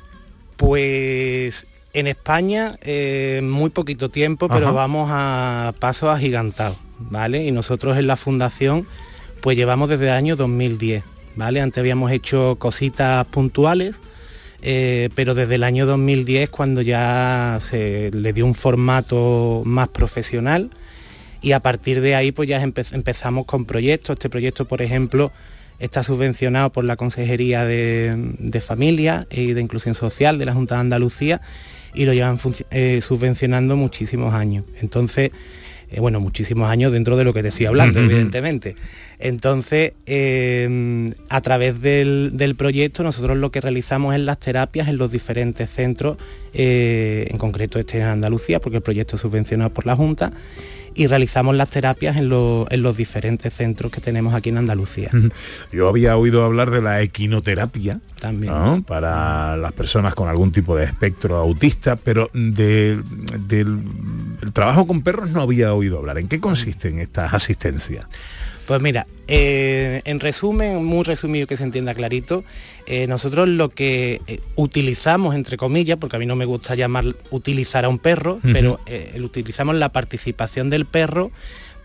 Pues 0.55 1.67
en 1.93 2.07
España 2.07 2.77
eh, 2.81 3.41
muy 3.43 3.69
poquito 3.69 4.09
tiempo, 4.09 4.47
pero 4.47 4.67
Ajá. 4.67 4.75
vamos 4.75 5.09
a 5.11 5.73
pasos 5.79 6.09
agigantados, 6.09 6.77
¿vale? 6.97 7.45
Y 7.45 7.51
nosotros 7.51 7.97
en 7.97 8.07
la 8.07 8.15
fundación 8.15 8.87
pues 9.41 9.57
llevamos 9.57 9.89
desde 9.89 10.05
el 10.05 10.11
año 10.11 10.35
2010, 10.35 11.03
¿vale? 11.35 11.61
Antes 11.61 11.79
habíamos 11.79 12.11
hecho 12.11 12.55
cositas 12.57 13.25
puntuales, 13.25 13.99
eh, 14.61 15.09
pero 15.13 15.35
desde 15.35 15.55
el 15.55 15.63
año 15.63 15.85
2010 15.85 16.49
cuando 16.49 16.81
ya 16.81 17.59
se 17.61 18.11
le 18.11 18.33
dio 18.33 18.45
un 18.45 18.55
formato 18.55 19.61
más 19.65 19.89
profesional 19.89 20.71
y 21.41 21.51
a 21.53 21.59
partir 21.59 22.01
de 22.01 22.15
ahí 22.15 22.31
pues 22.31 22.47
ya 22.49 22.61
empe- 22.63 22.93
empezamos 22.93 23.45
con 23.45 23.65
proyectos. 23.65 24.15
Este 24.15 24.29
proyecto, 24.29 24.65
por 24.65 24.81
ejemplo, 24.81 25.31
está 25.79 26.03
subvencionado 26.03 26.71
por 26.71 26.85
la 26.85 26.95
Consejería 26.95 27.63
de, 27.65 28.15
de 28.39 28.61
Familia 28.61 29.27
y 29.29 29.53
de 29.53 29.61
Inclusión 29.61 29.93
Social 29.95 30.39
de 30.39 30.45
la 30.45 30.53
Junta 30.53 30.75
de 30.75 30.81
Andalucía 30.81 31.41
y 31.93 32.05
lo 32.05 32.13
llevan 32.13 32.37
eh, 32.71 33.01
subvencionando 33.01 33.75
muchísimos 33.75 34.33
años. 34.33 34.65
Entonces, 34.81 35.31
eh, 35.89 35.99
bueno, 35.99 36.19
muchísimos 36.19 36.69
años 36.69 36.91
dentro 36.91 37.15
de 37.15 37.23
lo 37.23 37.33
que 37.33 37.41
te 37.41 37.47
estoy 37.49 37.65
hablando, 37.67 37.99
evidentemente. 37.99 38.75
Entonces, 39.19 39.93
eh, 40.05 41.11
a 41.29 41.41
través 41.41 41.81
del, 41.81 42.31
del 42.33 42.55
proyecto 42.55 43.03
nosotros 43.03 43.37
lo 43.37 43.51
que 43.51 43.61
realizamos 43.61 44.13
es 44.13 44.21
las 44.21 44.37
terapias 44.39 44.89
en 44.89 44.97
los 44.97 45.11
diferentes 45.11 45.69
centros, 45.69 46.17
eh, 46.53 47.27
en 47.29 47.37
concreto 47.37 47.79
este 47.79 47.97
en 47.97 48.03
Andalucía, 48.03 48.59
porque 48.59 48.77
el 48.77 48.83
proyecto 48.83 49.15
es 49.15 49.21
subvencionado 49.21 49.71
por 49.73 49.85
la 49.85 49.95
Junta, 49.95 50.33
y 50.97 51.07
realizamos 51.07 51.55
las 51.55 51.69
terapias 51.69 52.17
en, 52.17 52.27
lo- 52.29 52.65
en 52.69 52.81
los 52.81 52.97
diferentes 52.97 53.53
centros 53.53 53.91
que 53.91 54.01
tenemos 54.01 54.33
aquí 54.33 54.49
en 54.49 54.57
Andalucía. 54.57 55.09
Yo 55.71 55.87
había 55.87 56.17
oído 56.17 56.43
hablar 56.43 56.71
de 56.71 56.81
la 56.81 57.01
equinoterapia 57.01 57.99
También. 58.19 58.51
¿no? 58.51 58.83
para 58.83 59.55
las 59.57 59.71
personas 59.73 60.15
con 60.15 60.27
algún 60.27 60.51
tipo 60.51 60.75
de 60.75 60.85
espectro 60.85 61.37
autista, 61.37 61.95
pero 61.95 62.29
de- 62.33 63.01
del 63.47 63.79
el 64.41 64.51
trabajo 64.53 64.85
con 64.87 65.01
perros 65.01 65.29
no 65.29 65.41
había 65.41 65.73
oído 65.73 65.97
hablar. 65.99 66.17
¿En 66.17 66.27
qué 66.27 66.39
consisten 66.39 66.99
estas 66.99 67.33
asistencias? 67.33 68.05
Pues 68.67 68.81
mira, 68.81 69.07
eh, 69.29 70.01
en 70.03 70.19
resumen, 70.19 70.83
muy 70.83 71.05
resumido 71.05 71.47
que 71.47 71.55
se 71.55 71.63
entienda 71.63 71.95
clarito, 71.95 72.43
eh, 72.85 73.07
nosotros 73.07 73.47
lo 73.47 73.69
que 73.69 74.19
eh, 74.27 74.41
utilizamos, 74.57 75.35
entre 75.35 75.55
comillas, 75.55 75.97
porque 75.97 76.17
a 76.17 76.19
mí 76.19 76.25
no 76.25 76.35
me 76.35 76.43
gusta 76.43 76.75
llamar 76.75 77.05
utilizar 77.31 77.85
a 77.85 77.89
un 77.89 77.97
perro, 77.97 78.41
pero 78.43 78.81
eh, 78.85 79.17
utilizamos 79.23 79.75
la 79.75 79.93
participación 79.93 80.69
del 80.69 80.85
perro 80.85 81.31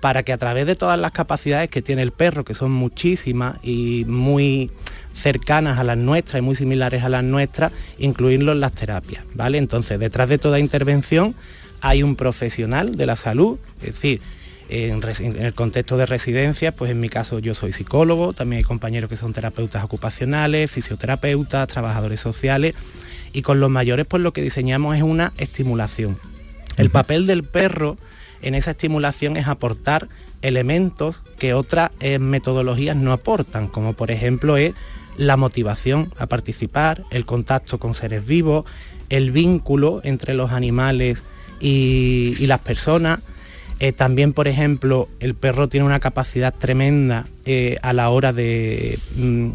para 0.00 0.24
que 0.24 0.32
a 0.32 0.38
través 0.38 0.66
de 0.66 0.74
todas 0.74 0.98
las 0.98 1.12
capacidades 1.12 1.70
que 1.70 1.82
tiene 1.82 2.02
el 2.02 2.10
perro, 2.10 2.44
que 2.44 2.54
son 2.54 2.72
muchísimas 2.72 3.60
y 3.62 4.04
muy 4.08 4.72
cercanas 5.14 5.78
a 5.78 5.84
las 5.84 5.96
nuestras 5.96 6.40
y 6.40 6.42
muy 6.42 6.56
similares 6.56 7.04
a 7.04 7.08
las 7.08 7.22
nuestras, 7.22 7.70
incluirlo 7.98 8.50
en 8.50 8.58
las 8.58 8.72
terapias, 8.72 9.24
¿vale? 9.34 9.58
Entonces, 9.58 10.00
detrás 10.00 10.28
de 10.28 10.38
toda 10.38 10.58
intervención 10.58 11.36
hay 11.80 12.02
un 12.02 12.16
profesional 12.16 12.96
de 12.96 13.06
la 13.06 13.14
salud, 13.14 13.58
es 13.80 13.94
decir, 13.94 14.20
en, 14.72 15.02
el 15.38 15.52
contexto 15.52 15.98
de 15.98 16.06
residencias, 16.06 16.72
pues 16.72 16.90
en 16.90 16.98
mi 16.98 17.10
caso 17.10 17.38
yo 17.38 17.54
soy 17.54 17.74
psicólogo, 17.74 18.32
también 18.32 18.58
hay 18.58 18.64
compañeros 18.64 19.10
que 19.10 19.18
son 19.18 19.34
terapeutas 19.34 19.84
ocupacionales, 19.84 20.70
fisioterapeutas, 20.70 21.68
trabajadores 21.68 22.20
sociales, 22.20 22.74
y 23.34 23.42
con 23.42 23.60
los 23.60 23.68
mayores 23.68 24.06
pues 24.06 24.22
lo 24.22 24.32
que 24.32 24.40
diseñamos 24.40 24.96
es 24.96 25.02
una 25.02 25.34
estimulación. 25.36 26.18
El 26.78 26.88
papel 26.88 27.26
del 27.26 27.44
perro 27.44 27.98
en 28.40 28.54
esa 28.54 28.70
estimulación 28.70 29.36
es 29.36 29.46
aportar 29.46 30.08
elementos 30.40 31.22
que 31.38 31.52
otras 31.52 31.90
eh, 32.00 32.18
metodologías 32.18 32.96
no 32.96 33.12
aportan, 33.12 33.68
como 33.68 33.92
por 33.92 34.10
ejemplo 34.10 34.56
es 34.56 34.72
la 35.18 35.36
motivación 35.36 36.12
a 36.16 36.26
participar, 36.26 37.04
el 37.10 37.26
contacto 37.26 37.78
con 37.78 37.94
seres 37.94 38.24
vivos, 38.26 38.64
el 39.10 39.32
vínculo 39.32 40.00
entre 40.02 40.32
los 40.32 40.50
animales 40.50 41.22
y, 41.60 42.34
y 42.38 42.46
las 42.46 42.60
personas. 42.60 43.20
Eh, 43.82 43.92
también, 43.92 44.32
por 44.32 44.46
ejemplo, 44.46 45.08
el 45.18 45.34
perro 45.34 45.68
tiene 45.68 45.84
una 45.84 45.98
capacidad 45.98 46.54
tremenda 46.54 47.26
eh, 47.44 47.78
a 47.82 47.92
la 47.92 48.10
hora 48.10 48.32
de... 48.32 48.96
mm, 49.16 49.48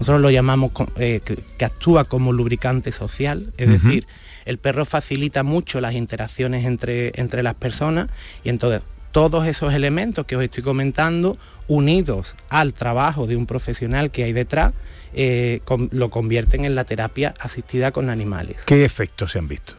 nosotros 0.00 0.20
lo 0.20 0.30
llamamos 0.30 0.72
eh, 0.96 1.20
que, 1.24 1.36
que 1.56 1.64
actúa 1.64 2.02
como 2.04 2.32
lubricante 2.32 2.90
social, 2.90 3.52
es 3.56 3.68
decir, 3.68 4.06
el 4.46 4.58
perro 4.58 4.84
facilita 4.84 5.44
mucho 5.44 5.80
las 5.80 5.94
interacciones 5.94 6.66
entre, 6.66 7.12
entre 7.14 7.44
las 7.44 7.54
personas 7.54 8.08
y 8.42 8.48
entonces 8.48 8.80
todos 9.12 9.46
esos 9.46 9.72
elementos 9.74 10.26
que 10.26 10.34
os 10.36 10.42
estoy 10.42 10.64
comentando, 10.64 11.38
unidos 11.68 12.34
al 12.48 12.74
trabajo 12.74 13.28
de 13.28 13.36
un 13.36 13.46
profesional 13.46 14.10
que 14.10 14.24
hay 14.24 14.32
detrás, 14.32 14.72
eh, 15.14 15.60
con- 15.64 15.88
lo 15.92 16.10
convierten 16.10 16.64
en 16.64 16.74
la 16.74 16.82
terapia 16.84 17.34
asistida 17.38 17.92
con 17.92 18.10
animales 18.10 18.56
¿Qué 18.66 18.84
efectos 18.84 19.30
se 19.32 19.38
han 19.38 19.46
visto? 19.46 19.74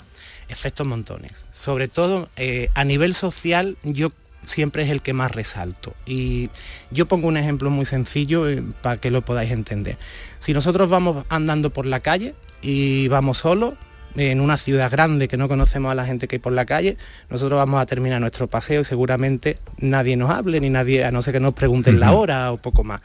Efectos 0.50 0.86
montones. 0.86 1.46
Sobre 1.52 1.88
todo 1.88 2.30
eh, 2.36 2.70
a 2.74 2.84
nivel 2.84 3.14
social 3.14 3.78
yo 3.84 4.12
siempre 4.46 4.84
es 4.84 4.90
el 4.90 5.02
que 5.02 5.14
más 5.14 5.32
resalto. 5.32 5.96
Y 6.06 6.50
yo 6.92 7.08
pongo 7.08 7.28
un 7.28 7.38
ejemplo 7.38 7.70
muy 7.70 7.86
sencillo 7.86 8.50
eh, 8.50 8.64
para 8.82 8.98
que 8.98 9.12
lo 9.12 9.24
podáis 9.24 9.52
entender. 9.52 9.98
Si 10.40 10.54
nosotros 10.54 10.90
vamos 10.90 11.26
andando 11.30 11.72
por 11.72 11.86
la 11.86 12.00
calle 12.00 12.36
y 12.62 13.08
vamos 13.08 13.40
solos, 13.40 13.76
en 14.16 14.42
una 14.42 14.58
ciudad 14.58 14.92
grande 14.92 15.28
que 15.28 15.38
no 15.38 15.48
conocemos 15.48 15.92
a 15.92 15.96
la 15.96 16.06
gente 16.06 16.28
que 16.28 16.36
hay 16.36 16.40
por 16.40 16.54
la 16.54 16.66
calle, 16.66 16.98
nosotros 17.30 17.58
vamos 17.58 17.82
a 17.82 17.86
terminar 17.86 18.22
nuestro 18.22 18.48
paseo 18.48 18.82
y 18.82 18.86
seguramente 18.86 19.58
nadie 19.78 20.16
nos 20.18 20.30
hable, 20.30 20.60
ni 20.60 20.70
nadie, 20.70 21.04
a 21.04 21.12
no 21.12 21.22
ser 21.22 21.34
que 21.34 21.40
nos 21.40 21.54
pregunten 21.54 22.00
la 22.00 22.14
hora 22.14 22.52
o 22.52 22.58
poco 22.58 22.84
más. 22.84 23.02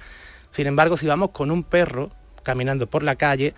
Sin 0.51 0.67
embargo, 0.67 0.97
si 0.97 1.07
vamos 1.07 1.31
con 1.31 1.51
un 1.51 1.63
perro 1.63 2.11
caminando 2.43 2.89
por 2.89 3.03
la 3.03 3.17
calle, 3.17 3.55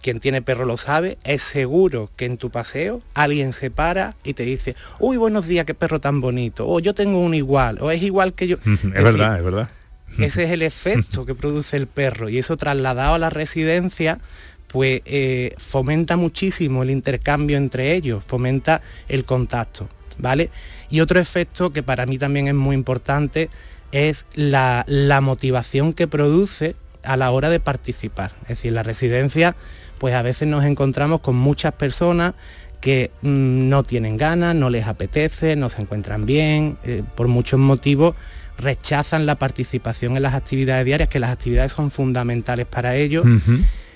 quien 0.00 0.20
tiene 0.20 0.42
perro 0.42 0.64
lo 0.64 0.76
sabe, 0.76 1.18
es 1.24 1.42
seguro 1.42 2.10
que 2.16 2.24
en 2.24 2.36
tu 2.36 2.50
paseo 2.50 3.02
alguien 3.14 3.52
se 3.52 3.70
para 3.70 4.16
y 4.24 4.34
te 4.34 4.44
dice, 4.44 4.74
uy, 4.98 5.16
buenos 5.16 5.46
días, 5.46 5.66
qué 5.66 5.74
perro 5.74 6.00
tan 6.00 6.20
bonito, 6.20 6.68
o 6.68 6.80
yo 6.80 6.94
tengo 6.94 7.20
un 7.20 7.34
igual, 7.34 7.78
o 7.80 7.90
es 7.90 8.02
igual 8.02 8.34
que 8.34 8.48
yo. 8.48 8.56
Es 8.66 9.02
verdad, 9.02 9.38
es 9.38 9.44
verdad. 9.44 9.68
Ese 10.18 10.44
es 10.44 10.50
el 10.50 10.62
efecto 10.62 11.26
que 11.26 11.34
produce 11.34 11.76
el 11.76 11.86
perro 11.86 12.28
y 12.28 12.38
eso 12.38 12.56
trasladado 12.56 13.14
a 13.14 13.18
la 13.18 13.28
residencia 13.28 14.18
pues 14.68 15.02
eh, 15.04 15.54
fomenta 15.58 16.16
muchísimo 16.16 16.82
el 16.82 16.90
intercambio 16.90 17.56
entre 17.56 17.94
ellos, 17.94 18.24
fomenta 18.24 18.82
el 19.08 19.24
contacto, 19.24 19.88
¿vale? 20.18 20.50
Y 20.90 21.00
otro 21.00 21.20
efecto 21.20 21.72
que 21.72 21.82
para 21.82 22.06
mí 22.06 22.18
también 22.18 22.48
es 22.48 22.54
muy 22.54 22.74
importante 22.74 23.50
es 23.92 24.26
la, 24.34 24.84
la 24.88 25.20
motivación 25.20 25.92
que 25.92 26.08
produce 26.08 26.74
a 27.06 27.16
la 27.16 27.30
hora 27.30 27.50
de 27.50 27.60
participar. 27.60 28.32
Es 28.42 28.48
decir, 28.48 28.72
la 28.72 28.82
residencia 28.82 29.56
pues 29.98 30.14
a 30.14 30.22
veces 30.22 30.48
nos 30.48 30.64
encontramos 30.64 31.20
con 31.20 31.36
muchas 31.36 31.72
personas 31.72 32.34
que 32.80 33.10
mm, 33.22 33.68
no 33.68 33.82
tienen 33.82 34.16
ganas, 34.16 34.54
no 34.54 34.70
les 34.70 34.86
apetece, 34.86 35.56
no 35.56 35.70
se 35.70 35.82
encuentran 35.82 36.26
bien, 36.26 36.78
eh, 36.84 37.02
por 37.14 37.28
muchos 37.28 37.58
motivos 37.58 38.14
rechazan 38.58 39.26
la 39.26 39.34
participación 39.36 40.16
en 40.16 40.22
las 40.22 40.34
actividades 40.34 40.84
diarias, 40.84 41.08
que 41.08 41.20
las 41.20 41.30
actividades 41.30 41.72
son 41.72 41.90
fundamentales 41.90 42.66
para 42.66 42.96
ellos, 42.96 43.26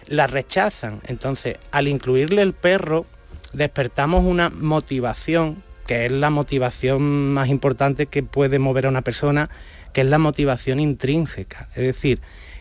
las 0.06 0.30
rechazan. 0.30 1.00
Entonces, 1.06 1.56
al 1.70 1.88
incluirle 1.88 2.42
el 2.42 2.52
perro, 2.52 3.06
despertamos 3.54 4.24
una 4.24 4.50
motivación, 4.50 5.62
que 5.86 6.06
es 6.06 6.12
la 6.12 6.28
motivación 6.28 7.32
más 7.32 7.48
importante 7.48 8.06
que 8.06 8.22
puede 8.22 8.58
mover 8.58 8.86
a 8.86 8.90
una 8.90 9.02
persona, 9.02 9.48
que 9.94 10.02
es 10.02 10.06
la 10.06 10.18
motivación 10.18 10.78
intrínseca. 10.78 11.68
Es 11.70 11.84
decir, 11.84 12.20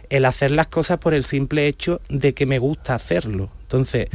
el 0.10 0.26
hacer 0.26 0.52
las 0.52 0.68
cosas 0.68 0.98
por 0.98 1.14
el 1.14 1.24
simple 1.24 1.68
hecho 1.68 2.02
de 2.10 2.34
que 2.34 2.46
me 2.46 2.60
gusta 2.60 2.96
hacerlo. 2.96 3.50
Entonces, 3.62 4.08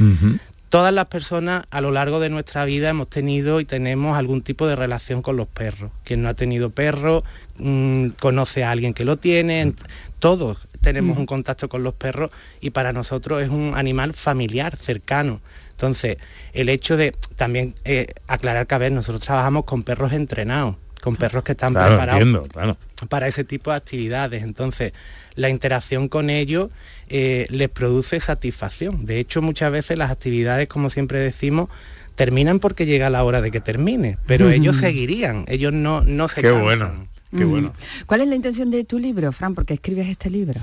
todas 0.69 0.93
las 0.93 1.05
personas 1.05 1.65
a 1.71 1.81
lo 1.81 1.91
largo 1.91 2.19
de 2.19 2.29
nuestra 2.29 2.65
vida 2.65 2.89
hemos 2.89 3.09
tenido 3.09 3.59
y 3.59 3.65
tenemos 3.65 4.17
algún 4.17 4.41
tipo 4.41 4.67
de 4.67 4.75
relación 4.75 5.21
con 5.21 5.37
los 5.37 5.47
perros. 5.47 5.91
Quien 6.03 6.21
no 6.21 6.29
ha 6.29 6.33
tenido 6.33 6.69
perro 6.69 7.23
mm, 7.57 8.09
conoce 8.19 8.63
a 8.63 8.71
alguien 8.71 8.93
que 8.93 9.05
lo 9.05 9.17
tiene. 9.17 9.73
Todos 10.19 10.67
tenemos 10.81 11.17
un 11.17 11.25
contacto 11.25 11.67
con 11.69 11.83
los 11.83 11.93
perros 11.93 12.29
y 12.61 12.69
para 12.69 12.93
nosotros 12.93 13.41
es 13.41 13.49
un 13.49 13.73
animal 13.75 14.13
familiar, 14.13 14.75
cercano. 14.77 15.41
Entonces, 15.71 16.17
el 16.53 16.69
hecho 16.69 16.95
de 16.95 17.13
también 17.35 17.73
eh, 17.85 18.07
aclarar 18.27 18.67
que 18.67 18.75
a 18.75 18.77
ver, 18.77 18.91
nosotros 18.91 19.21
trabajamos 19.21 19.65
con 19.65 19.83
perros 19.83 20.13
entrenados, 20.13 20.75
con 21.05 21.15
perros 21.15 21.43
que 21.43 21.53
están 21.53 21.71
Claro, 21.73 21.89
preparados 21.91 22.21
entiendo, 22.21 22.41
claro. 22.49 22.77
para 23.07 23.27
ese 23.29 23.43
tipo 23.45 23.69
de 23.71 23.77
actividades. 23.77 24.43
Entonces, 24.43 24.91
la 25.35 25.49
interacción 25.49 26.09
con 26.09 26.29
ellos 26.29 26.69
eh, 27.09 27.45
les 27.49 27.69
produce 27.69 28.19
satisfacción. 28.19 29.05
De 29.05 29.19
hecho, 29.19 29.41
muchas 29.41 29.71
veces 29.71 29.97
las 29.97 30.09
actividades, 30.11 30.67
como 30.67 30.89
siempre 30.89 31.19
decimos, 31.19 31.69
terminan 32.15 32.59
porque 32.59 32.85
llega 32.85 33.09
la 33.09 33.23
hora 33.23 33.41
de 33.41 33.51
que 33.51 33.59
termine, 33.59 34.17
pero 34.25 34.49
ellos 34.49 34.77
seguirían, 34.77 35.45
ellos 35.47 35.71
no, 35.73 36.01
no 36.01 36.27
se 36.27 36.41
Qué 36.41 36.47
cansan. 36.49 36.63
bueno, 36.63 37.07
qué 37.35 37.45
bueno. 37.45 37.73
¿Cuál 38.05 38.21
es 38.21 38.27
la 38.27 38.35
intención 38.35 38.71
de 38.71 38.83
tu 38.83 38.99
libro, 38.99 39.31
Fran? 39.31 39.55
¿Por 39.55 39.65
qué 39.65 39.75
escribes 39.75 40.07
este 40.07 40.29
libro? 40.29 40.61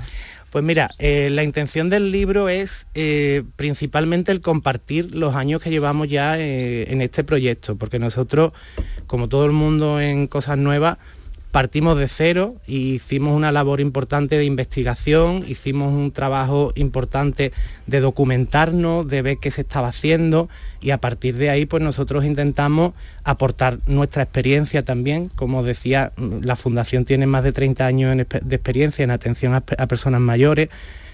Pues 0.53 0.63
mira, 0.63 0.91
eh, 0.99 1.29
la 1.31 1.41
intención 1.41 1.89
del 1.89 2.11
libro 2.11 2.47
es 2.47 2.85
eh, 2.93 3.43
principalmente 3.55 4.31
el 4.31 4.39
compartir 4.39 5.15
los 5.15 5.33
años 5.33 5.59
que 5.59 5.71
llevamos 5.71 6.07
ya 6.07 6.39
eh, 6.39 6.91
en 6.91 7.01
este 7.01 7.23
proyecto, 7.23 7.75
porque 7.75 7.97
nosotros, 7.97 8.51
como 9.07 9.29
todo 9.29 9.47
el 9.47 9.51
mundo 9.51 9.99
en 9.99 10.27
Cosas 10.27 10.59
Nuevas, 10.59 10.99
partimos 11.53 11.99
de 11.99 12.07
cero 12.07 12.55
y 12.65 12.95
hicimos 12.95 13.35
una 13.37 13.51
labor 13.51 13.79
importante 13.79 14.39
de 14.39 14.43
investigación, 14.45 15.45
hicimos 15.47 15.93
un 15.93 16.11
trabajo 16.11 16.73
importante 16.73 17.51
de 17.85 17.99
documentarnos, 17.99 19.07
de 19.07 19.21
ver 19.21 19.37
qué 19.37 19.51
se 19.51 19.61
estaba 19.61 19.89
haciendo 19.89 20.49
y 20.81 20.89
a 20.89 20.97
partir 20.97 21.35
de 21.35 21.51
ahí 21.51 21.67
pues 21.67 21.83
nosotros 21.83 22.25
intentamos 22.25 22.93
aportar 23.23 23.77
nuestra 23.85 24.23
experiencia 24.23 24.83
también. 24.83 25.29
Como 25.35 25.61
decía, 25.61 26.11
mm, 26.17 26.39
la 26.41 26.55
Fundación 26.55 27.05
tiene 27.05 27.27
más 27.27 27.43
de 27.43 27.51
30 27.51 27.85
años 27.85 28.17
de 28.17 28.55
experiencia 28.55 29.03
en 29.03 29.11
atención 29.11 29.53
a 29.53 29.61
personas 29.61 30.21
mayores. 30.21 30.69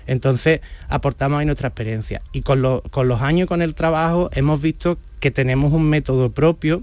Entonces 0.07 0.61
aportamos 0.87 1.39
ahí 1.41 1.45
nuestra 1.45 1.67
experiencia. 1.67 2.21
Y 2.31 2.43
con, 2.43 2.61
lo- 2.61 2.81
con 2.91 3.09
los 3.09 3.21
años 3.21 3.43
y 3.43 3.47
con 3.49 3.61
el 3.61 3.75
trabajo 3.75 4.29
hemos 4.33 4.61
visto 4.61 4.97
que 5.19 5.31
tenemos 5.31 5.73
un 5.73 5.83
método 5.89 6.31
propio, 6.31 6.81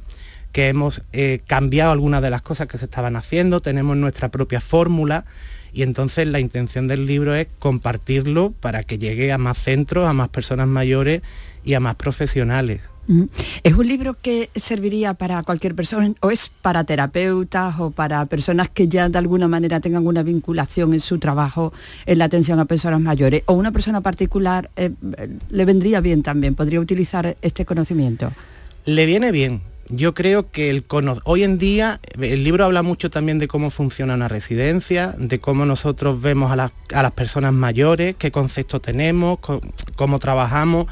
que 0.56 0.70
hemos 0.70 1.02
eh, 1.12 1.40
cambiado 1.46 1.90
algunas 1.90 2.22
de 2.22 2.30
las 2.30 2.40
cosas 2.40 2.66
que 2.66 2.78
se 2.78 2.86
estaban 2.86 3.14
haciendo, 3.14 3.60
tenemos 3.60 3.94
nuestra 3.94 4.30
propia 4.30 4.62
fórmula 4.62 5.26
y 5.74 5.82
entonces 5.82 6.26
la 6.26 6.40
intención 6.40 6.88
del 6.88 7.04
libro 7.04 7.34
es 7.34 7.46
compartirlo 7.58 8.52
para 8.52 8.82
que 8.82 8.96
llegue 8.96 9.32
a 9.32 9.36
más 9.36 9.58
centros, 9.58 10.08
a 10.08 10.14
más 10.14 10.30
personas 10.30 10.66
mayores 10.66 11.20
y 11.62 11.74
a 11.74 11.80
más 11.80 11.96
profesionales. 11.96 12.80
¿Es 13.64 13.74
un 13.74 13.86
libro 13.86 14.16
que 14.18 14.48
serviría 14.54 15.12
para 15.12 15.42
cualquier 15.42 15.74
persona 15.74 16.14
o 16.22 16.30
es 16.30 16.50
para 16.62 16.84
terapeutas 16.84 17.78
o 17.78 17.90
para 17.90 18.24
personas 18.24 18.70
que 18.70 18.88
ya 18.88 19.10
de 19.10 19.18
alguna 19.18 19.48
manera 19.48 19.80
tengan 19.80 20.06
una 20.06 20.22
vinculación 20.22 20.94
en 20.94 21.00
su 21.00 21.18
trabajo 21.18 21.74
en 22.06 22.16
la 22.16 22.24
atención 22.24 22.60
a 22.60 22.64
personas 22.64 23.02
mayores? 23.02 23.42
¿O 23.44 23.52
una 23.52 23.72
persona 23.72 24.00
particular 24.00 24.70
eh, 24.76 24.90
eh, 25.18 25.28
le 25.50 25.64
vendría 25.66 26.00
bien 26.00 26.22
también? 26.22 26.54
¿Podría 26.54 26.80
utilizar 26.80 27.36
este 27.42 27.66
conocimiento? 27.66 28.32
Le 28.86 29.04
viene 29.04 29.32
bien. 29.32 29.75
Yo 29.88 30.14
creo 30.14 30.50
que 30.50 30.68
el 30.70 30.84
hoy 31.24 31.44
en 31.44 31.58
día 31.58 32.00
el 32.20 32.42
libro 32.42 32.64
habla 32.64 32.82
mucho 32.82 33.08
también 33.08 33.38
de 33.38 33.46
cómo 33.46 33.70
funciona 33.70 34.14
una 34.14 34.26
residencia, 34.26 35.14
de 35.16 35.38
cómo 35.38 35.64
nosotros 35.64 36.20
vemos 36.20 36.50
a 36.50 36.56
las, 36.56 36.72
a 36.92 37.02
las 37.02 37.12
personas 37.12 37.52
mayores, 37.52 38.16
qué 38.18 38.32
conceptos 38.32 38.82
tenemos, 38.82 39.38
cómo 39.94 40.18
trabajamos. 40.18 40.86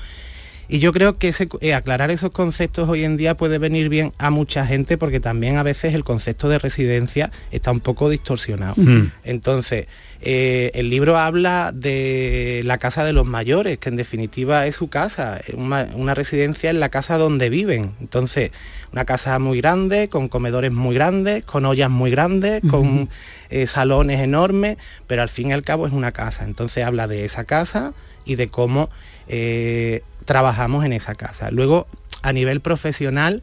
Y 0.68 0.78
yo 0.78 0.92
creo 0.92 1.18
que 1.18 1.28
ese- 1.28 1.48
eh, 1.60 1.74
aclarar 1.74 2.10
esos 2.10 2.30
conceptos 2.30 2.88
hoy 2.88 3.04
en 3.04 3.16
día 3.16 3.36
puede 3.36 3.58
venir 3.58 3.88
bien 3.88 4.12
a 4.18 4.30
mucha 4.30 4.66
gente 4.66 4.96
porque 4.98 5.20
también 5.20 5.56
a 5.58 5.62
veces 5.62 5.94
el 5.94 6.04
concepto 6.04 6.48
de 6.48 6.58
residencia 6.58 7.30
está 7.50 7.70
un 7.70 7.80
poco 7.80 8.08
distorsionado. 8.08 8.74
Mm. 8.76 9.12
Entonces, 9.24 9.86
eh, 10.22 10.70
el 10.74 10.88
libro 10.88 11.18
habla 11.18 11.70
de 11.74 12.62
la 12.64 12.78
casa 12.78 13.04
de 13.04 13.12
los 13.12 13.26
mayores, 13.26 13.76
que 13.78 13.90
en 13.90 13.96
definitiva 13.96 14.66
es 14.66 14.74
su 14.76 14.88
casa, 14.88 15.40
una, 15.54 15.86
una 15.94 16.14
residencia 16.14 16.70
en 16.70 16.80
la 16.80 16.88
casa 16.88 17.18
donde 17.18 17.50
viven. 17.50 17.92
Entonces, 18.00 18.50
una 18.90 19.04
casa 19.04 19.38
muy 19.38 19.60
grande, 19.60 20.08
con 20.08 20.28
comedores 20.28 20.72
muy 20.72 20.94
grandes, 20.94 21.44
con 21.44 21.66
ollas 21.66 21.90
muy 21.90 22.10
grandes, 22.10 22.62
con 22.70 23.10
eh, 23.50 23.66
salones 23.66 24.20
enormes, 24.20 24.78
pero 25.06 25.20
al 25.22 25.28
fin 25.28 25.50
y 25.50 25.52
al 25.52 25.62
cabo 25.62 25.86
es 25.86 25.92
una 25.92 26.12
casa. 26.12 26.44
Entonces 26.44 26.84
habla 26.84 27.06
de 27.06 27.24
esa 27.26 27.44
casa 27.44 27.92
y 28.24 28.36
de 28.36 28.48
cómo 28.48 28.88
eh, 29.28 30.02
trabajamos 30.24 30.84
en 30.84 30.92
esa 30.92 31.14
casa. 31.14 31.50
Luego, 31.50 31.86
a 32.22 32.32
nivel 32.32 32.60
profesional, 32.60 33.42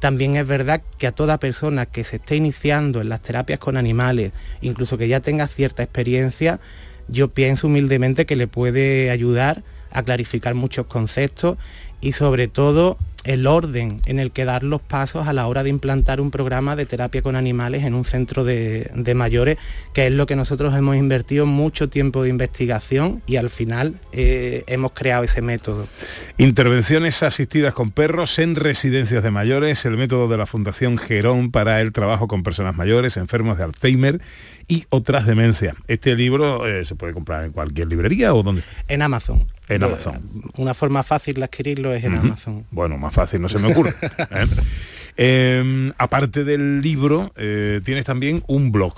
también 0.00 0.36
es 0.36 0.46
verdad 0.46 0.82
que 0.98 1.06
a 1.06 1.12
toda 1.12 1.38
persona 1.38 1.86
que 1.86 2.04
se 2.04 2.16
esté 2.16 2.36
iniciando 2.36 3.00
en 3.00 3.08
las 3.08 3.22
terapias 3.22 3.58
con 3.58 3.76
animales, 3.76 4.32
incluso 4.60 4.98
que 4.98 5.08
ya 5.08 5.20
tenga 5.20 5.46
cierta 5.48 5.82
experiencia, 5.82 6.60
yo 7.08 7.28
pienso 7.28 7.66
humildemente 7.66 8.26
que 8.26 8.36
le 8.36 8.46
puede 8.46 9.10
ayudar 9.10 9.62
a 9.90 10.02
clarificar 10.02 10.54
muchos 10.54 10.86
conceptos 10.86 11.56
y 12.00 12.12
sobre 12.12 12.48
todo 12.48 12.98
el 13.24 13.46
orden 13.46 14.00
en 14.06 14.20
el 14.20 14.30
que 14.30 14.44
dar 14.44 14.62
los 14.62 14.80
pasos 14.80 15.26
a 15.26 15.32
la 15.32 15.46
hora 15.46 15.62
de 15.62 15.70
implantar 15.70 16.20
un 16.20 16.30
programa 16.30 16.76
de 16.76 16.86
terapia 16.86 17.22
con 17.22 17.36
animales 17.36 17.84
en 17.84 17.94
un 17.94 18.04
centro 18.04 18.44
de, 18.44 18.90
de 18.94 19.14
mayores, 19.14 19.58
que 19.92 20.06
es 20.06 20.12
lo 20.12 20.26
que 20.26 20.36
nosotros 20.36 20.74
hemos 20.76 20.96
invertido 20.96 21.46
mucho 21.46 21.88
tiempo 21.88 22.22
de 22.22 22.28
investigación 22.28 23.22
y 23.26 23.36
al 23.36 23.50
final 23.50 24.00
eh, 24.12 24.64
hemos 24.66 24.92
creado 24.92 25.24
ese 25.24 25.42
método. 25.42 25.88
Intervenciones 26.38 27.22
asistidas 27.22 27.74
con 27.74 27.90
perros 27.90 28.38
en 28.38 28.54
residencias 28.54 29.22
de 29.22 29.30
mayores, 29.30 29.84
el 29.84 29.96
método 29.96 30.28
de 30.28 30.36
la 30.36 30.46
Fundación 30.46 30.98
Gerón 30.98 31.50
para 31.50 31.80
el 31.80 31.92
trabajo 31.92 32.28
con 32.28 32.42
personas 32.42 32.76
mayores, 32.76 33.16
enfermos 33.16 33.58
de 33.58 33.64
Alzheimer 33.64 34.20
y 34.68 34.84
otras 34.90 35.26
demencias. 35.26 35.74
Este 35.88 36.14
libro 36.14 36.66
eh, 36.66 36.84
se 36.84 36.94
puede 36.94 37.12
comprar 37.12 37.44
en 37.44 37.52
cualquier 37.52 37.88
librería 37.88 38.34
o 38.34 38.42
dónde? 38.42 38.62
En 38.88 39.02
Amazon. 39.02 39.46
En 39.68 39.82
Amazon. 39.82 40.20
Una 40.58 40.74
forma 40.74 41.02
fácil 41.02 41.34
de 41.34 41.44
adquirirlo 41.44 41.92
es 41.94 42.04
en. 42.04 42.14
Amazon. 42.14 42.66
Bueno, 42.70 42.98
más 42.98 43.14
fácil 43.14 43.40
no 43.40 43.48
se 43.48 43.58
me 43.58 43.72
ocurre. 43.72 43.94
¿eh? 44.30 44.46
Eh, 45.16 45.92
aparte 45.98 46.44
del 46.44 46.82
libro, 46.82 47.32
eh, 47.36 47.80
tienes 47.84 48.04
también 48.04 48.42
un 48.46 48.72
blog 48.72 48.94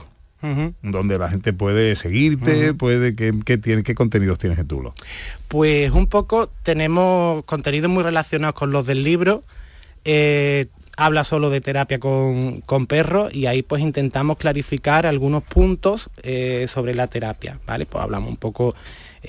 donde 0.80 1.18
la 1.18 1.28
gente 1.28 1.52
puede 1.52 1.96
seguirte, 1.96 2.72
puede 2.72 3.16
¿qué, 3.16 3.34
qué 3.44 3.58
tiene, 3.58 3.82
qué 3.82 3.96
contenidos 3.96 4.38
tienes 4.38 4.60
en 4.60 4.68
tu 4.68 4.78
blog. 4.78 4.94
Pues 5.48 5.90
un 5.90 6.06
poco 6.06 6.48
tenemos 6.62 7.44
contenidos 7.46 7.90
muy 7.90 8.04
relacionados 8.04 8.54
con 8.54 8.70
los 8.70 8.86
del 8.86 9.02
libro. 9.02 9.42
eh, 10.04 10.66
habla 10.96 11.24
solo 11.24 11.50
de 11.50 11.60
terapia 11.60 11.98
con, 11.98 12.60
con 12.60 12.86
perros 12.86 13.34
y 13.34 13.46
ahí 13.46 13.62
pues 13.62 13.82
intentamos 13.82 14.38
clarificar 14.38 15.04
algunos 15.04 15.42
puntos 15.42 16.08
sobre 16.68 16.94
la 16.94 17.08
terapia, 17.08 17.58
¿vale? 17.66 17.84
Pues 17.84 18.02
hablamos 18.04 18.30
un 18.30 18.36
poco, 18.36 18.76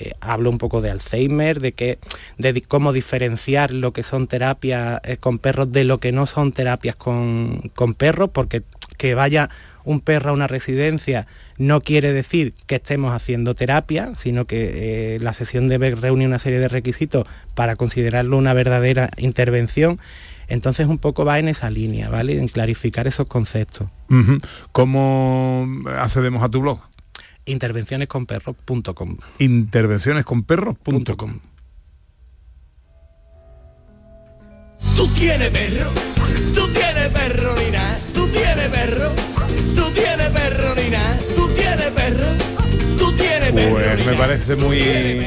eh, 0.00 0.12
hablo 0.20 0.48
un 0.50 0.58
poco 0.58 0.80
de 0.80 0.90
Alzheimer, 0.90 1.60
de 1.60 1.72
que, 1.72 1.98
de 2.38 2.62
cómo 2.62 2.92
diferenciar 2.92 3.72
lo 3.72 3.92
que 3.92 4.04
son 4.04 4.28
terapias 4.28 5.00
eh, 5.02 5.16
con 5.16 5.38
perros 5.38 5.72
de 5.72 5.82
lo 5.82 5.98
que 5.98 6.12
no 6.12 6.26
son 6.26 6.52
terapias 6.52 6.94
con, 6.94 7.72
con 7.74 7.94
perros, 7.94 8.30
porque 8.32 8.62
que 8.96 9.14
vaya 9.14 9.50
un 9.84 10.00
perro 10.00 10.30
a 10.30 10.34
una 10.34 10.46
residencia 10.46 11.26
no 11.56 11.80
quiere 11.80 12.12
decir 12.12 12.54
que 12.66 12.76
estemos 12.76 13.12
haciendo 13.12 13.54
terapia, 13.54 14.12
sino 14.16 14.44
que 14.44 15.16
eh, 15.16 15.18
la 15.20 15.34
sesión 15.34 15.68
debe 15.68 15.94
reunir 15.96 16.28
una 16.28 16.38
serie 16.38 16.60
de 16.60 16.68
requisitos 16.68 17.26
para 17.54 17.74
considerarlo 17.74 18.36
una 18.36 18.54
verdadera 18.54 19.10
intervención. 19.16 19.98
Entonces 20.46 20.86
un 20.86 20.98
poco 20.98 21.24
va 21.24 21.40
en 21.40 21.48
esa 21.48 21.70
línea, 21.70 22.08
¿vale? 22.08 22.38
En 22.38 22.48
clarificar 22.48 23.08
esos 23.08 23.26
conceptos. 23.26 23.88
¿Cómo 24.72 25.66
accedemos 25.98 26.42
a 26.44 26.48
tu 26.48 26.60
blog? 26.60 26.80
Intervencionesconperros.com. 27.48 29.16
Intervencionesconperros.com. 29.38 31.40
Tú 34.94 35.08
tienes 35.08 35.50
perro, 35.50 35.90
tú 36.54 36.68
tienes 36.68 37.08
perro, 37.08 37.54
Nina, 37.56 37.98
tú 38.14 38.28
tienes 38.28 38.68
perro, 38.68 39.10
tú 39.74 39.90
tienes 39.92 40.30
perro, 40.30 40.74
Nina, 40.74 41.18
tú 41.36 41.48
tienes 41.48 41.86
perro, 41.86 42.26
tú 42.98 43.12
tienes 43.16 43.52
perro. 43.52 43.72
Pues 43.72 44.06
me 44.06 44.12
parece 44.14 44.56
muy 44.56 45.26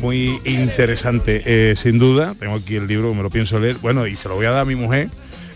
muy 0.00 0.38
interesante, 0.44 1.42
eh, 1.46 1.76
sin 1.76 1.98
duda. 1.98 2.34
Tengo 2.38 2.56
aquí 2.56 2.76
el 2.76 2.86
libro, 2.86 3.14
me 3.14 3.22
lo 3.22 3.30
pienso 3.30 3.58
leer. 3.58 3.78
Bueno, 3.78 4.06
y 4.06 4.16
se 4.16 4.28
lo 4.28 4.34
voy 4.34 4.44
a 4.46 4.50
dar 4.50 4.60
a 4.60 4.64
mi 4.66 4.74
mujer, 4.74 5.08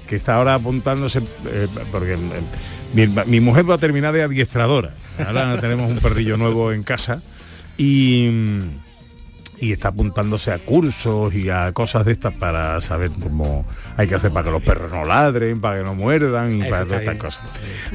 que 0.07 0.16
está 0.16 0.36
ahora 0.36 0.55
apuntándose, 0.55 1.18
eh, 1.18 1.66
porque 1.92 2.14
eh, 2.14 2.18
mi, 2.94 3.07
mi 3.26 3.40
mujer 3.40 3.68
va 3.68 3.74
a 3.74 3.78
terminar 3.78 4.14
de 4.14 4.22
adiestradora. 4.22 4.94
Ahora 5.27 5.61
tenemos 5.61 5.91
un 5.91 5.99
perrillo 5.99 6.37
nuevo 6.37 6.73
en 6.73 6.83
casa 6.83 7.21
y, 7.77 8.29
y 9.61 9.73
está 9.73 9.89
apuntándose 9.89 10.53
a 10.53 10.59
cursos 10.59 11.35
y 11.35 11.51
a 11.51 11.73
cosas 11.73 12.05
de 12.07 12.12
estas 12.12 12.35
para 12.35 12.81
saber 12.81 13.11
cómo 13.23 13.66
hay 13.97 14.07
que 14.09 14.14
hacer 14.14 14.31
para 14.31 14.45
que 14.47 14.51
los 14.51 14.62
perros 14.62 14.91
no 14.93 15.05
ladren, 15.05 15.61
para 15.61 15.79
que 15.79 15.85
no 15.85 15.95
muerdan 15.95 16.55
y 16.55 16.61
Eso 16.62 16.71
para 16.71 16.85
todas 16.85 17.01
estas 17.01 17.14
bien. 17.14 17.19
cosas. 17.25 17.45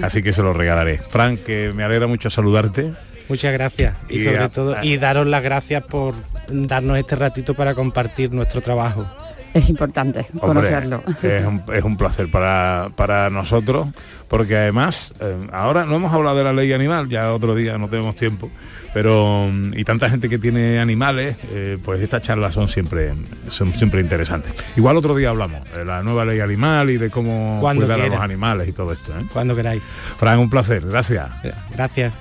Así 0.02 0.22
que 0.22 0.34
se 0.34 0.42
lo 0.42 0.54
regalaré. 0.54 1.00
Frank, 1.10 1.40
que 1.44 1.72
me 1.76 1.84
alegra 1.84 2.08
mucho 2.08 2.30
saludarte. 2.30 2.92
Muchas 3.30 3.54
gracias 3.54 3.96
y, 4.10 4.18
Y 4.20 4.24
sobre 4.26 4.38
a- 4.40 4.50
todo 4.50 4.76
y 4.84 4.98
daros 4.98 5.26
las 5.28 5.42
gracias 5.44 5.84
por 5.84 6.14
darnos 6.50 6.98
este 6.98 7.16
ratito 7.16 7.54
para 7.54 7.74
compartir 7.74 8.32
nuestro 8.34 8.62
trabajo. 8.62 9.06
Es 9.54 9.70
importante 9.70 10.26
Hombre, 10.40 10.62
conocerlo. 10.62 11.04
Es 11.22 11.46
un, 11.46 11.64
es 11.74 11.84
un 11.84 11.96
placer 11.96 12.30
para, 12.30 12.90
para 12.96 13.30
nosotros, 13.30 13.88
porque 14.28 14.58
además, 14.58 15.14
eh, 15.20 15.48
ahora 15.52 15.86
no 15.86 15.96
hemos 15.96 16.12
hablado 16.12 16.38
de 16.38 16.44
la 16.44 16.54
ley 16.54 16.74
animal, 16.74 17.08
ya 17.08 17.32
otro 17.32 17.54
día 17.54 17.78
no 17.78 17.88
tenemos 17.88 18.16
tiempo, 18.16 18.50
pero 18.94 19.50
mm, 19.52 19.78
y 19.78 19.84
tanta 19.84 20.10
gente 20.10 20.28
que 20.28 20.40
tiene 20.40 20.80
animales, 20.80 21.36
eh, 21.52 21.78
pues 21.84 22.02
estas 22.02 22.24
charlas 22.24 22.54
son 22.54 22.68
siempre, 22.68 23.14
son 23.48 23.74
siempre 23.74 24.02
interesantes. 24.02 24.54
Igual 24.76 24.98
otro 24.98 25.16
día 25.16 25.30
hablamos 25.30 25.62
de 25.72 25.86
la 25.86 26.02
nueva 26.02 26.26
ley 26.26 26.40
animal 26.40 26.90
y 26.90 26.98
de 26.98 27.12
cómo 27.12 27.60
Cuando 27.62 27.86
cuidar 27.86 28.02
a 28.02 28.08
los 28.08 28.20
animales 28.20 28.68
y 28.68 28.72
todo 28.72 28.92
esto. 28.92 29.12
¿eh? 29.12 29.24
Cuando 29.32 29.56
queráis. 29.56 29.84
Fran, 30.18 30.40
un 30.40 30.50
placer, 30.50 30.84
gracias. 30.86 31.30
Gracias. 31.72 32.14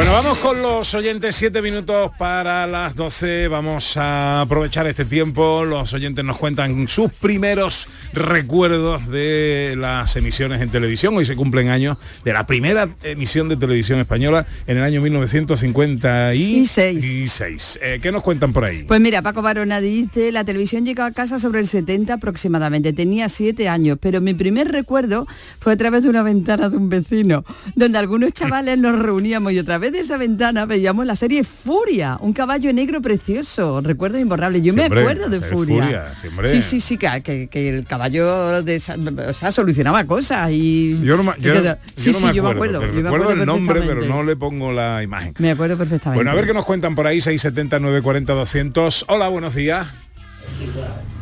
Bueno, 0.00 0.14
vamos 0.14 0.29
los 0.56 0.94
oyentes, 0.94 1.36
siete 1.36 1.60
minutos 1.62 2.10
para 2.18 2.66
las 2.66 2.96
12. 2.96 3.46
Vamos 3.48 3.96
a 3.96 4.40
aprovechar 4.40 4.86
este 4.86 5.04
tiempo. 5.04 5.64
Los 5.64 5.92
oyentes 5.92 6.24
nos 6.24 6.38
cuentan 6.38 6.88
sus 6.88 7.12
primeros 7.12 7.86
recuerdos 8.12 9.06
de 9.08 9.76
las 9.78 10.16
emisiones 10.16 10.60
en 10.60 10.70
televisión. 10.70 11.16
Hoy 11.16 11.24
se 11.24 11.36
cumplen 11.36 11.68
años 11.68 11.98
de 12.24 12.32
la 12.32 12.46
primera 12.46 12.88
emisión 13.04 13.48
de 13.48 13.56
televisión 13.56 14.00
española 14.00 14.44
en 14.66 14.78
el 14.78 14.82
año 14.82 15.00
1956. 15.02 17.78
Eh, 17.80 18.00
¿Qué 18.02 18.10
nos 18.10 18.22
cuentan 18.22 18.52
por 18.52 18.64
ahí? 18.64 18.82
Pues 18.84 19.00
mira, 19.00 19.22
Paco 19.22 19.42
Barona 19.42 19.80
dice, 19.80 20.32
la 20.32 20.44
televisión 20.44 20.84
llegó 20.84 21.02
a 21.02 21.12
casa 21.12 21.38
sobre 21.38 21.60
el 21.60 21.68
70 21.68 22.14
aproximadamente, 22.14 22.92
tenía 22.92 23.28
siete 23.28 23.68
años, 23.68 23.98
pero 24.00 24.20
mi 24.20 24.34
primer 24.34 24.72
recuerdo 24.72 25.28
fue 25.60 25.74
a 25.74 25.76
través 25.76 26.02
de 26.02 26.08
una 26.08 26.24
ventana 26.24 26.68
de 26.68 26.76
un 26.76 26.88
vecino, 26.88 27.44
donde 27.76 27.98
algunos 27.98 28.32
chavales 28.32 28.76
nos 28.78 28.98
reuníamos 28.98 29.52
y 29.52 29.58
a 29.58 29.64
través 29.64 29.92
de 29.92 30.00
esa 30.00 30.16
ventana 30.16 30.39
veíamos 30.66 31.06
la 31.06 31.16
serie 31.16 31.44
Furia, 31.44 32.16
un 32.20 32.32
caballo 32.32 32.72
negro 32.72 33.00
precioso, 33.02 33.80
recuerdo 33.82 34.18
imborrable. 34.18 34.60
Yo 34.62 34.72
me 34.72 34.84
acuerdo 34.84 35.28
de 35.28 35.40
Furia. 35.40 36.14
Furia, 36.34 36.50
sí, 36.50 36.62
sí, 36.62 36.80
sí, 36.80 36.96
que, 36.96 37.22
que- 37.22 37.48
que 37.48 37.68
el 37.68 37.84
caballo 37.84 38.62
de 38.62 38.80
o 39.28 39.32
sea, 39.32 39.52
solucionaba 39.52 40.04
cosas 40.04 40.50
y... 40.52 40.98
Yo 41.02 41.16
no, 41.16 41.36
yo- 41.36 41.54
Sí, 41.94 42.12
yo 42.12 42.12
sí, 42.12 42.12
no 42.12 42.28
me 42.28 42.34
yo 42.34 42.42
me 42.42 42.50
acuerdo, 42.50 42.80
yo 42.86 42.92
me 43.02 43.08
acuerdo 43.08 43.32
el 43.32 43.46
nombre, 43.46 43.82
pero 43.86 44.04
no 44.04 44.22
le 44.22 44.36
pongo 44.36 44.72
la 44.72 45.02
imagen. 45.02 45.34
Me 45.38 45.50
acuerdo 45.50 45.76
perfectamente. 45.76 46.16
Bueno, 46.16 46.30
a 46.30 46.34
ver 46.34 46.46
qué 46.46 46.54
nos 46.54 46.64
cuentan 46.64 46.94
por 46.94 47.06
ahí, 47.06 47.20
670 47.20 47.78
940 47.80 48.32
200. 48.32 49.04
Hola, 49.08 49.28
buenos 49.28 49.54
días. 49.54 49.86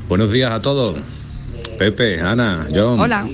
Buenos 0.09 0.31
días 0.33 0.51
a 0.53 0.63
todos. 0.63 0.97
Pepe, 1.79 2.21
Ana, 2.21 2.67
John. 2.75 2.99
Hola. 3.01 3.27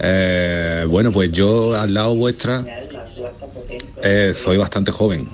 Eh, 0.00 0.84
bueno, 0.88 1.10
pues 1.10 1.32
yo 1.32 1.74
al 1.74 1.92
lado 1.92 2.14
vuestra 2.14 2.64
eh, 4.02 4.32
soy 4.34 4.56
bastante 4.56 4.92
joven, 4.92 5.28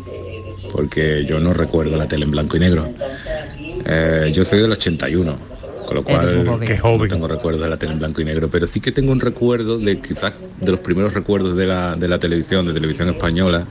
porque 0.73 1.25
yo 1.25 1.41
no 1.41 1.55
recuerdo 1.55 1.97
la 1.97 2.09
tele 2.09 2.25
en 2.25 2.31
blanco 2.31 2.57
y 2.57 2.61
negro. 2.61 2.89
Eh, 3.87 4.31
yo 4.33 4.45
soy 4.45 4.61
del 4.61 4.73
81, 4.73 5.39
con 5.87 5.95
lo 5.95 6.05
cual 6.05 6.47
joven. 6.81 6.99
no 6.99 7.09
tengo 7.09 7.29
recuerdo 7.29 7.63
de 7.63 7.69
la 7.69 7.77
tele 7.77 7.93
en 7.93 7.99
blanco 7.99 8.23
y 8.23 8.25
negro, 8.25 8.49
pero 8.51 8.67
sí 8.67 8.81
que 8.81 8.93
tengo 8.93 9.13
un 9.13 9.21
recuerdo 9.21 9.79
de 9.79 10.01
quizás 10.01 10.33
de 10.61 10.71
los 10.71 10.81
primeros 10.81 11.15
recuerdos 11.15 11.57
de 11.57 11.67
la, 11.67 11.95
de 11.95 12.09
la 12.09 12.19
televisión, 12.19 12.67
de 12.67 12.73
televisión 12.73 13.09
española, 13.09 13.67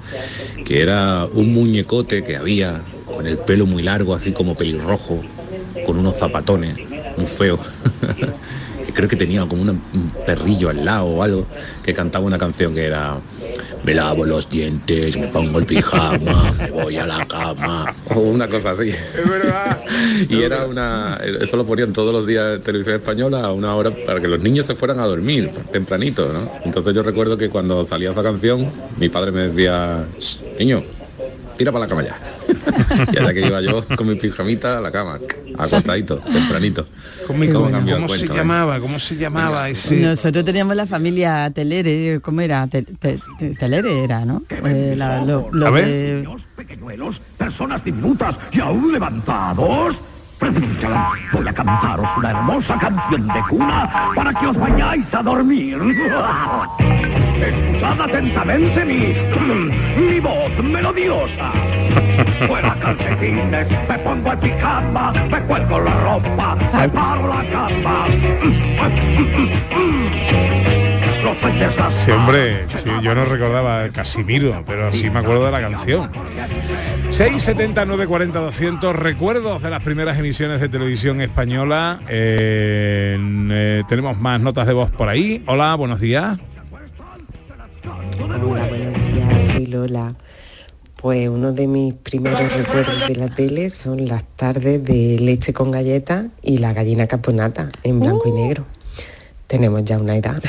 que 0.65 0.81
era 0.81 1.25
un 1.25 1.53
muñecote 1.53 2.23
que 2.23 2.35
había 2.35 2.81
con 3.05 3.27
el 3.27 3.37
pelo 3.37 3.65
muy 3.65 3.83
largo, 3.83 4.13
así 4.15 4.31
como 4.31 4.55
pelirrojo, 4.55 5.21
con 5.85 5.97
unos 5.97 6.15
zapatones, 6.15 6.75
muy 7.17 7.25
feos. 7.25 7.59
creo 8.93 9.07
que 9.09 9.15
tenía 9.15 9.45
como 9.47 9.61
una- 9.61 9.71
un 9.71 10.11
perrillo 10.25 10.69
al 10.69 10.85
lado 10.85 11.05
o 11.05 11.23
algo, 11.23 11.45
que 11.83 11.93
cantaba 11.93 12.25
una 12.25 12.37
canción 12.37 12.73
que 12.73 12.85
era 12.85 13.19
me 13.83 13.93
lavo 13.93 14.25
los 14.25 14.49
dientes, 14.49 15.17
me 15.17 15.27
pongo 15.27 15.59
el 15.59 15.65
pijama, 15.65 16.53
me 16.57 16.71
voy 16.71 16.95
a 16.97 17.05
la 17.05 17.25
cama, 17.27 17.93
o 18.15 18.19
una 18.21 18.47
cosa 18.47 18.71
así. 18.71 18.89
Es 19.23 19.29
verdad. 19.29 19.81
y 20.29 20.41
era 20.41 20.65
una, 20.65 21.19
eso 21.41 21.57
lo 21.57 21.65
ponían 21.65 21.91
todos 21.91 22.13
los 22.13 22.25
días 22.25 22.55
en 22.55 22.61
televisión 22.61 22.95
española 22.95 23.41
a 23.41 23.51
una 23.51 23.75
hora 23.75 23.91
para 24.05 24.21
que 24.21 24.27
los 24.29 24.39
niños 24.39 24.65
se 24.65 24.75
fueran 24.75 24.99
a 24.99 25.05
dormir 25.05 25.49
tempranito, 25.71 26.31
¿no? 26.31 26.49
Entonces 26.63 26.93
yo 26.93 27.03
recuerdo 27.03 27.37
que 27.37 27.49
cuando 27.49 27.83
salía 27.83 28.11
esa 28.11 28.23
canción, 28.23 28.71
mi 28.97 29.09
padre 29.09 29.31
me 29.31 29.41
decía, 29.49 30.05
"Shh, 30.17 30.37
niño, 30.59 30.83
tira 31.57 31.71
para 31.71 31.85
la 31.85 31.89
cama 31.89 32.03
ya. 32.03 32.17
y 33.13 33.17
ahora 33.17 33.33
que 33.33 33.41
iba 33.47 33.61
yo 33.61 33.85
con 33.95 34.07
mi 34.07 34.15
pijamita 34.15 34.77
a 34.77 34.81
la 34.81 34.91
cama, 34.91 35.19
acostadito, 35.57 36.17
tempranito. 36.19 36.85
¿Cómo, 37.27 37.43
¿Cómo 37.51 37.71
cambió 37.71 37.95
el 37.97 38.01
cómo 38.03 38.15
se 38.15 38.25
eh? 38.25 38.29
llamaba? 38.33 38.79
¿Cómo 38.79 38.99
se 38.99 39.15
llamaba 39.15 39.69
ese? 39.69 39.99
Nosotros 40.01 40.43
teníamos 40.45 40.75
la 40.75 40.87
familia 40.87 41.49
Telere, 41.53 42.19
¿cómo 42.21 42.41
era? 42.41 42.67
Te- 42.67 42.83
te- 42.83 43.19
telere 43.57 44.03
era, 44.03 44.25
¿no? 44.25 44.43
Eh, 44.49 44.95
la- 44.97 45.23
lo- 45.23 45.49
lo 45.51 45.67
A 45.67 45.71
ver. 45.71 45.85
de- 45.85 46.27
pequeñuelos, 46.55 47.19
personas 47.37 47.83
diminutas 47.83 48.35
y 48.51 48.59
aún 48.59 48.91
levantados. 48.91 49.95
Voy 51.31 51.47
a 51.47 51.53
cantaros 51.53 52.07
una 52.17 52.31
hermosa 52.31 52.77
canción 52.77 53.27
de 53.27 53.41
cuna 53.49 53.89
para 54.13 54.33
que 54.33 54.47
os 54.47 54.59
vayáis 54.59 55.13
a 55.13 55.23
dormir. 55.23 55.77
Escuchad 57.39 58.01
atentamente 58.01 58.85
mi, 58.85 59.15
mi 60.01 60.19
voz 60.19 60.51
melodiosa. 60.61 61.51
Fuera 62.45 62.75
calcetines, 62.75 63.67
me 63.87 63.99
pongo 63.99 64.31
el 64.33 64.37
pijama, 64.39 65.13
me 65.31 65.39
cuelgo 65.43 65.79
la 65.79 65.95
ropa, 66.01 66.55
me 66.55 66.89
paro 66.89 67.27
la 67.27 67.43
cama. 67.49 68.07
Sí, 71.95 72.11
hombre, 72.11 72.65
sí, 72.77 72.89
yo 73.01 73.15
no 73.15 73.25
recordaba 73.25 73.89
Casimiro, 73.89 74.63
pero 74.65 74.91
sí 74.91 75.09
me 75.09 75.19
acuerdo 75.19 75.45
de 75.45 75.51
la 75.51 75.61
canción. 75.61 76.09
670 77.09 77.85
940 77.85 78.39
200 78.39 78.95
recuerdos 78.95 79.61
de 79.61 79.69
las 79.69 79.83
primeras 79.83 80.17
emisiones 80.17 80.59
de 80.59 80.69
televisión 80.69 81.21
española. 81.21 82.01
Eh, 82.09 83.13
en, 83.15 83.49
eh, 83.51 83.83
tenemos 83.87 84.17
más 84.17 84.39
notas 84.39 84.67
de 84.67 84.73
voz 84.73 84.91
por 84.91 85.09
ahí. 85.09 85.43
Hola, 85.47 85.75
buenos 85.75 85.99
días. 85.99 86.37
Hola, 88.21 88.37
buenos 88.37 88.93
días, 89.13 89.47
soy 89.51 89.65
Lola. 89.67 90.15
Pues 90.95 91.27
uno 91.27 91.51
de 91.51 91.67
mis 91.67 91.93
primeros 91.93 92.51
recuerdos 92.53 93.07
de 93.07 93.15
la 93.15 93.33
tele 93.33 93.69
son 93.69 94.07
las 94.07 94.23
tardes 94.35 94.83
de 94.83 95.19
leche 95.19 95.51
con 95.51 95.69
galleta 95.69 96.27
y 96.41 96.59
la 96.59 96.73
gallina 96.73 97.07
caponata 97.07 97.69
en 97.83 97.99
blanco 97.99 98.29
y 98.29 98.31
negro. 98.31 98.65
Tenemos 99.53 99.85
ya 99.85 99.99
una 99.99 100.15
edad. 100.15 100.41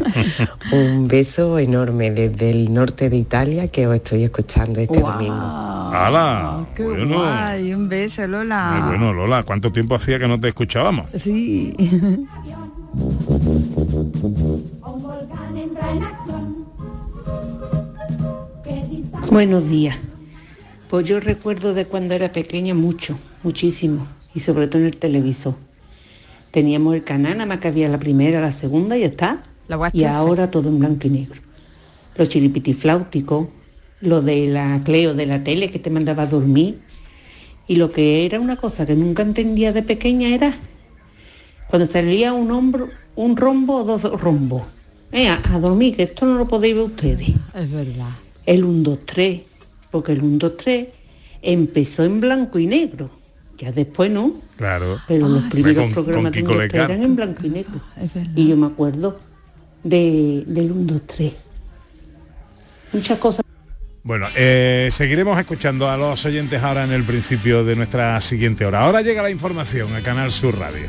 Un 0.72 1.06
beso 1.06 1.58
enorme 1.58 2.10
desde 2.12 2.48
el 2.48 2.72
norte 2.72 3.10
de 3.10 3.18
Italia 3.18 3.68
que 3.68 3.86
os 3.86 3.96
estoy 3.96 4.24
escuchando 4.24 4.80
este 4.80 5.00
domingo. 5.00 5.34
¡Hala! 5.34 6.64
Qué 6.74 6.82
Bueno, 6.82 7.18
guay, 7.18 7.74
un 7.74 7.90
beso, 7.90 8.26
Lola. 8.26 8.78
muy 8.80 8.88
bueno, 8.88 9.12
Lola. 9.12 9.42
¿Cuánto 9.42 9.70
tiempo 9.70 9.96
hacía 9.96 10.18
que 10.18 10.26
no 10.26 10.40
te 10.40 10.48
escuchábamos? 10.48 11.10
Sí. 11.14 11.76
Buenos 19.30 19.68
días. 19.68 19.98
Pues 20.88 21.06
yo 21.06 21.20
recuerdo 21.20 21.74
de 21.74 21.84
cuando 21.84 22.14
era 22.14 22.32
pequeña 22.32 22.72
mucho, 22.72 23.18
muchísimo, 23.42 24.06
y 24.34 24.40
sobre 24.40 24.68
todo 24.68 24.80
en 24.80 24.86
el 24.86 24.96
televisor. 24.96 25.54
Teníamos 26.52 26.94
el 26.94 27.02
canal, 27.02 27.32
nada 27.38 27.46
más 27.46 27.58
que 27.58 27.68
había 27.68 27.88
la 27.88 27.98
primera, 27.98 28.40
la 28.40 28.52
segunda 28.52 28.96
y 28.96 29.00
ya 29.00 29.06
está. 29.06 29.42
y 29.92 30.04
ahora 30.04 30.50
todo 30.50 30.68
en 30.68 30.78
blanco 30.78 31.06
y 31.08 31.10
negro. 31.10 31.40
Los 32.16 32.28
chiripitifláuticos, 32.28 33.48
lo 34.00 34.22
de 34.22 34.46
la 34.46 34.80
Cleo 34.84 35.14
de 35.14 35.26
la 35.26 35.42
tele 35.42 35.70
que 35.70 35.78
te 35.78 35.90
mandaba 35.90 36.24
a 36.24 36.26
dormir. 36.26 36.78
Y 37.66 37.76
lo 37.76 37.90
que 37.90 38.26
era 38.26 38.38
una 38.38 38.56
cosa 38.56 38.86
que 38.86 38.94
nunca 38.94 39.22
entendía 39.22 39.72
de 39.72 39.82
pequeña 39.82 40.28
era 40.28 40.54
cuando 41.68 41.86
salía 41.90 42.34
un 42.34 42.50
hombro, 42.50 42.90
un 43.16 43.34
rombo 43.34 43.76
o 43.76 43.84
dos 43.84 44.02
rombos. 44.20 44.62
Venga, 45.10 45.40
a 45.50 45.58
dormir, 45.58 45.96
que 45.96 46.02
esto 46.02 46.26
no 46.26 46.36
lo 46.36 46.46
podéis 46.46 46.74
ver 46.74 46.84
ustedes. 46.84 47.30
Es 47.54 47.72
verdad. 47.72 48.10
El 48.44 48.64
1, 48.64 48.82
2, 48.82 48.98
3, 49.06 49.40
porque 49.90 50.12
el 50.12 50.22
1, 50.22 50.38
2, 50.38 50.56
3 50.58 50.88
empezó 51.40 52.04
en 52.04 52.20
blanco 52.20 52.58
y 52.58 52.66
negro. 52.66 53.10
Ya 53.62 53.70
después 53.70 54.10
no, 54.10 54.40
Claro. 54.56 54.98
pero 55.06 55.28
los 55.28 55.44
primeros 55.44 55.84
Con- 55.84 55.94
con 55.94 56.04
programas 56.04 56.34
Lecar. 56.34 56.90
eran 56.90 57.02
en 57.04 57.14
blanco 57.14 57.46
y 57.46 57.50
negro. 57.50 57.80
Y 58.34 58.48
yo 58.48 58.56
me 58.56 58.66
acuerdo 58.66 59.20
de, 59.84 60.42
del 60.48 60.72
1, 60.72 60.92
2, 60.94 61.02
3. 61.06 61.32
Muchas 62.92 63.18
cosas. 63.18 63.44
Bueno, 64.02 64.26
eh, 64.34 64.88
seguiremos 64.90 65.38
escuchando 65.38 65.88
a 65.88 65.96
los 65.96 66.24
oyentes 66.24 66.60
ahora 66.60 66.82
en 66.82 66.90
el 66.90 67.04
principio 67.04 67.62
de 67.64 67.76
nuestra 67.76 68.20
siguiente 68.20 68.66
hora. 68.66 68.80
Ahora 68.80 69.00
llega 69.00 69.22
la 69.22 69.30
información 69.30 69.94
a 69.94 70.02
Canal 70.02 70.32
Sur 70.32 70.58
Radio. 70.58 70.88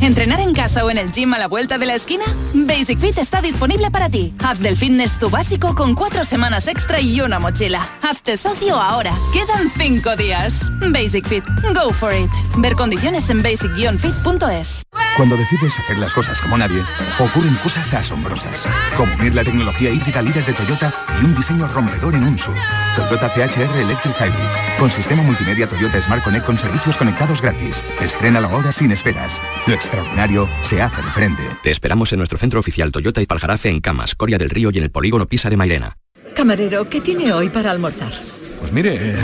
¿Entrenar 0.00 0.40
en 0.40 0.52
casa 0.52 0.84
o 0.84 0.90
en 0.90 0.98
el 0.98 1.10
gym 1.10 1.32
a 1.34 1.38
la 1.38 1.48
vuelta 1.48 1.78
de 1.78 1.86
la 1.86 1.94
esquina? 1.94 2.24
Basic 2.54 2.98
Fit 2.98 3.18
está 3.18 3.40
disponible 3.40 3.90
para 3.90 4.08
ti. 4.08 4.34
Haz 4.38 4.58
del 4.60 4.76
fitness 4.76 5.18
tu 5.18 5.30
básico 5.30 5.74
con 5.74 5.94
cuatro 5.94 6.24
semanas 6.24 6.68
extra 6.68 7.00
y 7.00 7.20
una 7.20 7.38
mochila. 7.38 7.86
Hazte 8.02 8.36
socio 8.36 8.76
ahora. 8.80 9.12
Quedan 9.32 9.70
cinco 9.70 10.14
días. 10.16 10.70
Basic 10.90 11.26
Fit. 11.26 11.44
Go 11.74 11.92
for 11.92 12.14
it. 12.14 12.30
Ver 12.56 12.74
condiciones 12.74 13.30
en 13.30 13.42
basic-fit.es. 13.42 14.82
Cuando 15.16 15.34
decides 15.34 15.78
hacer 15.78 15.96
las 15.96 16.12
cosas 16.12 16.42
como 16.42 16.58
nadie, 16.58 16.84
ocurren 17.18 17.56
cosas 17.56 17.94
asombrosas. 17.94 18.66
Como 18.98 19.14
unir 19.14 19.34
la 19.34 19.44
tecnología 19.44 19.90
híbrida 19.90 20.20
líder 20.20 20.44
de 20.44 20.52
Toyota 20.52 20.92
y 21.20 21.24
un 21.24 21.34
diseño 21.34 21.66
rompedor 21.68 22.14
en 22.14 22.24
un 22.24 22.38
SUV. 22.38 22.54
Toyota 22.94 23.30
CHR 23.30 23.78
Electric 23.78 24.14
Hybrid. 24.20 24.78
Con 24.78 24.90
sistema 24.90 25.22
multimedia 25.22 25.66
Toyota 25.66 25.98
Smart 26.02 26.22
Connect 26.22 26.44
con 26.44 26.58
servicios 26.58 26.98
conectados 26.98 27.40
gratis. 27.40 27.82
Estrena 28.00 28.42
la 28.42 28.48
hora 28.48 28.70
sin 28.72 28.92
esperas. 28.92 29.40
Extraordinario 29.86 30.48
se 30.62 30.82
hace 30.82 31.00
de 31.00 31.10
frente. 31.10 31.42
Te 31.62 31.70
esperamos 31.70 32.12
en 32.12 32.18
nuestro 32.18 32.38
centro 32.38 32.58
oficial 32.60 32.90
Toyota 32.90 33.22
y 33.22 33.26
Paljarafe 33.26 33.68
en 33.68 33.80
Camas, 33.80 34.14
Coria 34.14 34.36
del 34.36 34.50
Río 34.50 34.70
y 34.72 34.78
en 34.78 34.84
el 34.84 34.90
polígono 34.90 35.26
Pisa 35.26 35.48
de 35.48 35.56
Mairena. 35.56 35.96
Camarero, 36.34 36.88
¿qué 36.88 37.00
tiene 37.00 37.32
hoy 37.32 37.48
para 37.48 37.70
almorzar? 37.70 38.12
Pues 38.58 38.72
mire, 38.72 38.96
eh, 38.96 39.16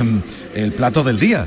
el 0.54 0.72
plato 0.72 1.02
del 1.02 1.18
día. 1.18 1.46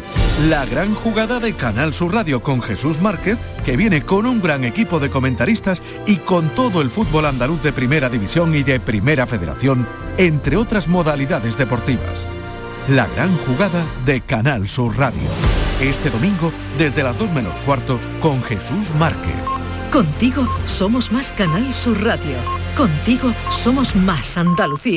La 0.50 0.66
gran 0.66 0.94
jugada 0.94 1.40
de 1.40 1.54
Canal 1.54 1.94
Sur 1.94 2.14
Radio 2.14 2.42
con 2.42 2.62
Jesús 2.62 3.00
Márquez, 3.00 3.38
que 3.64 3.78
viene 3.78 4.02
con 4.02 4.26
un 4.26 4.42
gran 4.42 4.66
equipo 4.66 5.00
de 5.00 5.10
comentaristas 5.10 5.82
y 6.06 6.18
con 6.18 6.50
todo 6.50 6.82
el 6.82 6.90
fútbol 6.90 7.26
andaluz 7.26 7.64
de 7.64 7.72
Primera 7.72 8.10
División 8.10 8.54
y 8.54 8.64
de 8.64 8.80
Primera 8.80 9.26
Federación, 9.26 9.88
entre 10.18 10.58
otras 10.58 10.88
modalidades 10.88 11.58
deportivas. 11.58 12.20
La 12.90 13.08
gran 13.08 13.36
jugada 13.38 13.84
de 14.06 14.22
Canal 14.22 14.68
Sur 14.68 14.98
Radio. 14.98 15.65
Este 15.82 16.10
domingo, 16.10 16.54
desde 16.78 17.04
las 17.04 17.20
2 17.20 17.32
menos 17.32 17.54
cuarto, 17.66 18.00
con 18.22 18.42
Jesús 18.44 18.92
Márquez. 18.98 19.36
Contigo 19.92 20.48
somos 20.66 21.12
más 21.12 21.34
Canal 21.34 21.76
Sur 21.76 22.02
Radio. 22.02 22.38
Contigo 22.78 23.34
somos 23.50 23.94
más 23.94 24.38
Andalucía. 24.38 24.94